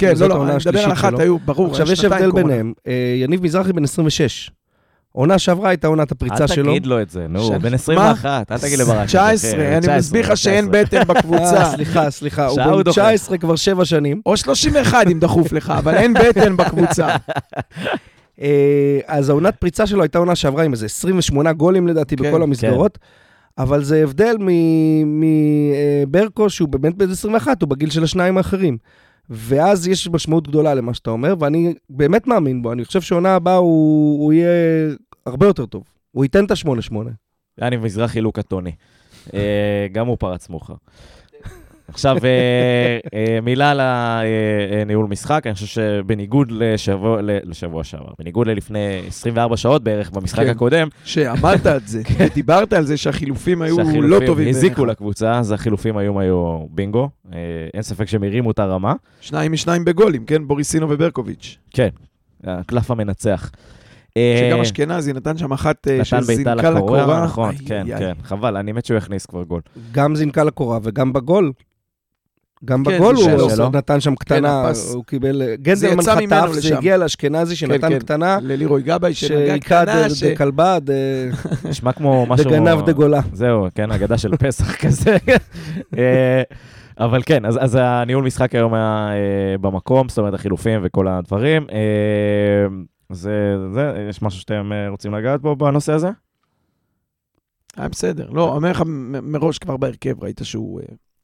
כן, 0.00 0.14
זאת 0.14 0.30
לא, 0.30 0.36
לא, 0.36 0.44
אני 0.44 0.56
מדבר 0.56 0.84
על 0.84 0.92
אחת. 0.92 1.18
היו, 1.18 1.38
ברור, 1.38 1.70
עכשיו, 1.70 1.92
יש 1.92 2.04
הבדל. 2.04 2.30
ביניהם. 2.30 2.72
אה, 2.86 3.14
יניב 3.22 3.42
מזרחי 3.42 3.72
בן 3.72 3.84
26. 3.84 4.50
עונה 5.12 5.38
שעברה 5.38 5.68
הייתה 5.68 5.86
עונת 5.86 6.12
הפריצה 6.12 6.42
אל 6.42 6.46
שלו. 6.46 6.70
תגיד 6.70 6.86
לו 6.86 7.02
את 7.02 7.10
זה, 7.10 7.26
נו, 7.28 7.50
בן 7.60 7.68
מה? 7.68 7.74
21, 7.74 8.52
אל 8.52 8.58
תגיד 8.58 8.78
לברק. 8.78 9.06
19, 9.06 9.76
אני 9.78 9.98
מסביר 9.98 10.32
לך 10.32 10.36
שאין 10.36 10.68
בטן 10.70 11.02
בקבוצה. 11.04 11.62
אה, 11.62 11.70
סליחה, 11.70 12.10
סליחה, 12.10 12.46
הוא 12.46 12.56
בן 12.56 12.82
דוחה. 12.82 12.90
19 12.90 13.38
כבר 13.38 13.56
שבע 13.56 13.84
שנים. 13.84 14.20
או 14.26 14.36
31 14.36 15.06
אם 15.12 15.20
דחוף 15.20 15.52
לך, 15.52 15.72
אבל 15.78 15.94
אין 15.94 16.14
בטן 16.14 16.56
בקבוצה. 16.56 17.08
אה, 18.42 19.00
אז 19.06 19.28
העונת 19.28 19.56
פריצה 19.56 19.86
שלו 19.86 20.02
הייתה 20.02 20.18
עונה 20.18 20.36
שעברה 20.36 20.64
עם 20.64 20.72
איזה 20.72 20.86
28 20.86 21.52
גולים 21.52 21.88
לדעתי 21.88 22.16
כן, 22.16 22.24
בכל 22.24 22.42
המסגרות. 22.42 22.98
אבל 23.58 23.84
זה 23.84 24.02
הבדל 24.02 24.36
מברקו, 25.04 26.50
שהוא 26.50 26.68
באמת 26.68 26.94
בן 26.96 27.10
21, 27.10 27.62
הוא 27.62 27.68
בגיל 27.68 27.90
של 27.90 28.04
השניים 28.04 28.36
האחרים. 28.36 28.78
ואז 29.30 29.88
יש 29.88 30.08
משמעות 30.08 30.48
גדולה 30.48 30.74
למה 30.74 30.94
שאתה 30.94 31.10
אומר, 31.10 31.34
ואני 31.38 31.74
באמת 31.90 32.26
מאמין 32.26 32.62
בו. 32.62 32.72
אני 32.72 32.84
חושב 32.84 33.00
שעונה 33.00 33.34
הבאה 33.34 33.56
הוא, 33.56 34.24
הוא 34.24 34.32
יהיה 34.32 34.48
הרבה 35.26 35.46
יותר 35.46 35.66
טוב. 35.66 35.84
הוא 36.10 36.24
ייתן 36.24 36.44
את 36.44 36.50
ה-8-8. 36.50 36.94
יאני 37.62 37.76
מזרחי 37.76 38.20
לוקה 38.20 38.42
טוני. 38.42 38.72
אה, 39.34 39.86
גם 39.92 40.06
הוא 40.06 40.16
פרץ 40.20 40.48
מאוחר. 40.48 40.74
עכשיו, 41.92 42.16
אה, 42.24 42.98
אה, 43.14 43.40
מילה 43.42 43.70
על 43.70 43.80
הניהול 44.82 45.06
משחק, 45.06 45.42
אני 45.46 45.54
חושב 45.54 45.66
שבניגוד 45.66 46.50
לשבוע, 46.50 47.20
לשבוע 47.22 47.84
שעבר, 47.84 48.12
בניגוד 48.18 48.46
ללפני 48.46 49.02
24 49.08 49.56
שעות 49.56 49.84
בערך 49.84 50.10
במשחק 50.10 50.42
כן. 50.42 50.48
הקודם, 50.50 50.88
שעמדת 51.04 51.66
על 51.66 51.80
זה, 51.84 52.02
ודיברת 52.18 52.72
על 52.72 52.84
זה 52.84 52.96
שהחילופים 52.96 53.62
היו 53.62 53.76
שהחילופים 53.76 54.02
לא 54.02 54.20
טובים. 54.26 54.48
הזיקו 54.48 54.74
בעיניך. 54.74 54.90
לקבוצה, 54.90 55.38
אז 55.38 55.52
החילופים 55.52 55.96
היום 55.96 56.18
היו 56.18 56.66
בינגו. 56.70 57.08
אה, 57.32 57.38
אין 57.74 57.82
ספק 57.82 58.08
שהם 58.08 58.22
הרימו 58.22 58.50
את 58.50 58.58
הרמה. 58.58 58.94
שניים 59.20 59.52
משניים 59.52 59.84
בגולים, 59.84 60.24
כן? 60.24 60.46
בוריסינו 60.46 60.90
וברקוביץ'. 60.90 61.58
כן, 61.70 61.88
הקלף 62.44 62.90
המנצח. 62.90 63.50
אה, 64.16 64.48
שגם 64.50 64.60
אשכנזי 64.60 65.12
נתן 65.12 65.38
שם 65.38 65.52
אחת 65.52 65.88
אה, 65.88 65.94
נתן 65.94 66.04
שזינקה 66.04 66.26
בעיטה 66.26 66.54
לקורה, 66.54 67.02
לקורה. 67.02 67.24
נכון, 67.24 67.50
איי, 67.50 67.58
כן, 67.66 67.86
איי, 67.86 67.98
כן. 67.98 68.12
חבל, 68.22 68.56
אני 68.56 68.72
מת 68.72 68.84
שהוא 68.84 68.96
יכניס 68.98 69.26
כבר 69.26 69.42
גול. 69.42 69.60
גם 69.92 70.16
זינקה 70.16 70.44
לקורה 70.44 70.78
וגם 70.82 71.12
בגול. 71.12 71.52
גם 72.64 72.84
כן, 72.84 72.94
בגול 72.94 73.14
הוא 73.16 73.24
שלו. 73.24 73.40
עושה- 73.40 73.68
נתן 73.72 74.00
שם 74.00 74.14
קטנה, 74.14 74.68
הפס. 74.68 74.94
הוא 74.94 75.04
קיבל... 75.04 75.42
גנדלמן 75.54 76.02
חטף, 76.02 76.52
זה 76.52 76.58
לשם. 76.58 76.76
הגיע 76.76 76.96
לאשכנזי 76.96 77.56
שנתן 77.56 77.88
כן. 77.88 77.98
קטנה, 77.98 78.38
ללירוי 78.42 78.82
גבאי 78.82 79.14
שנגע 79.14 79.38
שהיכה 79.46 79.82
קטנה, 79.82 80.10
ש... 80.10 80.22
דכלבה, 80.24 80.78
נשמע 81.70 81.92
כמו 81.92 82.26
משהו... 82.26 82.50
דגנב 82.50 82.86
דגולה. 82.86 83.20
זהו, 83.32 83.66
כן, 83.74 83.90
אגדה 83.90 84.18
של 84.18 84.36
פסח 84.36 84.76
כזה. 84.86 85.16
אה, 85.98 86.42
אבל 86.98 87.22
כן, 87.26 87.44
אז, 87.44 87.58
אז 87.62 87.78
הניהול 87.80 88.24
משחק 88.24 88.54
היום 88.54 88.74
היה 88.74 89.08
אה, 89.12 89.58
במקום, 89.58 90.08
זאת 90.08 90.18
אומרת, 90.18 90.34
החילופים 90.34 90.80
וכל 90.84 91.08
הדברים. 91.08 91.66
אה, 91.72 92.66
זה, 93.12 93.56
זה, 93.74 94.06
יש 94.08 94.22
משהו 94.22 94.40
שאתם 94.40 94.70
אה, 94.72 94.88
רוצים 94.88 95.14
לגעת 95.14 95.40
בו 95.40 95.56
בנושא 95.56 95.92
הזה? 95.92 96.08
היה 97.76 97.88
בסדר. 97.88 98.28
לא, 98.32 98.54
אומר 98.54 98.70
לך 98.70 98.82
מראש 99.22 99.58
כבר 99.58 99.76
בהרכב, 99.76 100.24
ראית 100.24 100.40
שהוא... 100.42 100.80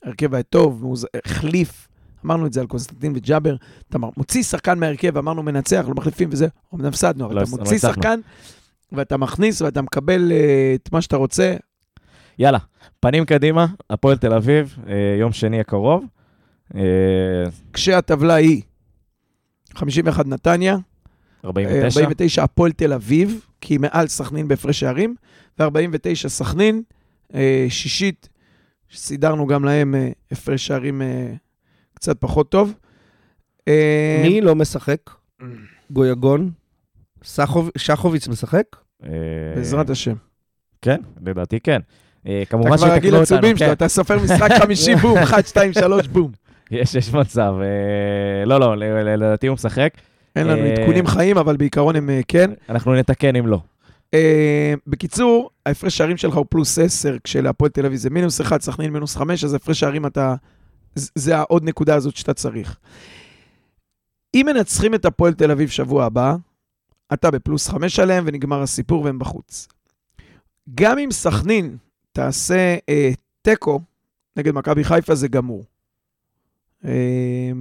ההרכב 0.06 0.34
היה 0.34 0.42
טוב, 0.42 0.82
הוא 0.82 0.96
החליף, 1.26 1.88
אמרנו 2.24 2.46
את 2.46 2.52
זה 2.52 2.60
על 2.60 2.66
קונסטנטין 2.66 3.12
וג'אבר, 3.16 3.56
אתה 3.88 3.98
מוציא 4.16 4.42
שחקן 4.42 4.78
מההרכב, 4.78 5.18
אמרנו 5.18 5.42
מנצח, 5.42 5.84
לא 5.88 5.94
מחליפים 5.94 6.28
וזה, 6.32 6.46
אמנם 6.74 6.86
הפסדנו, 6.86 7.26
אבל 7.26 7.34
לא 7.34 7.42
אתה 7.42 7.50
מוציא. 7.50 7.78
שחקן, 7.78 8.20
ואתה 8.92 9.16
מכניס 9.16 9.62
ואתה 9.62 9.82
מקבל 9.82 10.32
אה, 10.32 10.74
את 10.74 10.92
מה 10.92 11.00
שאתה 11.02 11.16
רוצה. 11.16 11.56
יאללה, 12.38 12.58
פנים 13.00 13.24
קדימה, 13.24 13.66
הפועל 13.90 14.16
תל 14.16 14.32
אביב, 14.32 14.78
אה, 14.88 15.16
יום 15.20 15.32
שני 15.32 15.60
הקרוב. 15.60 16.04
אה, 16.74 16.80
כשהטבלה 17.72 18.34
היא 18.34 18.62
51 19.74 20.26
נתניה, 20.26 20.76
49. 21.44 22.00
49 22.00 22.42
הפועל 22.42 22.72
תל 22.72 22.92
אביב, 22.92 23.40
כי 23.60 23.74
היא 23.74 23.80
מעל 23.80 24.06
סכנין 24.06 24.48
בהפרש 24.48 24.80
שערים, 24.80 25.14
ו-49 25.58 26.28
סכנין, 26.28 26.82
שישית, 27.68 28.28
סידרנו 28.92 29.46
גם 29.46 29.64
להם 29.64 29.94
אה, 29.94 30.08
הפרש 30.32 30.66
שערים 30.66 31.02
אה, 31.02 31.32
קצת 31.94 32.20
פחות 32.20 32.50
טוב. 32.50 32.74
אה, 33.68 34.20
מי 34.22 34.40
לא 34.40 34.54
משחק? 34.54 35.00
גויגון? 35.90 36.50
שחוביץ 37.78 38.28
משחק? 38.28 38.64
בעזרת 39.56 39.90
השם. 39.90 40.14
כן, 40.82 41.00
לדעתי 41.26 41.60
כן. 41.60 41.80
אה, 42.26 42.42
אתה 42.42 42.50
כמובן 42.50 42.76
כבר 42.76 42.92
רגיל 42.92 43.16
אותנו. 43.16 43.22
לצהובים 43.22 43.56
שלו, 43.56 43.66
כן, 43.66 43.72
אתה 43.72 43.88
סופר 43.88 44.18
משחק 44.22 44.50
חמישי, 44.62 44.94
בום, 44.94 45.18
1, 45.18 45.46
2, 45.46 45.72
3, 45.72 46.08
בום. 46.08 46.32
יש, 46.70 46.94
יש 46.94 47.14
מצב. 47.14 47.54
לא, 48.46 48.60
לא, 48.60 48.76
לדעתי 49.16 49.46
הוא 49.46 49.54
משחק. 49.54 49.90
אין 50.36 50.46
לנו 50.46 50.62
עדכונים 50.62 51.06
חיים, 51.06 51.38
אבל 51.38 51.56
בעיקרון 51.56 51.96
הם 51.96 52.10
כן. 52.28 52.50
אנחנו 52.68 52.94
נתקן 52.94 53.36
אם 53.36 53.46
לא. 53.46 53.60
אה, 54.14 54.74
בקיצור, 54.86 55.50
ההפרש 55.66 55.96
שערים 55.96 56.16
שלך 56.16 56.34
הוא 56.34 56.46
פלוס 56.48 56.78
10, 56.78 57.16
כשלהפועל 57.24 57.70
תל 57.70 57.86
אביב 57.86 57.98
זה 57.98 58.10
מינוס 58.10 58.40
1, 58.40 58.60
סכנין 58.60 58.92
מינוס 58.92 59.16
5, 59.16 59.44
אז 59.44 59.54
הפרש 59.54 59.80
שערים 59.80 60.06
אתה... 60.06 60.34
זה 60.94 61.36
העוד 61.36 61.64
נקודה 61.64 61.94
הזאת 61.94 62.16
שאתה 62.16 62.34
צריך. 62.34 62.76
אם 64.34 64.46
מנצחים 64.46 64.94
את 64.94 65.04
הפועל 65.04 65.34
תל 65.34 65.50
אביב 65.50 65.68
שבוע 65.68 66.04
הבא, 66.04 66.36
אתה 67.12 67.30
בפלוס 67.30 67.68
5 67.68 67.98
עליהם 67.98 68.24
ונגמר 68.26 68.62
הסיפור 68.62 69.04
והם 69.04 69.18
בחוץ. 69.18 69.68
גם 70.74 70.98
אם 70.98 71.10
סכנין 71.10 71.76
תעשה 72.12 72.76
אה, 72.88 73.10
תיקו 73.42 73.80
נגד 74.36 74.54
מכבי 74.54 74.84
חיפה, 74.84 75.14
זה 75.14 75.28
גמור. 75.28 75.64
אה, 76.84 77.52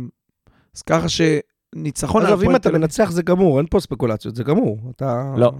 אז 0.75 0.81
ככה 0.81 1.07
שניצחון 1.09 2.25
אגב, 2.25 2.41
אם 2.41 2.55
אתה. 2.55 2.71
מנצח 2.71 3.11
זה 3.11 3.21
גמור, 3.21 3.57
אין 3.57 3.67
פה 3.69 3.79
ספקולציות, 3.79 4.35
זה 4.35 4.43
גמור. 4.43 4.79
אתה... 4.95 5.33
לא. 5.37 5.51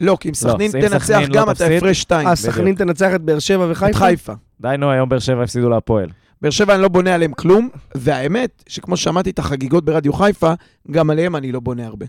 לא, 0.00 0.16
כי 0.20 0.28
אם 0.28 0.34
סכנין 0.34 0.70
אם 0.74 0.80
תנצח 0.80 1.04
סכנין 1.04 1.28
לא 1.28 1.34
גם, 1.34 1.50
אתה 1.50 1.66
הפרש 1.66 2.00
2. 2.00 2.28
אה, 2.28 2.36
סכנין 2.36 2.74
תנצח 2.74 3.14
את 3.14 3.20
באר 3.20 3.38
שבע 3.38 3.64
את 3.64 3.70
וחיפה? 3.70 3.98
חיפה. 3.98 4.32
די, 4.60 4.74
נו, 4.78 4.90
היום 4.90 5.08
באר 5.08 5.18
שבע 5.18 5.42
הפסידו 5.42 5.68
להפועל. 5.68 6.08
באר 6.42 6.50
שבע 6.50 6.74
אני 6.74 6.82
לא 6.82 6.88
בונה 6.88 7.14
עליהם 7.14 7.32
כלום, 7.32 7.68
והאמת, 7.94 8.64
שכמו 8.68 8.96
ששמעתי 8.96 9.30
את 9.30 9.38
החגיגות 9.38 9.84
ברדיו 9.84 10.12
חיפה, 10.12 10.52
גם 10.90 11.10
עליהם 11.10 11.36
אני 11.36 11.52
לא 11.52 11.60
בונה 11.60 11.86
הרבה. 11.86 12.06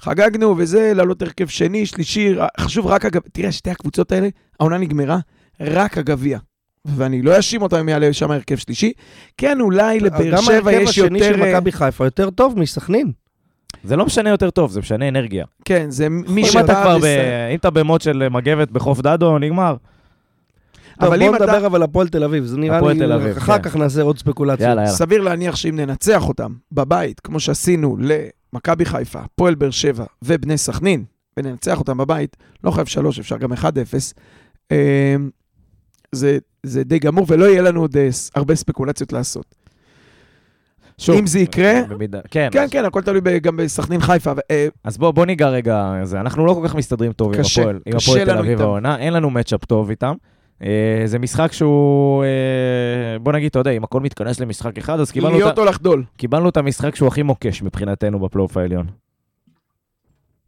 חגגנו 0.00 0.54
וזה, 0.58 0.92
לעלות 0.94 1.22
הרכב 1.22 1.46
שני, 1.46 1.86
שלישי, 1.86 2.34
חשוב 2.60 2.86
רק 2.86 3.04
הגביע. 3.04 3.30
תראה, 3.32 3.52
שתי 3.52 3.70
הקבוצות 3.70 4.12
האלה, 4.12 4.28
העונה 4.60 4.78
נגמרה, 4.78 5.18
רק 5.60 5.98
הגביע. 5.98 6.38
ואני 6.84 7.22
לא 7.22 7.36
אאשים 7.36 7.62
אותם 7.62 7.76
אם 7.76 7.88
יעלה 7.88 8.12
שם 8.12 8.30
הרכב 8.30 8.56
שלישי. 8.56 8.92
כן, 9.36 9.60
אולי 9.60 10.00
לבאר 10.00 10.30
גם 10.30 10.42
שבע 10.42 10.70
ההרכב 10.70 10.82
יש 10.82 10.90
השני 10.90 11.18
יותר... 11.18 11.36
של 11.36 11.42
אה, 11.42 11.52
מכבי 11.52 11.72
חיפה 11.72 12.04
יותר 12.04 12.30
טוב 12.30 12.58
מסכנין. 12.58 13.12
זה 13.84 13.96
לא 13.96 14.06
משנה 14.06 14.30
יותר 14.30 14.50
טוב, 14.50 14.70
זה 14.70 14.80
משנה 14.80 15.08
אנרגיה. 15.08 15.44
כן, 15.64 15.90
זה 15.90 16.08
מי 16.08 16.42
אם. 16.42 16.58
אתה 16.64 16.82
כבר 16.82 16.98
ב... 16.98 17.04
אם 17.50 17.56
אתה 17.56 17.70
במוד 17.70 18.00
של 18.00 18.28
מגבת 18.28 18.70
בחוף 18.70 19.00
דדו, 19.00 19.38
נגמר. 19.38 19.76
טוב, 21.00 21.08
אבל 21.08 21.22
אם 21.22 21.34
אתה... 21.34 21.44
נדבר 21.44 21.66
אבל 21.66 21.82
הפועל 21.82 22.08
תל 22.08 22.24
אביב, 22.24 22.44
זה 22.44 22.56
נראה 22.56 22.76
הפועל 22.76 22.92
לי, 22.92 22.98
תל 22.98 23.12
אביב, 23.12 23.36
אחר 23.36 23.58
כן. 23.58 23.62
כך 23.62 23.76
נעשה 23.76 24.02
עוד 24.02 24.18
ספקולציות. 24.18 24.68
יאללה, 24.68 24.82
יאללה. 24.82 24.96
סביר 24.96 25.20
להניח 25.20 25.56
שאם 25.56 25.76
ננצח 25.76 26.28
אותם 26.28 26.52
בבית, 26.72 27.20
כמו 27.20 27.40
שעשינו 27.40 27.96
למכבי 28.00 28.84
חיפה, 28.84 29.20
פועל 29.34 29.54
באר 29.54 29.70
שבע 29.70 30.04
ובני 30.22 30.58
סכנין, 30.58 31.04
וננצח 31.36 31.78
אותם 31.78 31.98
בבית, 31.98 32.36
לא 32.64 32.70
חייב 32.70 32.86
שלוש, 32.86 33.18
אפשר 33.18 33.36
גם 33.36 33.52
1-0, 33.52 33.56
אה, 34.72 35.16
זה, 36.12 36.38
זה 36.62 36.84
די 36.84 36.98
גמור, 36.98 37.26
ולא 37.28 37.44
יהיה 37.44 37.62
לנו 37.62 37.80
עוד 37.80 37.96
אה, 37.96 38.08
הרבה 38.34 38.54
ספקולציות 38.54 39.12
לעשות. 39.12 39.54
שוב, 41.00 41.16
אם 41.16 41.26
זה 41.26 41.38
יקרה, 41.38 41.72
במידה- 41.88 42.20
כן, 42.30 42.48
כן, 42.52 42.62
אז- 42.62 42.70
כן, 42.70 42.84
הכל 42.84 43.02
תלוי 43.02 43.40
גם 43.40 43.56
בסכנין 43.56 44.00
חיפה. 44.00 44.32
ו- 44.36 44.40
אה, 44.50 44.68
אז 44.84 44.98
בוא, 44.98 45.10
בוא 45.10 45.26
ניגע 45.26 45.48
רגע, 45.48 45.92
זה, 46.04 46.20
אנחנו 46.20 46.46
לא 46.46 46.54
כל 46.54 46.68
כך 46.68 46.74
מסתדרים 46.74 47.12
טוב 47.12 47.34
עם 47.34 47.40
קשה, 47.40 47.60
הפועל, 47.62 47.78
עם 47.86 47.96
הפועל 47.96 48.24
תל 48.24 48.38
אביב. 48.38 48.60
העונה, 48.60 48.98
אין 48.98 49.12
לנו 49.12 49.30
מצ'אפ 49.30 49.64
טוב 49.64 49.90
איתם. 49.90 50.14
אה, 50.62 50.68
זה 51.04 51.18
משחק 51.18 51.52
שהוא, 51.52 52.24
אה, 52.24 52.28
בוא 53.18 53.32
נגיד, 53.32 53.46
אתה 53.48 53.58
יודע, 53.58 53.70
אם 53.70 53.84
הכל 53.84 54.00
מתכנס 54.00 54.40
למשחק 54.40 54.78
אחד, 54.78 55.00
אז 55.00 55.10
קיבלנו, 55.10 55.34
להיות 55.36 55.52
את, 55.52 55.58
או 55.58 55.64
לחדול. 55.64 56.04
קיבלנו 56.16 56.48
את 56.48 56.56
המשחק 56.56 56.96
שהוא 56.96 57.08
הכי 57.08 57.22
מוקש 57.22 57.62
מבחינתנו 57.62 58.18
בפלייאוף 58.18 58.56
העליון. 58.56 58.86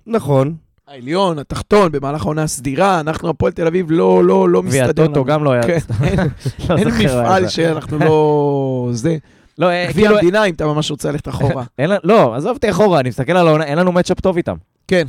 נכון. 0.06 0.54
העליון, 0.88 1.38
התחתון, 1.38 1.92
במהלך 1.92 2.22
העונה 2.22 2.42
הסדירה, 2.42 3.00
אנחנו, 3.00 3.28
הפועל 3.28 3.52
תל 3.52 3.66
אביב, 3.66 3.86
לא, 3.90 4.24
לא, 4.24 4.48
לא 4.48 4.62
מסתדר. 4.62 4.84
והטוטו 5.02 5.24
גם 5.24 5.44
לא 5.44 5.52
היה... 5.52 5.62
כן, 5.62 5.78
אין- 6.04 6.18
לא 6.70 6.76
אין 6.76 6.88
מפעל. 6.88 7.48
שאנחנו 7.48 7.98
לא... 7.98 8.88
זה. 8.92 9.16
לא, 9.58 9.70
אה, 9.70 9.86
גביע 9.90 10.04
כאילו, 10.04 10.18
המדינה, 10.18 10.44
אם 10.44 10.54
אתה 10.54 10.66
ממש 10.66 10.90
רוצה 10.90 11.10
ללכת 11.10 11.28
אחורה. 11.28 11.64
לא, 12.04 12.34
עזוב 12.34 12.54
אותי 12.54 12.70
אחורה, 12.70 13.00
אני 13.00 13.08
מסתכל 13.08 13.36
על 13.36 13.48
העונה, 13.48 13.64
אין 13.64 13.78
לנו 13.78 13.92
מצ'אפ 13.92 14.20
טוב 14.20 14.36
איתם. 14.36 14.56
כן. 14.88 15.06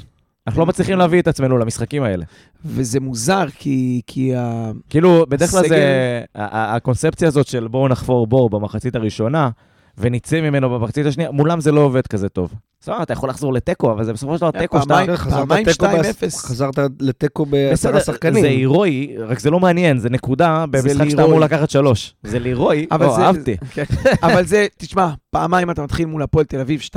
אנחנו 0.48 0.60
לא 0.60 0.66
מצליחים 0.66 0.98
להביא 0.98 1.22
את 1.22 1.28
עצמנו 1.28 1.58
למשחקים 1.58 2.04
האלה. 2.04 2.26
וזה 2.66 3.00
מוזר, 3.00 3.46
כי, 3.58 4.02
כי 4.08 4.36
ה... 4.36 4.72
כאילו, 4.90 5.26
בדרך 5.30 5.52
כלל 5.52 5.68
זה... 5.68 6.22
הקונספציה 6.36 7.28
הזאת 7.28 7.48
של 7.48 7.68
בואו 7.68 7.88
נחפור 7.88 8.28
בור 8.28 8.50
במחצית 8.50 8.96
הראשונה, 8.96 9.50
ונצא 9.98 10.42
ממנו 10.42 10.70
במחצית 10.70 11.06
השנייה, 11.06 11.32
מולם 11.32 11.62
זה 11.62 11.72
לא 11.72 11.82
עובד 11.82 12.08
כזה 12.08 12.30
טוב. 12.30 12.54
סבבה, 12.82 13.04
אתה 13.04 13.14
יכול 13.14 13.30
לחזור 13.30 13.54
לתיקו, 13.54 13.92
אבל 13.92 14.04
זה 14.04 14.14
בסופו 14.14 14.36
של 14.36 14.42
דבר 14.42 14.52
תיקו 14.52 14.82
שאתה... 14.82 14.94
פעמיים- 14.94 15.16
חזרת 15.16 15.40
פעמיים 15.40 15.66
תיקו 15.66 15.86
2-0. 15.86 15.90
בעש- 16.22 16.36
חזרת 16.36 16.74
לתיקו 17.00 17.46
בעשרה 17.46 17.92
בסדר, 17.92 18.00
שחקנים. 18.14 18.42
זה 18.44 18.48
הירואי, 18.50 19.16
רק 19.28 19.40
זה 19.40 19.50
לא 19.52 19.60
מעניין, 19.60 19.98
זה 20.00 20.10
נקודה 20.10 20.66
במשחק 20.70 21.10
שאתה. 21.10 21.24
אמור 21.26 21.40
לקחת 21.40 21.70
שלוש. 21.70 22.16
זה 22.24 22.40
לירואי, 22.40 22.86
אבל 22.92 23.06
לא, 23.06 23.16
זה- 23.16 23.22
אהבתי. 23.22 23.58
כן. 23.74 23.84
אבל 24.24 24.46
זה, 24.46 24.68
תשמע, 24.78 25.10
פעמיים 25.32 25.70
אתה 25.70 25.82
מתחיל 25.84 26.06
מול 26.06 26.22
הפועל 26.24 26.46
תל 26.46 26.60
אביב 26.60 26.80
2-0. 26.82 26.96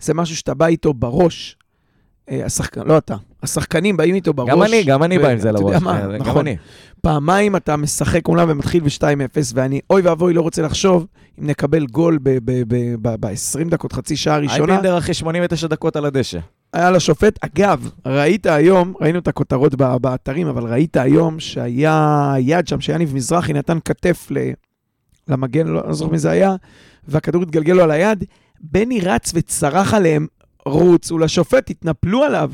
זה 0.00 0.14
משהו 0.14 0.36
שאתה 0.36 0.54
בא 0.54 0.66
איתו 0.66 0.94
בראש. 0.94 1.56
אה, 2.30 2.44
השחקן, 2.46 2.80
לא 2.86 2.98
אתה, 2.98 3.14
השחקנים 3.42 3.96
באים 3.96 4.14
איתו 4.14 4.32
בראש. 4.34 4.50
גם 4.50 4.62
אני, 4.62 4.82
גם 4.84 5.02
אני 5.02 5.18
בא 5.18 5.28
עם 5.28 5.38
זה 5.38 5.52
לראש. 5.52 5.74
כן, 5.74 5.84
גם 5.84 6.12
נכון. 6.18 6.44
פעמיים 7.04 7.56
אתה 7.56 7.76
משחק 7.76 8.28
מולם 8.28 8.50
ומתחיל 8.50 8.82
ב-2-0, 8.82 9.36
ואני, 9.54 9.80
אוי 9.90 10.02
ואבוי, 10.02 10.34
לא 10.34 10.40
רוצה 10.40 10.62
לחשוב 10.62 11.06
אם 11.40 11.46
נקבל 11.46 11.86
גול 11.86 12.18
ב-20 12.22 13.68
דקות, 13.70 13.92
חצי 13.92 14.16
שעה 14.16 14.38
ראשונה. 14.38 14.72
אייבינדר 14.72 14.98
אחרי 14.98 15.14
89 15.14 15.66
דקות 15.66 15.96
על 15.96 16.04
הדשא. 16.04 16.38
היה 16.72 16.90
לשופט. 16.90 17.38
אגב, 17.44 17.90
ראית 18.06 18.46
היום, 18.46 18.94
ראינו 19.00 19.18
את 19.18 19.28
הכותרות 19.28 19.74
באתרים, 19.74 20.46
אבל 20.46 20.72
ראית 20.72 20.96
היום 20.96 21.40
שהיה 21.40 22.34
יד 22.38 22.68
שם, 22.68 22.80
שיניב 22.80 23.14
מזרחי 23.14 23.52
נתן 23.52 23.78
כתף 23.84 24.26
ל- 24.30 24.50
למגן, 25.28 25.66
לא 25.66 25.82
לא 25.86 25.92
זוכר 25.92 26.10
מי 26.12 26.18
זה 26.18 26.30
היה, 26.30 26.56
והכדור 27.08 27.42
התגלגל 27.42 27.72
לו 27.72 27.82
על 27.82 27.90
היד. 27.90 28.24
בני 28.60 29.00
רץ 29.00 29.32
וצרח 29.34 29.94
עליהם, 29.94 30.26
רוצו 30.66 31.18
לשופט, 31.18 31.70
התנפלו 31.70 32.22
עליו. 32.22 32.50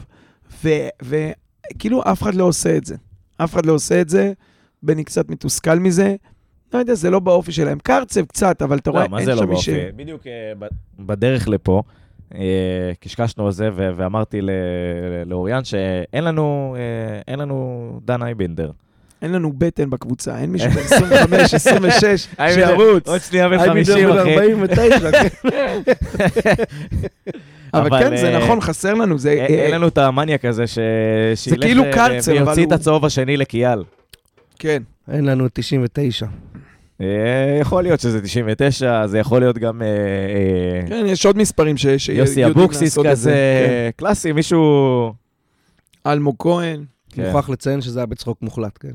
וכאילו 1.02 2.02
אף 2.02 2.22
אחד 2.22 2.34
לא 2.34 2.44
עושה 2.44 2.76
את 2.76 2.84
זה. 2.84 2.96
אף 3.44 3.52
אחד 3.54 3.66
לא 3.66 3.72
עושה 3.72 4.00
את 4.00 4.08
זה, 4.08 4.32
בני 4.82 5.04
קצת 5.04 5.30
מתוסכל 5.30 5.78
מזה. 5.78 6.16
לא 6.74 6.78
יודע, 6.78 6.94
זה 6.94 7.10
לא 7.10 7.20
באופי 7.20 7.52
שלהם. 7.52 7.78
קרצב 7.78 8.24
קצת, 8.24 8.62
אבל 8.62 8.78
אתה 8.78 8.90
רואה, 8.90 9.02
לא, 9.02 9.08
מה 9.10 9.18
אין 9.18 9.24
זה 9.26 9.34
לא 9.34 9.40
שם 9.42 9.48
מי 9.48 9.56
ש... 9.56 9.68
באופי? 9.68 9.92
בדיוק 9.96 10.26
אה, 10.26 10.52
בדרך 10.98 11.48
לפה, 11.48 11.82
אה, 12.34 12.40
קשקשנו 13.00 13.46
על 13.46 13.52
זה, 13.52 13.70
ואמרתי 13.74 14.40
ל- 14.42 14.50
לאוריאן 15.26 15.64
שאין 15.64 16.24
לנו 16.24 16.76
אה, 17.28 17.36
לנו 17.36 18.00
דן 18.04 18.22
אייבינדר. 18.22 18.70
אין 19.22 19.32
לנו 19.32 19.52
בטן 19.58 19.90
בקבוצה, 19.90 20.38
אין 20.38 20.50
מישהו 20.50 20.70
בן 20.70 20.80
25, 20.80 21.54
26, 21.54 22.26
אייבינדר, 22.38 22.68
שירוץ. 22.78 23.08
עוד 23.08 23.20
שנייה 23.20 23.48
בן 23.48 23.58
אייבינדר 23.58 23.92
50, 23.94 24.08
בן 24.10 24.18
אחי. 24.18 24.34
49, 24.52 25.10
כן. 25.20 26.62
אבל 27.74 27.86
אבל, 27.86 27.98
כן, 28.04 28.16
זה 28.16 28.34
אה, 28.34 28.44
נכון, 28.44 28.60
חסר 28.60 28.94
לנו. 28.94 29.16
אין 29.26 29.38
אה, 29.38 29.46
אין 29.46 29.74
לנו 29.74 29.88
את 29.88 29.98
המניאק 29.98 30.44
הזה 30.44 30.66
ש- 30.66 30.78
שילך 31.34 31.60
כאילו 31.64 31.82
אבל 31.84 32.12
ויוציא 32.42 32.66
את 32.66 32.72
הצהוב 32.72 33.04
השני 33.04 33.36
לקיאל. 33.36 33.82
כן. 34.58 34.82
אין 35.12 35.24
לנו 35.24 35.46
99. 35.52 36.26
אה, 37.00 37.06
יכול 37.60 37.82
להיות 37.82 38.00
שזה 38.00 38.20
99, 38.22 39.06
זה 39.06 39.18
יכול 39.18 39.40
להיות 39.40 39.58
גם 39.58 39.82
אה, 39.82 39.86
אה, 39.86 40.86
כן, 40.88 41.04
יש 41.06 41.26
עוד 41.26 41.38
מספרים 41.38 41.76
ש- 41.76 41.86
שיודעים 41.86 42.18
יוסי 42.26 42.46
אבוקסיס 42.46 42.82
לעשות 42.82 43.06
את 43.06 43.16
זה. 43.16 43.30
כזה, 43.30 43.66
כן. 43.68 43.90
קלאסי, 43.96 44.32
מישהו... 44.32 45.12
אלמוג 46.06 46.36
כהן. 46.38 46.84
מוכרח 47.16 47.50
לציין 47.50 47.80
שזה 47.80 47.98
היה 48.00 48.06
בצחוק 48.06 48.38
מוחלט, 48.42 48.78
כן. 48.80 48.88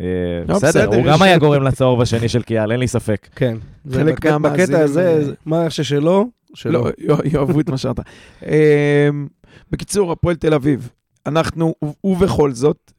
אה, 0.00 0.04
לא, 0.48 0.54
בסדר, 0.54 0.68
בסדר, 0.68 0.96
הוא 0.96 1.04
גם 1.06 1.22
היה 1.22 1.38
גורם 1.38 1.62
לצהוב 1.62 2.00
השני 2.00 2.28
של 2.28 2.42
קיאל, 2.42 2.72
אין 2.72 2.80
לי 2.80 2.88
ספק. 2.88 3.28
כן. 3.36 3.56
חלק 3.92 4.26
בקטע- 4.26 4.78
הזה, 4.80 5.08
אה, 5.10 5.24
זה- 5.24 5.32
מה 5.46 5.70
ששלו, 5.70 6.28
שלו. 6.54 6.84
לא, 6.84 6.90
יא- 6.98 7.32
יאהבו 7.34 7.60
את 7.60 7.70
מה 7.70 7.76
שאמרת. 7.78 8.00
אמ, 8.46 8.50
בקיצור, 9.70 10.12
הפועל 10.12 10.36
תל 10.36 10.54
אביב, 10.54 10.88
אנחנו, 11.26 11.74
ו- 11.84 12.06
ובכל 12.06 12.52
זאת, 12.52 12.92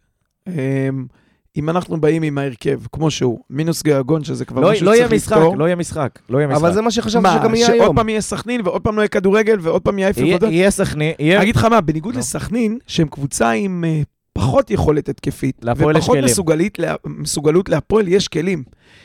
אם 1.57 1.69
אנחנו 1.69 2.01
באים 2.01 2.23
עם 2.23 2.37
ההרכב 2.37 2.79
כמו 2.91 3.11
שהוא, 3.11 3.39
מינוס 3.49 3.83
גויגון, 3.83 4.23
שזה 4.23 4.45
כבר 4.45 4.61
לא 4.61 4.71
משהו 4.71 4.85
לא 4.85 4.95
שצריך 4.95 5.11
משחק, 5.13 5.37
לפתור, 5.37 5.57
לא 5.57 5.65
יהיה 5.65 5.75
משחק, 5.75 6.19
לא 6.29 6.37
יהיה 6.37 6.47
משחק. 6.47 6.61
אבל 6.61 6.73
זה 6.73 6.81
מה 6.81 6.91
שחשבתי 6.91 7.23
מה, 7.23 7.37
שגם 7.41 7.55
יהיה 7.55 7.67
שעוד 7.67 7.81
היום. 7.81 7.95
פעם 7.95 8.09
יהיה 8.09 8.21
סכנין, 8.21 8.61
ועוד 8.63 8.81
פעם 8.81 8.95
לא 8.95 9.01
יהיה 9.01 9.07
כדורגל, 9.07 9.57
ועוד 9.61 9.81
פעם 9.81 9.99
יהיה 9.99 10.09
אפילו 10.09 10.27
יהיה 10.49 10.71
סכנין, 10.71 11.13
יהיה... 11.19 11.41
אגיד 11.41 11.55
לך 11.55 11.65
מה, 11.65 11.81
בניגוד. 11.81 12.15
לסכנין, 12.15 12.77
שהם 12.87 13.07
קבוצה 13.07 13.51
עם 13.51 13.83
אה, 13.87 14.01
פחות 14.33 14.71
יכולת 14.71 15.09
התקפית, 15.09 15.61
ופחות. 15.97 16.15
מסוגלית, 16.31 16.79
לה- 16.79 16.95
מסוגלות 17.05 17.69
להפועל, 17.69 18.07
יש 18.07 18.27
כלים. 18.27 18.63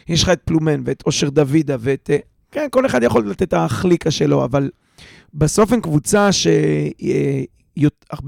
יש 0.09 0.23
לך 0.23 0.29
את 0.29 0.41
פלומן 0.45 0.83
ואת 0.85 1.03
אושר 1.07 1.29
דוידה 1.31 1.77
ואת... 1.81 2.11
אה, 2.13 2.17
כן, 2.53 2.67
כל 2.71 2.87
אחד 2.87 3.03
יכול 3.03 3.31
לתת 3.31 3.43
את 3.43 3.55
החליקה 3.55 4.11
שלו, 4.11 4.45
אבל 4.45 4.71
בסוף 5.35 5.73
הם 5.73 5.81
קבוצה 5.81 6.29
שהרבה 6.33 6.59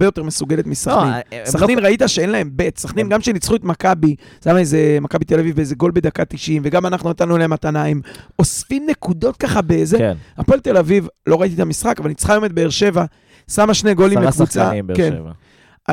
יותר 0.07 0.23
מסוגלת 0.23 0.65
לא, 0.67 0.71
מסכנין. 0.71 0.99
הם 0.99 1.21
לא- 1.33 1.45
סכנין 1.45 1.79
ראית 1.79 2.03
שאין 2.07 2.31
להם 2.31 2.51
בית, 2.53 2.79
סכנין 2.79 3.09
גם 3.09 3.21
שניצחו 3.21 3.57
את 3.57 3.65
מכבי, 3.65 4.15
זה 4.43 4.51
היה 4.51 4.59
איזה 4.59 4.99
מכבי 5.01 5.25
תל 5.25 5.39
אביב 5.39 5.57
באיזה 5.57 5.75
גול 5.75 5.91
בדקה 5.91 6.25
90, 6.25 6.63
וגם 6.65 6.87
אנחנו 6.87 7.11
נתנו 7.11 7.39
להם 7.39 7.51
מתנה, 7.53 7.85
הם 7.85 8.01
אוספים 8.39 8.87
נקודות 8.91 9.37
ככה 9.37 9.63
באיזה... 9.63 9.99
כן, 9.99 10.17
הפועל 10.37 10.61
תל 10.61 10.77
אביב, 10.77 11.07
לא 11.27 11.41
ראיתי 11.41 11.55
את 11.55 11.61
המשחק, 11.61 11.97
אבל 12.01 12.09
ניצחה 12.09 12.33
היום 12.33 12.45
את 12.45 12.53
באר 12.53 12.71
שבע, 12.71 13.05
שמה 13.51 13.75
שני 13.75 13.95
גולים 13.95 14.19
עשרה 14.19 14.29
לקבוצה. 14.31 14.65
שחקנים, 14.65 14.87
באר 14.87 14.97
כן, 14.97 15.11
שבע. 15.19 15.31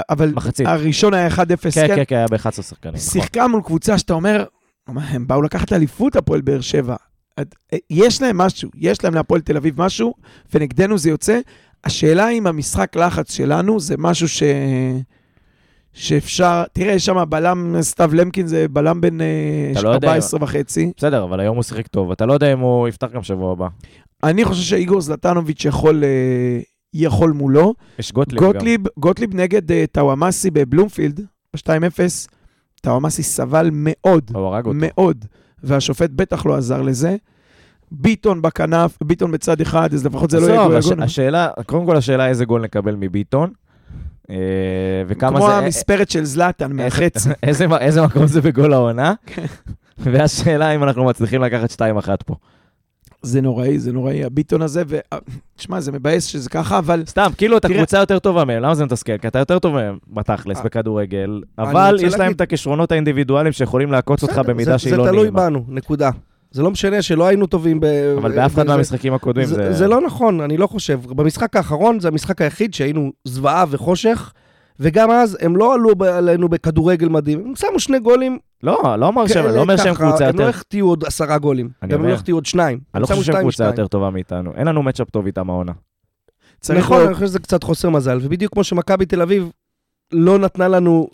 אבל 0.09 0.33
מחצית. 0.35 0.67
הראשון 0.67 1.13
היה 1.13 1.27
1-0, 1.27 1.37
כן, 1.37 1.45
כן. 1.71 1.95
כן, 1.95 2.03
כן, 2.07 2.15
היה 2.15 2.27
ב-11 2.27 2.51
שחקנים. 2.51 2.93
נכון. 2.95 3.07
שיחקה 3.11 3.47
מול 3.47 3.61
קבוצה 3.61 3.97
שאתה 3.97 4.13
אומר, 4.13 4.45
הם 4.87 5.27
באו 5.27 5.41
לקחת 5.41 5.73
אליפות 5.73 6.15
הפועל 6.15 6.41
באר 6.41 6.61
שבע. 6.61 6.95
את- 7.41 7.55
יש 7.89 8.21
להם 8.21 8.37
משהו, 8.37 8.69
יש 8.75 9.03
להם 9.03 9.13
להפועל 9.13 9.41
תל 9.41 9.57
אביב 9.57 9.81
משהו, 9.81 10.13
ונגדנו 10.53 10.97
זה 10.97 11.09
יוצא. 11.09 11.39
השאלה 11.83 12.29
אם 12.29 12.47
המשחק 12.47 12.95
לחץ 12.95 13.33
שלנו 13.33 13.79
זה 13.79 13.95
משהו 13.97 14.27
ש... 14.29 14.43
שאפשר, 15.93 16.63
תראה, 16.73 16.93
יש 16.93 17.05
שם 17.05 17.23
בלם, 17.29 17.75
סתיו 17.81 18.11
למקין 18.15 18.47
זה 18.47 18.67
בלם 18.67 19.01
בן 19.01 19.21
אה, 19.21 19.25
אתה 19.71 19.81
לא. 19.81 19.93
14 19.93 20.43
וחצי. 20.43 20.91
בסדר, 20.97 21.23
אבל 21.23 21.39
היום 21.39 21.55
הוא 21.55 21.63
שיחק 21.63 21.87
טוב, 21.87 22.11
אתה 22.11 22.25
לא 22.25 22.33
יודע 22.33 22.53
אם 22.53 22.59
הוא 22.59 22.87
יפתח 22.87 23.07
גם 23.13 23.23
שבוע 23.23 23.51
הבא. 23.51 23.67
אני 24.23 24.45
חושב 24.45 24.61
שאיגור 24.63 25.01
זלטנוביץ' 25.01 25.65
יכול, 25.65 26.03
אה, 26.03 26.59
יכול 26.97 27.31
מולו. 27.31 27.73
יש 27.99 28.11
גוטליב 28.11 28.41
גם. 28.41 28.47
גוטליב, 28.47 28.81
גוטליב 28.97 29.35
נגד 29.35 29.71
אה, 29.71 29.85
טאוואמאסי 29.91 30.51
בבלומפילד, 30.51 31.21
ב-2-0, 31.53 31.99
טאוואמאסי 32.81 33.23
סבל 33.23 33.69
מאוד. 33.73 34.31
מאוד, 34.75 35.25
והשופט 35.63 36.09
בטח 36.09 36.45
לא 36.45 36.55
עזר 36.57 36.81
לזה. 36.81 37.15
ביטון 37.91 38.41
בכנף, 38.41 38.97
ביטון 39.03 39.31
בצד 39.31 39.61
אחד, 39.61 39.93
אז 39.93 40.05
לפחות 40.05 40.29
זה 40.29 40.39
לא 40.39 40.45
יהיה 40.45 40.77
עזוב, 40.77 40.99
הש-. 40.99 41.03
השאלה, 41.03 41.49
קודם 41.65 41.85
כל 41.85 41.97
השאלה 41.97 42.27
איזה 42.27 42.45
גול 42.45 42.61
נקבל 42.61 42.95
מביטון, 42.95 43.51
אה, 44.29 44.35
וכמה 45.07 45.37
כמו 45.37 45.47
זה... 45.47 45.55
המספרת 45.55 46.09
של 46.09 46.25
זלאטן 46.25 46.71
מהחצי. 46.71 47.29
איזה, 47.43 47.65
איזה 47.79 48.01
מקום 48.01 48.27
זה 48.27 48.41
בגול 48.41 48.73
העונה, 48.73 49.13
והשאלה 49.97 50.75
אם 50.75 50.83
אנחנו 50.83 51.05
מצליחים 51.05 51.41
לקחת 51.41 51.71
2-1 51.71 51.75
פה. 52.25 52.35
זה 53.27 53.41
נוראי, 53.41 53.79
זה 53.79 53.93
נוראי, 53.93 54.23
הביטון 54.23 54.61
הזה, 54.61 54.83
ו... 54.87 54.97
תשמע, 55.55 55.79
זה 55.79 55.91
מבאס 55.91 56.25
שזה 56.25 56.49
ככה, 56.49 56.77
אבל 56.77 57.03
סתם, 57.07 57.29
כאילו 57.37 57.57
אתה 57.57 57.67
קבוצה 57.69 57.97
יותר 57.99 58.19
טובה 58.19 58.45
מהם, 58.45 58.63
למה 58.63 58.75
זה 58.75 58.85
מתסכל? 58.85 59.17
כי 59.17 59.27
אתה 59.27 59.39
יותר 59.39 59.59
טוב 59.59 59.73
מהם 59.73 59.97
בתכלס 60.13 60.57
אה, 60.57 60.63
בכדורגל, 60.63 61.41
אבל 61.59 61.97
יש 62.01 62.13
להם 62.13 62.31
את 62.31 62.41
הכישרונות 62.41 62.91
האינדיבידואליים 62.91 63.53
שיכולים 63.53 63.91
לעקוץ 63.91 64.23
אותך 64.23 64.41
במידה 64.47 64.71
זה- 64.71 64.77
שהיא 64.79 64.93
לא 64.95 65.03
זה 65.03 65.09
תלוי 65.09 65.23
נעימה. 65.23 65.39
בנו, 65.49 65.63
נקודה. 65.67 66.09
זה 66.51 66.61
לא 66.63 66.71
משנה 66.71 67.01
שלא 67.01 67.27
היינו 67.27 67.47
טובים 67.47 67.79
ב... 67.79 67.85
אבל 68.17 68.31
באף 68.35 68.53
אחד. 68.53 68.67
מהמשחקים 68.67 69.13
הקודמים 69.13 69.45
זה... 69.45 69.73
זה 69.73 69.87
לא 69.87 70.01
נכון, 70.01 70.41
אני 70.41 70.57
לא 70.57 70.67
חושב. 70.67 70.99
במשחק 71.09 71.55
האחרון 71.55 71.99
זה 71.99 72.07
המשחק 72.07 72.41
היחיד 72.41 72.73
שהיינו 72.73 73.11
זוועה 73.25 73.65
וחושך, 73.69 74.33
וגם 74.79 75.11
אז 75.11 75.37
הם 75.41 75.57
לא 75.57 75.73
עלו 75.73 75.89
עלינו 76.13 76.49
בכדורגל 76.49 77.09
מדהים. 77.09 77.39
הם 77.45 77.55
שמו 77.55 77.79
שני 77.79 77.99
גולים. 77.99 78.37
לא, 78.63 78.95
לא 78.99 79.05
אומר 79.05 79.27
שהם, 79.27 79.43
כאלה 79.43 79.55
לא 79.55 79.61
אומר 79.61 79.77
שהם 79.77 79.95
קבוצה 79.95 80.27
הם 80.27 80.35
לא 80.35 80.43
יותר... 80.43 80.49
החטיאו 80.49 80.87
עוד 80.87 81.03
עשרה 81.05 81.37
גולים. 81.37 81.69
גם 81.83 81.91
הם 81.91 81.99
אומר. 81.99 82.09
לא 82.09 82.13
החטיאו 82.13 82.37
עוד 82.37 82.45
שניים. 82.45 82.79
אני 82.95 83.01
לא 83.01 83.07
חושב 83.07 83.23
שהם 83.23 83.39
קבוצה. 83.39 83.65
יותר 83.65 83.87
טובה 83.87 84.09
מאיתנו. 84.09 84.53
אין 84.55 84.67
לנו 84.67 84.83
מצ'אפ 84.83 85.09
טוב 85.09 85.25
איתם 85.25 85.49
העונה. 85.49 85.71
נכון. 86.69 87.05
אני 87.05 87.13
חושב 87.13 87.25
שזה 87.25 87.39
קצת 87.39 87.63
חוסר 87.63 87.89
מזל. 87.89 88.19
ובדיוק 88.21 88.53
כמו 88.53 88.63
שמכבי 88.63 89.05
תל 89.05 89.21
אביב 89.21 89.51
לא 90.11 90.39
נתנה 90.39 90.67
לנו 90.67 91.09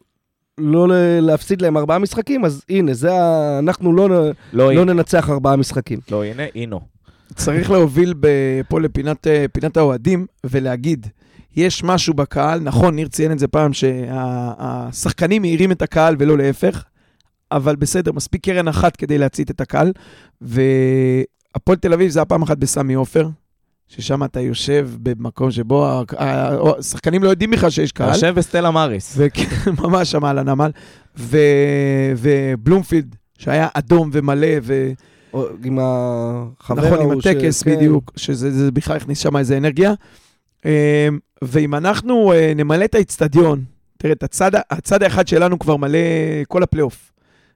לא 0.58 0.88
להפסיד 1.22 1.62
להם 1.62 1.78
ארבעה 1.78 2.00
משחקים, 2.00 2.46
אז 2.46 2.64
הנה, 2.70 2.94
זה 2.94 3.14
ה... 3.14 3.60
אנחנו 3.60 3.94
לא, 3.94 4.10
לא, 4.54 4.74
לא 4.74 4.86
ננצח 4.86 5.30
ארבעה 5.30 5.56
משחקים. 5.56 6.00
לא, 6.12 6.24
הנה, 6.24 6.44
אינו. 6.56 6.80
צריך 7.36 7.72
להוביל 7.72 8.14
פה 8.70 8.80
לפינת 8.80 9.28
אה, 9.28 9.46
האוהדים 9.76 10.26
ולהגיד, 10.44 11.08
יש 11.56 11.84
משהו 11.84 12.14
בקהל, 12.14 12.60
נכון, 12.60 12.96
ניר 12.96 13.08
ציין 13.08 13.32
את 13.32 13.40
זה 13.40 13.48
פעם, 13.48 13.72
שהשחקנים 13.74 15.42
מאירים 15.42 15.72
את 15.72 15.82
הקהל 15.82 16.16
ולא 16.20 16.38
להפך, 16.38 16.84
אבל 17.52 17.76
בסדר, 17.76 18.12
מספיק 18.12 18.44
קרן 18.44 18.68
אחת 18.68 18.96
כדי 18.96 19.18
להצית 19.18 19.52
את 19.52 19.62
הקהל, 19.62 19.92
והפועל 20.42 21.78
תל 21.78 21.94
אביב 21.94 22.10
זה 22.12 22.20
היה 22.20 22.26
פעם 22.26 22.42
אחת 22.42 22.58
בסמי 22.58 22.94
עופר, 22.94 23.28
ששם 23.88 24.24
אתה 24.24 24.40
יושב 24.40 24.90
במקום 25.00 25.52
שבו 25.52 26.04
השחקנים 26.80 27.24
לא 27.24 27.30
יודעים 27.30 27.52
בכלל 27.52 27.70
שיש 27.70 27.92
קהל. 27.92 28.10
יושב 28.10 28.34
בסטלה 28.36 28.72
מאריס. 28.72 29.14
וכן, 29.18 29.72
ממש 29.84 30.12
שם 30.12 30.26
על 30.26 30.40
הנמל, 30.40 30.72
ו... 31.18 31.38
ובלומפילד, 32.18 33.16
שהיה 33.38 33.68
אדום 33.74 34.10
ומלא, 34.14 34.48
ו... 34.62 34.92
או 35.34 35.46
עם 35.64 35.80
החבר 35.82 36.86
נכון, 36.86 37.00
עם 37.00 37.10
ההוא 37.10 37.22
ש- 37.22 37.28
הטקס 37.28 37.64
כן. 37.64 37.76
בדיוק, 37.76 38.12
שזה 38.16 38.52
זה 38.52 38.72
בכלל 38.72 38.98
הכניס 38.98 39.20
שם 39.20 39.38
איזה 39.38 39.58
אנרגיה. 39.58 39.94
אה, 40.66 41.08
ואם 41.42 41.76
אנחנו 41.76 42.34
אה, 42.34 42.54
נמלא 42.56 42.86
את 42.86 42.96
האיצטדיון, 42.96 43.64
תראה, 43.98 44.14
את 44.14 44.24
הצד, 44.24 44.52
הצד 44.70 45.04
האחד 45.04 45.28
שלנו 45.28 45.60
כבר 45.60 45.78
מלא 45.78 46.00
כל 46.48 46.64
הפלייאוף. 46.64 47.12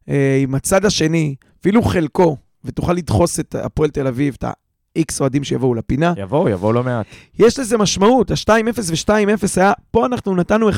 אה, 0.10 0.39
עם 0.41 0.55
הצד 0.55 0.86
השני, 0.86 1.36
אפילו 1.62 1.82
חלקו, 1.82 2.38
ותוכל 2.66 2.93
לדחוס 2.93 3.39
את 3.39 3.55
הפועל 3.55 3.89
תל 3.89 4.08
אביב, 4.08 4.36
את 4.38 4.43
ה-X 4.43 5.18
אוהדים 5.20 5.43
שיבואו 5.43 5.74
לפינה, 5.74 6.14
יבואו, 6.18 6.49
יבואו 6.49 6.74
לא 6.74 6.84
מעט. 6.84 7.05
יש 7.39 7.60
לזה 7.60 7.78
משמעות, 7.78 8.32
ה-2-0 8.32 9.10
ו-2-0 9.10 9.47
היה, 9.55 9.74
פה 9.91 10.05
אנחנו 10.05 10.36
נתנו 10.36 10.70
1-0 10.70 10.74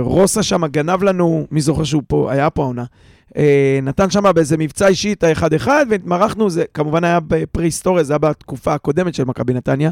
ורוסה 0.00 0.42
שם 0.42 0.66
גנב 0.66 1.02
לנו, 1.02 1.46
מי 1.50 1.60
זוכר 1.60 1.84
שהוא 1.84 2.02
פה, 2.06 2.32
היה 2.32 2.50
פה 2.50 2.62
העונה. 2.62 2.84
אה, 3.36 3.78
נתן 3.82 4.10
שם 4.10 4.24
באיזה 4.34 4.56
מבצע 4.56 4.88
אישי 4.88 5.12
את 5.12 5.24
ה-1-1 5.24 5.68
והתמרחנו, 5.90 6.50
זה 6.50 6.64
כמובן 6.74 7.04
היה 7.04 7.20
בפרה-היסטוריה, 7.20 8.04
זה 8.04 8.12
היה 8.12 8.18
בתקופה 8.18 8.74
הקודמת 8.74 9.14
של 9.14 9.24
מכבי 9.24 9.54
נתניה. 9.54 9.90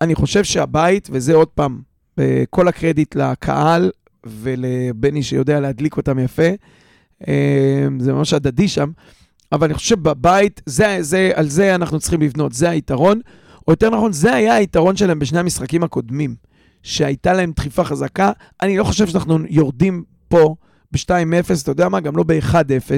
אני 0.00 0.14
חושב 0.14 0.44
שהבית, 0.44 1.08
וזה 1.12 1.34
עוד 1.34 1.48
פעם, 1.48 1.80
אה, 2.18 2.44
כל 2.50 2.68
הקרדיט 2.68 3.14
לקהל 3.14 3.90
ולבני 4.26 5.22
שיודע 5.22 5.60
להדליק 5.60 5.96
אותם 5.96 6.18
יפה, 6.18 6.48
אה, 7.28 7.86
זה 7.98 8.12
ממש 8.12 8.32
הדדי 8.32 8.68
שם, 8.68 8.90
אבל 9.52 9.66
אני 9.66 9.74
חושב 9.74 9.88
שבבית, 9.88 10.62
זה, 10.66 10.96
זה, 11.00 11.30
על 11.34 11.48
זה 11.48 11.74
אנחנו 11.74 12.00
צריכים 12.00 12.20
לבנות, 12.20 12.52
זה 12.52 12.70
היתרון. 12.70 13.20
או 13.68 13.72
יותר 13.72 13.90
נכון, 13.90 14.12
זה 14.12 14.34
היה 14.34 14.54
היתרון 14.54 14.96
שלהם 14.96 15.18
בשני 15.18 15.38
המשחקים 15.38 15.82
הקודמים, 15.82 16.34
שהייתה 16.82 17.32
להם 17.32 17.52
דחיפה 17.56 17.84
חזקה. 17.84 18.32
אני 18.62 18.76
לא 18.78 18.84
חושב 18.84 19.06
שאנחנו 19.06 19.38
יורדים 19.48 20.02
פה 20.28 20.54
ב-2-0, 20.92 21.62
אתה 21.62 21.70
יודע 21.70 21.88
מה? 21.88 22.00
גם 22.00 22.16
לא 22.16 22.22
ב-1-0. 22.22 22.90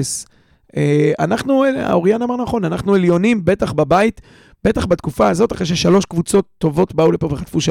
אה, 0.77 1.11
אנחנו, 1.19 1.63
האוריאן 1.77 2.21
אמר 2.21 2.37
נכון, 2.37 2.65
אנחנו 2.65 2.93
עליונים, 2.95 3.45
בטח 3.45 3.73
בבית, 3.73 4.21
בטח 4.63 4.85
בתקופה 4.85 5.29
הזאת, 5.29 5.51
אחרי 5.51 5.65
ששלוש 5.65 6.05
קבוצות 6.05 6.45
טובות 6.57 6.95
באו 6.95 7.11
לפה 7.11 7.27
וחטפו 7.31 7.57
3-0. 7.59 7.61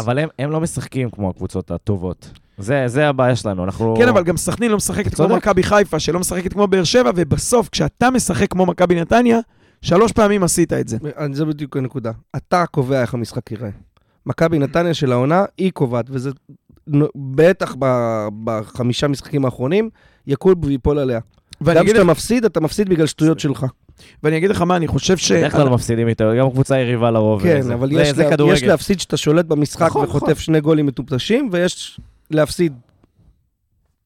אבל 0.00 0.18
הם, 0.18 0.28
הם 0.38 0.50
לא 0.50 0.60
משחקים 0.60 1.10
כמו 1.10 1.30
הקבוצות 1.30 1.70
הטובות. 1.70 2.30
זה, 2.58 2.84
זה 2.86 3.08
הבעיה 3.08 3.36
שלנו, 3.36 3.64
אנחנו... 3.64 3.94
כן, 3.98 4.08
אבל 4.08 4.22
גם 4.24 4.36
סכנין 4.36 4.70
לא 4.70 4.76
משחקת 4.76 5.14
כמו. 5.14 5.28
מכבי 5.36 5.62
חיפה, 5.62 5.98
שלא 6.00 6.20
משחקת 6.20 6.52
כמו 6.52 6.66
באר 6.66 6.84
שבע, 6.84 7.10
ובסוף, 7.14 7.68
כשאתה 7.68 8.10
משחק 8.10 8.50
כמו 8.50 8.66
מכבי 8.66 9.00
נתניה, 9.00 9.38
שלוש 9.82 10.12
פעמים 10.12 10.42
עשית 10.42 10.72
את 10.72 10.88
זה. 10.88 10.96
אני- 11.18 11.34
זה 11.34 11.44
בדיוק 11.44 11.76
הנקודה. 11.76 12.10
אתה 12.36 12.64
קובע 12.66 13.00
איך 13.02 13.14
המשחק 13.14 13.50
ייראה. 13.50 13.70
מכבי 14.26 14.58
נתניה 14.58 14.94
של 14.94 15.12
העונה, 15.12 15.44
היא 15.58 15.70
קובעת, 15.72 16.04
וזה 16.08 16.30
בטח 17.34 17.74
בחמישה 18.44 19.08
משחקים 19.08 19.44
האחרונים, 19.44 19.90
יקול 20.26 20.54
ויפול 20.62 20.98
עליה. 20.98 21.20
גם 21.62 21.86
כשאתה 21.86 22.04
מפסיד, 22.04 22.44
אתה 22.44 22.60
מפסיד 22.60 22.88
בגלל 22.88 23.06
שטויות 23.06 23.40
שלך. 23.40 23.66
ואני 24.22 24.36
אגיד 24.36 24.50
לך 24.50 24.60
מה, 24.60 24.76
אני 24.76 24.86
חושב 24.86 25.16
ש... 25.16 25.32
בדרך 25.32 25.52
כלל 25.52 25.68
מפסידים 25.68 26.08
איתו, 26.08 26.24
גם 26.38 26.50
קבוצה 26.50 26.78
יריבה 26.78 27.10
לרוב. 27.10 27.42
כן. 27.42 27.70
אבל 27.70 27.92
יש 28.52 28.62
להפסיד 28.62 29.00
שאתה 29.00 29.16
שולט 29.16 29.44
במשחק 29.44 29.86
נכון, 29.86 30.04
וחוטף 30.04 30.24
נכון. 30.24 30.34
שני 30.34 30.60
גולים 30.60 30.86
מטופשים, 30.86 31.48
ויש 31.52 32.00
להפסיד 32.30 32.72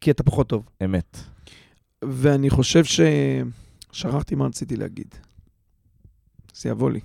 כי 0.00 0.10
אתה 0.10 0.22
פחות 0.22 0.46
טוב. 0.48 0.62
אמת. 0.84 1.18
ואני 2.04 2.50
חושב 2.50 2.84
ש... 2.84 3.00
שכחתי 3.92 4.34
מה 4.34 4.46
רציתי 4.46 4.76
להגיד. 4.76 5.14
זה 6.54 6.68
יבוא 6.68 6.90
לי. 6.90 7.00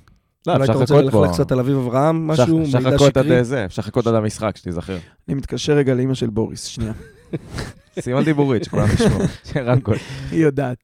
לא, 0.48 0.54
אולי 0.54 0.62
אפשר 0.64 0.74
אתה 0.74 0.80
רוצה 0.80 0.94
לחכות 0.96 1.12
פה. 1.12 1.22
ללכת 1.22 1.34
קצת 1.34 1.52
על 1.52 1.60
אביב 1.60 1.78
אברהם, 1.78 2.28
משהו, 2.28 2.64
אפשר 2.64 2.78
מידע 2.78 2.90
לחכות 2.90 3.18
עד 3.18 3.24
שקרי? 3.26 3.44
זה, 3.44 3.66
אפשר 3.66 3.82
לחכות 3.82 4.08
עד 4.08 4.16
המשחק, 4.16 4.58
שתיזכר. 4.58 4.98
אני 5.28 5.36
מתקשר 5.36 5.74
רגע 5.74 5.94
לאימא 5.94 6.14
של 6.14 6.30
בוריס, 6.30 6.66
שנייה. 6.66 6.94
סימן 8.00 8.24
דיבורית, 8.24 8.64
שכולם 8.64 8.88
ישמעו. 8.94 9.20
רמקול. 9.66 9.98
היא 10.32 10.44
יודעת. 10.44 10.78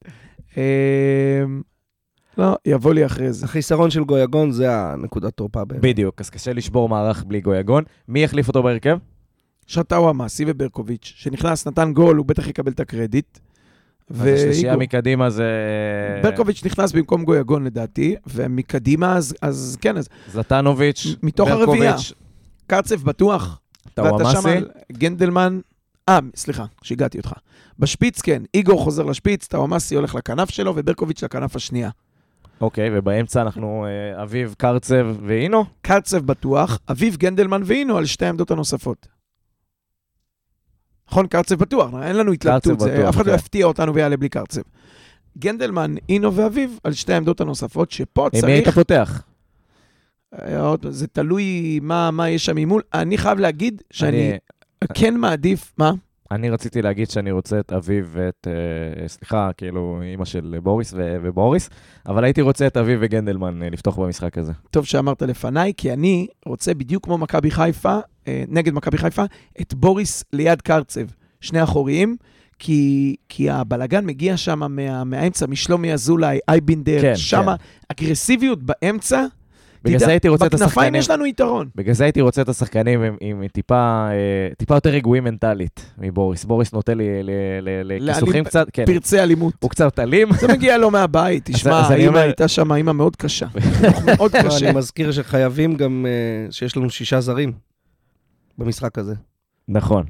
אמ, 0.56 0.62
לא, 2.38 2.56
יבוא 2.66 2.94
לי 2.94 3.06
אחרי 3.06 3.32
זה. 3.32 3.44
החיסרון 3.46 3.90
של 3.90 4.04
גויגון 4.04 4.50
זה 4.50 4.74
הנקודת 4.74 5.32
תורפה 5.34 5.64
באמת. 5.64 5.82
בדיוק, 5.82 6.20
אז 6.20 6.30
קשה 6.30 6.52
לשבור 6.52 6.88
מערך 6.88 7.24
בלי 7.24 7.40
גויגון. 7.40 7.84
מי 8.08 8.22
יחליף 8.22 8.48
אותו 8.48 8.62
בהרכב? 8.62 8.98
שטאווה 9.66 10.12
מאסי 10.12 10.44
וברקוביץ', 10.46 11.12
שנכנס, 11.16 11.66
נתן 11.66 11.92
גול, 11.92 12.16
הוא 12.16 12.26
בטח 12.26 12.48
יקבל 12.48 12.72
את 12.72 12.80
הקרדיט. 12.80 13.38
אז 14.10 14.22
השלישייה. 14.22 14.76
מקדימה 14.76 15.30
זה... 15.30 15.44
ברקוביץ' 16.22 16.64
נכנס 16.64 16.92
במקום 16.92 17.24
גויגון 17.24 17.64
לדעתי, 17.64 18.16
ומקדימה, 18.26 19.16
אז, 19.16 19.34
אז 19.42 19.78
כן, 19.80 19.96
אז 19.96 20.08
זלטנוביץ', 20.32 21.06
מתוך 21.22 21.48
ברקוביץ', 21.48 21.68
הרביעייה. 21.68 21.96
קרצב 22.66 23.02
בטוח, 23.02 23.60
טאוואמאסי. 23.94 24.48
גנדלמן, 24.92 25.60
אה, 26.08 26.18
סליחה, 26.36 26.64
שיגעתי 26.82 27.18
אותך. 27.18 27.32
בשפיץ, 27.78 28.20
כן, 28.20 28.42
איגור 28.54 28.80
חוזר 28.80 29.02
לשפיץ, 29.02 29.46
טאוואמאסי 29.46 29.94
הולך 29.94 30.14
לכנף 30.14 30.50
שלו, 30.50 30.72
וברקוביץ' 30.76 31.22
לכנף 31.24 31.56
השנייה. 31.56 31.90
אוקיי, 32.60 32.90
ובאמצע 32.92 33.42
אנחנו 33.42 33.86
אה, 33.86 34.22
אביב, 34.22 34.54
קרצב 34.58 35.06
ואינו. 35.26 35.64
קרצב 35.82 36.18
בטוח, 36.18 36.78
אביב 36.90 37.16
גנדלמן 37.16 37.62
ואינו 37.64 37.96
על 37.96 38.06
שתי 38.06 38.26
העמדות 38.26 38.50
הנוספות. 38.50 39.17
נכון, 41.10 41.26
קרצב 41.26 41.54
בטוח, 41.54 41.90
אין 42.02 42.16
לנו 42.16 42.32
התלבטות, 42.32 42.82
אף 42.82 43.14
אחד 43.16 43.26
לא 43.26 43.30
כן. 43.32 43.38
יפתיע 43.38 43.66
אותנו 43.66 43.94
ויעלה 43.94 44.16
בלי 44.16 44.28
קרצב. 44.28 44.60
גנדלמן, 45.38 45.94
אינו 46.08 46.34
ואביב 46.34 46.78
על 46.84 46.92
שתי 46.92 47.12
העמדות 47.12 47.40
הנוספות, 47.40 47.90
שפה 47.90 48.28
עם 48.32 48.44
מי 48.46 48.52
היית 48.52 48.64
צריך, 48.64 48.74
פותח? 48.76 49.22
אה, 50.34 50.74
זה 50.90 51.06
תלוי 51.06 51.78
מה, 51.82 52.10
מה 52.10 52.28
יש 52.30 52.44
שם 52.44 52.56
ממול. 52.56 52.82
אני 52.94 53.18
חייב 53.18 53.38
להגיד 53.38 53.82
שאני 53.90 54.30
אני- 54.30 54.38
כן 54.94 55.16
מעדיף, 55.16 55.72
מה? 55.78 55.92
אני 56.30 56.50
רציתי 56.50 56.82
להגיד 56.82 57.10
שאני 57.10 57.30
רוצה 57.30 57.60
את 57.60 57.72
אביב 57.72 58.10
ואת, 58.12 58.48
אה, 58.50 59.08
סליחה, 59.08 59.50
כאילו, 59.56 60.00
אימא 60.02 60.24
של 60.24 60.56
בוריס 60.62 60.92
ו- 60.96 61.16
ובוריס, 61.22 61.70
אבל 62.06 62.24
הייתי 62.24 62.40
רוצה 62.40 62.66
את 62.66 62.76
אביב 62.76 62.98
וגנדלמן 63.02 63.62
אה, 63.62 63.70
לפתוח 63.70 63.98
במשחק 63.98 64.38
הזה. 64.38 64.52
טוב 64.70 64.84
שאמרת 64.84 65.22
לפניי, 65.22 65.72
כי 65.76 65.92
אני 65.92 66.26
רוצה 66.46 66.74
בדיוק 66.74 67.04
כמו 67.04 67.18
מכבי 67.18 67.50
חיפה, 67.50 67.98
אה, 68.28 68.44
נגד 68.48 68.74
מכבי 68.74 68.98
חיפה, 68.98 69.24
את 69.60 69.74
בוריס 69.74 70.24
ליד 70.32 70.62
קרצב, 70.62 71.06
שני 71.40 71.62
אחוריים, 71.62 72.16
כי, 72.58 73.16
כי 73.28 73.50
הבלגן 73.50 74.06
מגיע 74.06 74.36
שם 74.36 74.58
מה, 74.58 75.04
מהאמצע, 75.04 75.46
משלומי 75.46 75.92
אזולאי, 75.92 76.38
אייבינדר, 76.48 77.02
כן, 77.02 77.16
שם 77.16 77.44
כן. 77.46 77.64
אגרסיביות 77.88 78.62
באמצע. 78.62 79.24
בגלל 79.88 80.06
זה 80.06 80.10
הייתי 80.10 80.28
רוצה 80.28 80.46
את 80.46 80.50
בכנפיים 80.54 80.68
השחקנים, 80.70 80.94
יש 80.94 81.10
לנו 81.10 81.26
יתרון. 81.26 81.68
בגלל 81.74 81.94
זה 81.94 82.04
הייתי 82.04 82.20
רוצה 82.20 82.42
את 82.42 82.48
השחקנים 82.48 83.02
עם, 83.02 83.16
עם 83.20 83.48
טיפה, 83.52 84.08
אה, 84.10 84.14
טיפה 84.58 84.74
יותר 84.74 84.90
רגועים 84.90 85.24
מנטלית 85.24 85.90
מבוריס. 85.98 86.44
בוריס 86.44 86.72
נוטה 86.72 86.94
לי 86.94 87.04
לכיסוכים 87.84 88.44
קצת, 88.44 88.66
כן, 88.72 88.84
פרצי 88.86 89.20
אלימות. 89.22 89.54
הוא 89.60 89.70
קצת 89.70 89.98
אלים. 89.98 90.28
זה 90.32 90.48
מגיע 90.48 90.78
לו 90.78 90.90
מהבית, 90.90 91.44
תשמע, 91.44 91.80
אז 91.80 91.90
אני 91.92 92.00
האמא 92.00 92.08
אומר- 92.08 92.20
הייתה 92.20 92.48
שם 92.48 92.72
אימא 92.72 92.92
מאוד 92.92 93.16
קשה. 93.16 93.46
מאוד 94.16 94.36
לא, 94.36 94.42
קשה. 94.42 94.68
אני 94.68 94.76
מזכיר 94.78 95.12
שחייבים 95.12 95.74
גם, 95.76 96.06
אה, 96.08 96.52
שיש 96.52 96.76
לנו 96.76 96.90
שישה 96.90 97.20
זרים 97.20 97.52
במשחק 98.58 98.98
הזה. 98.98 99.14
נכון. 99.68 100.04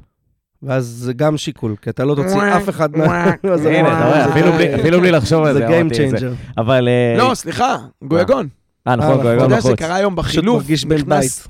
ואז 0.63 0.85
זה 0.85 1.13
גם 1.13 1.37
שיקול, 1.37 1.75
כי 1.81 1.89
אתה 1.89 2.05
לא 2.05 2.15
תוציא 2.15 2.37
אף 2.57 2.69
אחד 2.69 2.97
מה... 2.97 3.05
הנה, 3.43 3.97
אתה 3.97 4.05
רואה, 4.07 4.23
זה- 4.27 4.75
אפילו 4.81 4.99
בלי- 5.01 5.11
לחשוב 5.11 5.43
על 5.43 5.53
זה 5.53 5.59
זה, 5.59 5.67
Game 5.67 5.81
אמרתי 5.81 6.05
את 6.05 6.09
זה. 6.09 6.17
Changer. 6.17 6.51
אבל... 6.57 6.87
אה, 6.87 7.15
לא, 7.17 7.35
סליחה, 7.35 7.77
גויגון. 8.03 8.47
אה, 8.87 8.91
אה, 8.91 8.97
נכון, 8.97 9.09
נכון. 9.11 9.19
אתה 9.35 9.43
יודע 9.43 9.57
בחוץ. 9.57 9.71
שקרה 9.71 9.95
היום 9.95 10.15
בחילוף, 10.15 10.63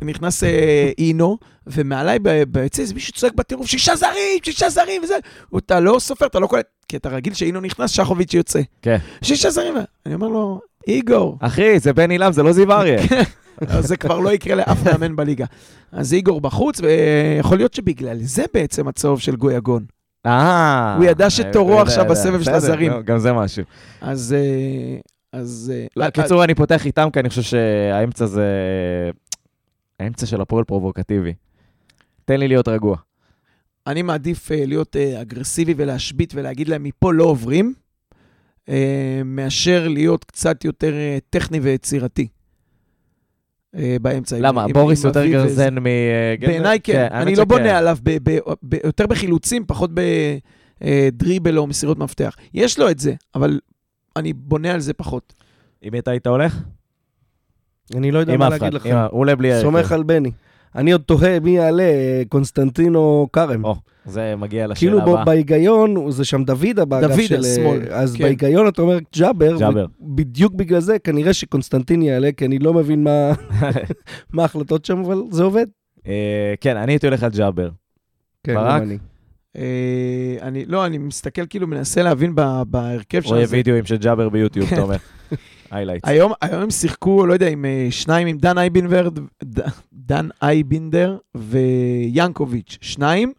נכנס- 0.02 0.44
אה, 0.44 0.92
אינו, 0.98 1.38
ומעליי 1.68 2.20
ביציע 2.48 2.82
איזה 2.82 2.94
מישהו 2.94 3.14
צועק 3.14 3.34
בטירוף, 3.36 3.68
שישה 3.68 3.96
זרים, 3.96 4.40
שישה 4.44 4.70
זרים 4.70 5.02
וזה. 5.04 5.16
אתה 5.58 5.80
לא 5.80 5.98
סופר, 6.00 6.26
אתה 6.26 6.40
לא 6.40 6.48
קולט, 6.48 6.66
כי 6.88 6.98
אתה 6.98 7.10
רגיל 7.10 7.34
שאינו 7.34 7.62
נכנס, 7.62 7.90
שחוביץ' 7.92 8.34
יוצא. 8.34 8.60
כן. 8.82 8.98
שישה 9.22 9.50
זרים, 9.52 9.74
אני 10.06 10.14
אומר 10.14 10.28
לו, 10.28 10.60
איגור, 10.88 11.38
אחי, 11.42 11.80
זה 11.80 11.94
בן 11.94 12.12
אילם, 12.12 12.32
זה 12.32 12.44
לא 12.44 12.52
זיו 12.52 12.72
אריה. 12.72 13.02
אז 13.68 13.88
זה 13.88 13.98
כבר 13.98 14.20
לא 14.20 14.34
יקרה 14.34 14.56
לאף 14.56 14.84
מאמן 14.88 15.16
בליגה. 15.16 15.46
אז 15.92 16.14
איגור 16.14 16.42
בחוץ, 16.42 16.82
ויכול 16.82 17.58
להיות 17.58 17.74
שבגלל 17.74 18.18
זה 18.22 18.44
בעצם 18.54 18.88
הצהוב 18.88 19.20
של 19.20 19.36
גויגון. 19.36 19.84
אה. 20.26 20.96
הוא 20.98 21.06
ידע 21.06 21.30
שתורו 21.30 21.72
יודע, 21.72 21.82
עכשיו. 21.82 22.06
בסבב 22.06 22.44
של 22.44 22.52
הזרים. 22.54 22.92
גם 23.06 23.20
זה 23.20 23.34
משהו. 23.34 23.64
אז... 24.02 24.36
אז... 25.34 25.72
אה, 25.76 25.86
לא, 25.98 26.08
בקיצור, 26.08 26.44
אני 26.44 26.56
פותח 26.56 26.86
איתם, 26.86 27.10
כי 27.14 27.20
אני 27.20 27.30
חושב 27.30 27.42
שהאמצע 27.42 28.26
זה... 28.26 28.46
האמצע 30.00 30.26
של 30.26 30.42
הפועל 30.42 30.64
פרובוקטיבי. 30.64 31.34
תן 32.26 32.40
לי 32.40 32.48
להיות 32.48 32.68
רגוע. 32.68 32.98
אני 33.88 34.02
מעדיף 34.02 34.52
אה, 34.52 34.66
להיות 34.66 34.96
אה, 34.96 35.22
אגרסיבי 35.22 35.74
ולהשבית 35.78 36.32
ולהגיד 36.36 36.68
להם, 36.68 36.84
מפה 36.84 37.14
לא 37.14 37.24
עוברים, 37.24 37.74
מאשר 39.26 39.88
להיות 39.88 40.24
קצת 40.24 40.66
יותר 40.66 40.94
טכני 41.30 41.60
ויצירתי 41.60 42.28
באמצע. 44.02 44.38
למה? 44.40 44.64
עם- 44.64 44.74
בוריס 44.74 45.04
עם 45.06 45.08
יותר 45.08 45.20
אביב 45.20 45.36
וזה. 45.36 45.48
גרזן 45.48 45.76
מגנדל? 45.76 46.48
בעיניי 46.48 46.80
כן. 46.80 47.08
אני 47.12 47.36
לא 47.36 47.46
בונה 47.46 47.78
עליו 47.78 47.98
ב- 48.04 48.18
ב- 48.30 48.40
ב- 48.70 48.86
יותר 48.86 49.08
בחילוצים, 49.08 49.66
פחות 49.68 49.92
בדריבל 50.82 51.58
או 51.58 51.68
מסירות 51.68 51.98
מפתח. 52.00 52.36
יש 52.54 52.80
לו 52.80 52.90
את 52.90 53.00
זה, 53.00 53.14
אבל 53.36 53.60
אני 54.16 54.34
בונה 54.34 54.72
על 54.72 54.80
זה 54.80 54.94
פחות. 54.94 55.34
עם 55.82 55.94
מי 55.94 56.00
אתה 56.00 56.12
היית 56.12 56.28
הולך? 56.28 56.62
אני 57.96 58.12
לא 58.12 58.20
יודע 58.20 58.38
מה. 58.38 58.50
להגיד 58.50 58.74
לכם. 58.74 58.90
עם 58.90 58.96
ה- 58.98 59.06
הוא 59.12 59.20
עולה 59.20 59.36
בלי 59.36 59.52
הרכב. 59.54 59.64
סומך 59.66 59.92
על 59.92 60.04
בני. 60.04 60.32
אני 60.76 60.92
עוד 60.92 61.02
תוהה 61.02 61.40
מי 61.40 61.50
יעלה, 61.52 61.84
אה, 61.84 62.22
קונסטנטינו 62.30 63.28
כרם. 63.34 63.66
או, 63.66 63.76
זה 64.06 64.36
מגיע 64.38 64.68
לשאלה 64.68 64.76
כאילו 64.76 65.02
הבאה. 65.12 65.24
ב- 65.24 65.26
בהיגיון, 65.26 66.12
זה 66.12 66.26
שם 66.26 66.44
דוידה 66.44 66.86
באגף 66.86 67.08
דוידה, 67.16 67.28
של... 67.28 67.36
אה, 67.46 67.56
שמאל, 67.56 67.82
אז 67.92 68.16
כן. 68.16 68.24
בהיגיון 68.24 68.68
אתה 68.68 68.82
אומר 68.82 68.98
ג'אבר, 69.16 69.58
ג'אבר. 69.60 69.86
בדיוק 70.02 70.54
בגלל 70.54 70.80
זה 70.80 71.00
כנראה 71.00 71.34
שקונסטנטין 71.34 72.02
יעלה, 72.02 72.32
כי 72.32 72.46
אני 72.46 72.60
לא 72.60 72.74
מבין 72.74 73.04
מה 73.04 73.32
מה 74.34 74.42
ההחלטות 74.42 74.86
שם, 74.86 75.00
אבל 75.00 75.22
זה 75.32 75.44
עובד. 75.44 75.66
אה, 76.08 76.54
כן, 76.62 76.78
אני 76.78 76.92
הייתי 76.92 77.08
הולך 77.08 77.24
על 77.24 77.32
ג'אבר. 77.32 77.70
כן, 78.44 78.56
ברק? 78.56 78.82
גם 78.82 78.88
אני. 78.88 78.98
אה, 79.58 79.62
אני, 80.42 80.66
לא, 80.66 80.86
אני 80.86 80.98
מסתכל, 80.98 81.46
כאילו, 81.50 81.68
מנסה 81.68 82.04
להבין 82.04 82.36
בהרכב 82.68 83.22
רואה 83.26 83.40
של 83.42 83.46
זה. 83.46 83.56
וידאוים 83.56 83.86
של 83.86 83.98
ג'אבר 83.98 84.30
ביוטיוב, 84.30 84.70
כן. 84.70 84.76
אתה 84.76 84.82
אומר. 84.84 84.96
highlights. 85.72 86.08
היום, 86.10 86.32
היום 86.42 86.62
הם 86.62 86.70
שיחקו, 86.70 87.26
לא 87.26 87.34
יודע, 87.34 87.48
עם 87.50 87.66
אה, 87.66 87.88
שניים, 87.92 88.28
עם 88.28 88.38
דן 88.38 88.58
אייבינדר, 88.58 89.10
ד- 89.44 89.60
דן 89.94 90.28
אייבינדר 90.42 91.18
ויאנקוביץ', 91.38 92.78
שניים, 92.82 93.34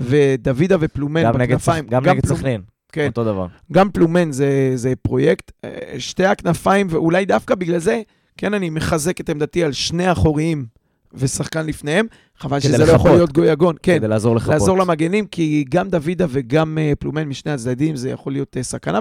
ודוידה 0.00 0.76
ופלומן 0.80 1.32
בכנפיים. 1.32 1.86
גם 1.86 2.06
נגד 2.08 2.26
סכנין. 2.26 2.60
כן. 2.92 3.06
אותו 3.06 3.24
דבר. 3.24 3.46
גם 3.72 3.90
פלומן 3.90 4.32
זה, 4.32 4.72
זה 4.74 4.92
פרויקט. 5.02 5.52
אה, 5.64 5.70
שתי 5.98 6.24
הכנפיים, 6.24 6.86
ואולי 6.90 7.24
דווקא 7.24 7.54
בגלל 7.54 7.78
זה, 7.78 8.00
כן, 8.36 8.54
אני 8.54 8.70
מחזק 8.70 9.20
את 9.20 9.28
עמדתי 9.30 9.64
על 9.64 9.72
שני 9.72 10.12
אחוריים 10.12 10.66
ושחקן 11.14 11.66
לפניהם. 11.66 12.06
חבל 12.38 12.60
שזה 12.60 12.78
לא 12.78 12.84
לחפות. 12.84 12.96
יכול 13.00 13.10
להיות 13.10 13.32
גויגון. 13.32 13.76
כן, 13.82 13.96
כדי 13.98 14.08
לעזור 14.08 14.36
לחפות. 14.36 14.52
לעזור 14.52 14.78
למגנים, 14.78 15.26
כי 15.26 15.64
גם 15.68 15.88
דוידה 15.88 16.26
וגם 16.28 16.78
אה, 16.78 16.92
פלומן 16.98 17.24
משני 17.28 17.52
הצדדים, 17.52 17.96
זה 17.96 18.10
יכול 18.10 18.32
להיות 18.32 18.56
אה, 18.56 18.62
סכנה. 18.62 18.98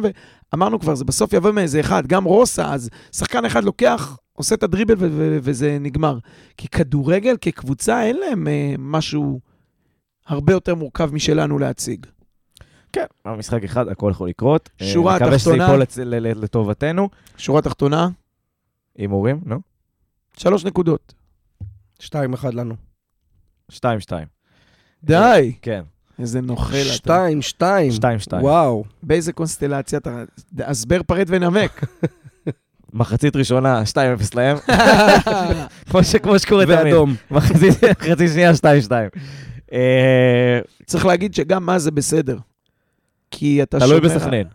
ואמרנו 0.54 0.80
כבר, 0.80 0.96
זה 0.96 1.06
בסוף 1.06 1.34
יבוא 1.34 1.52
מאיזה 1.52 1.80
אחד, 1.80 2.08
גם 2.08 2.24
רוסה, 2.24 2.74
אז 2.74 2.90
שחקן 3.16 3.46
אחד 3.46 3.64
לוקח, 3.64 4.18
עושה 4.34 4.56
את 4.56 4.64
הדריבל 4.64 4.94
ו- 4.98 5.08
ו- 5.12 5.38
וזה 5.42 5.78
נגמר. 5.82 6.18
כי 6.58 6.68
כדורגל 6.68 7.36
כקבוצה, 7.42 8.04
אין 8.04 8.18
להם 8.18 8.48
אה, 8.48 8.74
משהו 8.80 9.40
הרבה 10.28 10.54
יותר 10.54 10.76
מורכב 10.76 11.14
משלנו 11.14 11.60
להציג. 11.60 12.06
כן, 12.94 13.06
במשחק 13.26 13.64
אחד 13.64 13.88
הכל 13.88 14.08
יכול 14.12 14.30
לקרות. 14.30 14.70
אה, 14.82 14.88
שורה 14.88 15.16
מקווה 15.16 15.40
שזה 15.40 15.52
התחתונה. 15.54 15.64
ייפול 15.74 15.82
לצ- 15.82 16.40
לטובתנו. 16.44 17.10
שורה 17.38 17.62
תחתונה, 17.62 18.10
הימורים, 18.98 19.42
נו? 19.46 19.60
שלוש 20.38 20.66
נקודות. 20.66 21.14
שתיים 22.02 22.34
אחד 22.34 22.54
לנו. 22.54 22.76
שתיים, 23.70 24.00
שתיים. 24.00 24.28
די, 25.04 25.54
כן, 25.62 25.82
איזה 26.20 26.42
נוכל 26.42 26.74
אתה. 26.74 26.94
שתיים, 26.94 27.42
שתיים. 27.42 27.92
שתיים, 27.92 28.20
שתיים. 28.20 28.44
וואו. 28.44 28.84
באיזה 29.04 29.34
קונסטלציה 29.34 30.00
אתה... 30.00 30.24
הסבר, 30.60 31.02
פרט 31.04 31.28
ונמק. 31.30 31.84
מחצית 32.94 33.36
ראשונה, 33.36 33.84
2-0 33.94 33.96
להם. 34.36 34.58
כמו 36.24 36.40
שקורה 36.40 36.66
תמיד. 36.66 36.78
ואדום. 36.78 37.16
מחצית 37.32 37.74
שנייה, 38.34 38.52
2-2. 38.88 38.92
אה, 39.74 40.60
צריך 40.86 41.06
להגיד 41.06 41.34
שגם 41.34 41.66
מה 41.66 41.80
זה 41.80 41.92
בסדר. 41.92 42.38
כי 43.32 43.64
אתה 43.64 43.80
תלוי 43.80 43.98
שומר- 44.02 44.16
בסכנין, 44.16 44.48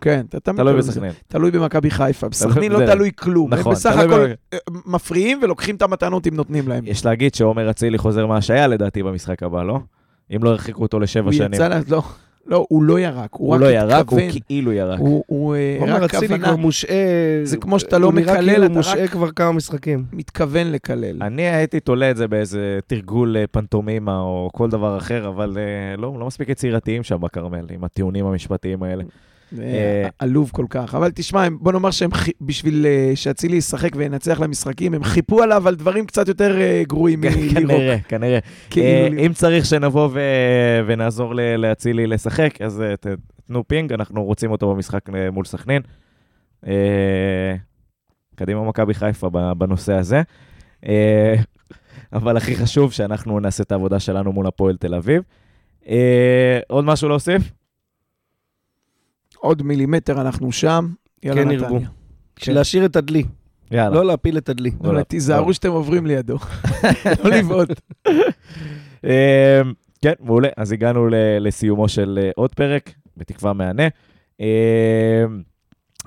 כן, 0.00 0.24
אתה 0.28 0.52
תלוי. 0.52 0.74
בסכנין. 0.78 1.12
תלוי 1.28 1.50
במכבי 1.50 1.90
חיפה. 1.90 2.28
בסכנין 2.28 2.72
לא 2.72 2.86
תלוי 2.86 3.10
כלום. 3.16 3.52
הם 3.52 3.58
נכון, 3.58 3.72
בסך 3.74 3.90
תלוי 4.00 4.04
הכל 4.04 4.32
אה, 4.52 4.58
מפריעים 4.86 5.40
ולוקחים 5.42 5.76
את 5.76 5.82
המתנות 5.82 6.26
אם 6.26 6.34
נותנים 6.34 6.68
להם. 6.68 6.84
יש 6.86 7.04
להגיד 7.06 7.34
שעומר 7.34 7.70
אצילי 7.70 7.98
חוזר 7.98 8.26
מהשעיה 8.26 8.66
לדעתי 8.66 9.02
במשחק 9.02 9.42
הבא, 9.42 9.62
לא? 9.62 9.78
אם 10.36 10.44
לא 10.44 10.50
הרחיקו 10.50 10.82
אותו 10.82 11.00
לשבע 11.00 11.24
הוא 11.24 11.32
שנים. 11.32 11.52
יצא, 11.54 11.68
לה- 11.68 11.80
לא, 11.88 12.02
לא, 12.46 12.66
הוא 12.68 12.82
לא 12.82 13.00
ירק, 13.00 13.28
הוא 13.32 13.46
הוא 13.46 13.54
רק 13.54 13.60
לא 13.60 13.66
ירק, 13.66 14.08
הוא 14.10 14.20
התכוון. 14.20 14.40
כאילו 14.46 14.72
ירק. 14.72 14.98
הוא- 14.98 15.24
הוא 15.26 15.54
אה, 15.54 15.78
רק 16.00 16.10
כוונה, 16.14 16.38
כבר 16.46 16.56
מושעה. 16.56 16.96
זה 17.44 17.56
כמו 17.56 17.78
שאתה 17.78 17.98
לא 17.98 18.06
הוא 18.06 18.14
נראה 18.14 18.32
מקלל, 18.34 18.44
כאילו 18.46 18.62
אתה 18.64 18.66
הוא 18.72 18.76
מושעה 18.76 19.02
רק- 19.04 19.10
כבר 19.10 19.30
כמה 19.30 19.52
משחקים. 19.52 20.04
מתכוון 20.12 20.72
לקלל. 20.72 21.22
אני 21.22 21.42
הייתי 21.42 21.80
תולה 21.80 22.10
את 22.10 22.16
זה 22.16 22.28
באיזה 22.28 22.78
תרגול 22.86 23.36
אה, 23.36 23.44
פנטומימה 23.50 24.20
או 24.20 24.50
כל 24.52 24.70
דבר 24.70 24.98
אחר, 24.98 25.28
אבל 25.28 25.56
לא, 25.98 26.16
לא 26.20 26.26
מספיק 26.26 26.48
יצירתיים 26.48 27.02
שם 27.02 27.16
בכרמל, 27.20 27.66
עם 27.70 27.84
הטיעונים 27.84 28.26
המשפטיים 28.26 28.82
האלה. 28.82 29.04
אה, 29.58 30.08
עלוב 30.18 30.50
כל 30.52 30.66
כך. 30.70 30.94
אבל 30.94 31.10
תשמע, 31.14 31.48
בוא 31.60 31.72
נאמר 31.72 31.90
שהם, 31.90 32.10
בשביל 32.40 32.86
אה, 32.86 33.12
שאצילי 33.14 33.56
ישחק 33.56 33.90
וינצח 33.96 34.40
למשחקים, 34.40 34.94
הם 34.94 35.04
חיפו 35.04 35.42
עליו 35.42 35.68
על 35.68 35.74
דברים 35.74 36.06
קצת 36.06 36.28
יותר 36.28 36.60
אה, 36.60 36.82
גרועים 36.86 37.20
מלירוק. 37.20 37.68
כנראה, 37.68 37.96
כנראה. 38.08 38.38
כאילו, 38.70 38.86
אה. 39.18 39.26
אם 39.26 39.32
צריך 39.32 39.66
שנבוא 39.66 40.08
ונעזור 40.86 41.34
לאצילי 41.58 42.06
לשחק, 42.06 42.62
אז 42.62 42.80
אה, 42.80 42.94
תנו 43.46 43.68
פינג, 43.68 43.92
אנחנו 43.92 44.24
רוצים 44.24 44.50
אותו 44.50 44.74
במשחק 44.74 45.10
אה, 45.14 45.30
מול 45.30 45.44
סכנין. 45.44 45.82
אה, 46.66 47.54
קדימה 48.36 48.64
מכבי 48.64 48.94
חיפה 48.94 49.30
בנושא 49.58 49.92
הזה. 49.92 50.22
אה, 50.88 51.34
אבל 52.12 52.36
הכי 52.36 52.56
חשוב 52.56 52.92
שאנחנו 52.92 53.40
נעשה 53.40 53.62
את 53.62 53.72
העבודה 53.72 54.00
שלנו 54.00 54.32
מול 54.32 54.46
הפועל 54.46 54.76
תל 54.76 54.94
אביב. 54.94 55.22
אה, 55.88 56.60
עוד 56.68 56.84
משהו 56.84 57.08
להוסיף? 57.08 57.42
עוד 59.44 59.62
מילימטר 59.62 60.20
אנחנו 60.20 60.52
שם. 60.52 60.88
יאללה, 61.22 61.42
כן 61.42 61.48
נתניה. 61.48 61.68
ירבו. 61.68 61.80
להשאיר 62.48 62.84
את 62.84 62.96
הדלי, 62.96 63.24
יאללה. 63.70 63.94
לא 63.94 64.04
להפיל 64.04 64.38
את 64.38 64.48
הדלי. 64.48 64.70
לא, 64.70 64.88
אבל 64.88 64.98
לא. 64.98 65.02
תיזהרו 65.02 65.54
שאתם 65.54 65.70
עוברים 65.70 66.06
לידו. 66.06 66.36
לא 67.24 67.30
לבעוט. 67.30 67.68
אה, 69.04 69.60
כן, 70.02 70.12
מעולה. 70.20 70.48
אז 70.56 70.72
הגענו 70.72 71.08
ל- 71.08 71.14
לסיומו 71.40 71.88
של 71.88 72.18
אה, 72.22 72.30
עוד 72.36 72.54
פרק, 72.54 72.90
בתקווה 73.16 73.52
מהנה. 73.52 73.88
אה, 74.40 75.24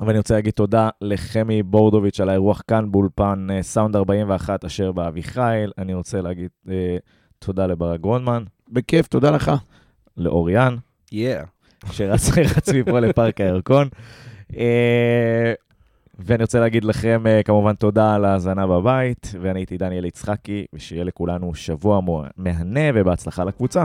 ואני 0.06 0.18
רוצה 0.18 0.34
להגיד 0.36 0.54
תודה 0.54 0.90
לחמי 1.02 1.64
בורדוביץ' 1.64 2.20
על 2.20 2.30
האירוח 2.30 2.62
כאן 2.68 2.92
באולפן 2.92 3.48
אה, 3.52 3.64
סאונד 3.64 3.96
41 3.96 4.66
אשר 4.66 4.92
באביחיל. 4.92 5.72
אני 5.78 5.94
רוצה 5.94 6.22
להגיד 6.22 6.50
אה, 6.70 6.98
תודה 7.40 7.68
לברק 7.68 8.00
גרונמן, 8.02 8.44
בכיף, 8.72 9.08
תודה 9.08 9.32
לך. 9.32 9.52
לאוריאן, 10.18 10.76
יאה. 11.12 11.44
שרץ 11.92 12.30
רץ 12.38 12.70
מפה 12.70 13.00
לפארק 13.00 13.42
הירקון. 13.42 13.88
אה, 14.58 15.54
ואני 16.20 16.44
רוצה 16.44 16.60
להגיד 16.60 16.84
לכם 16.84 17.24
אה, 17.28 17.44
כמובן 17.44 17.74
תודה 17.74 18.16
על 18.16 18.26
ההאזנה 18.26 18.68
בבית, 18.68 19.36
ואני 19.42 19.60
הייתי 19.60 19.78
דניאל 19.78 20.06
יצחקי, 20.06 20.66
ושיהיה 20.74 21.04
לכולנו 21.04 21.56
שבוע 21.56 22.02
מהנה 22.38 22.90
ובהצלחה 22.94 23.44
לקבוצה. 23.44 23.84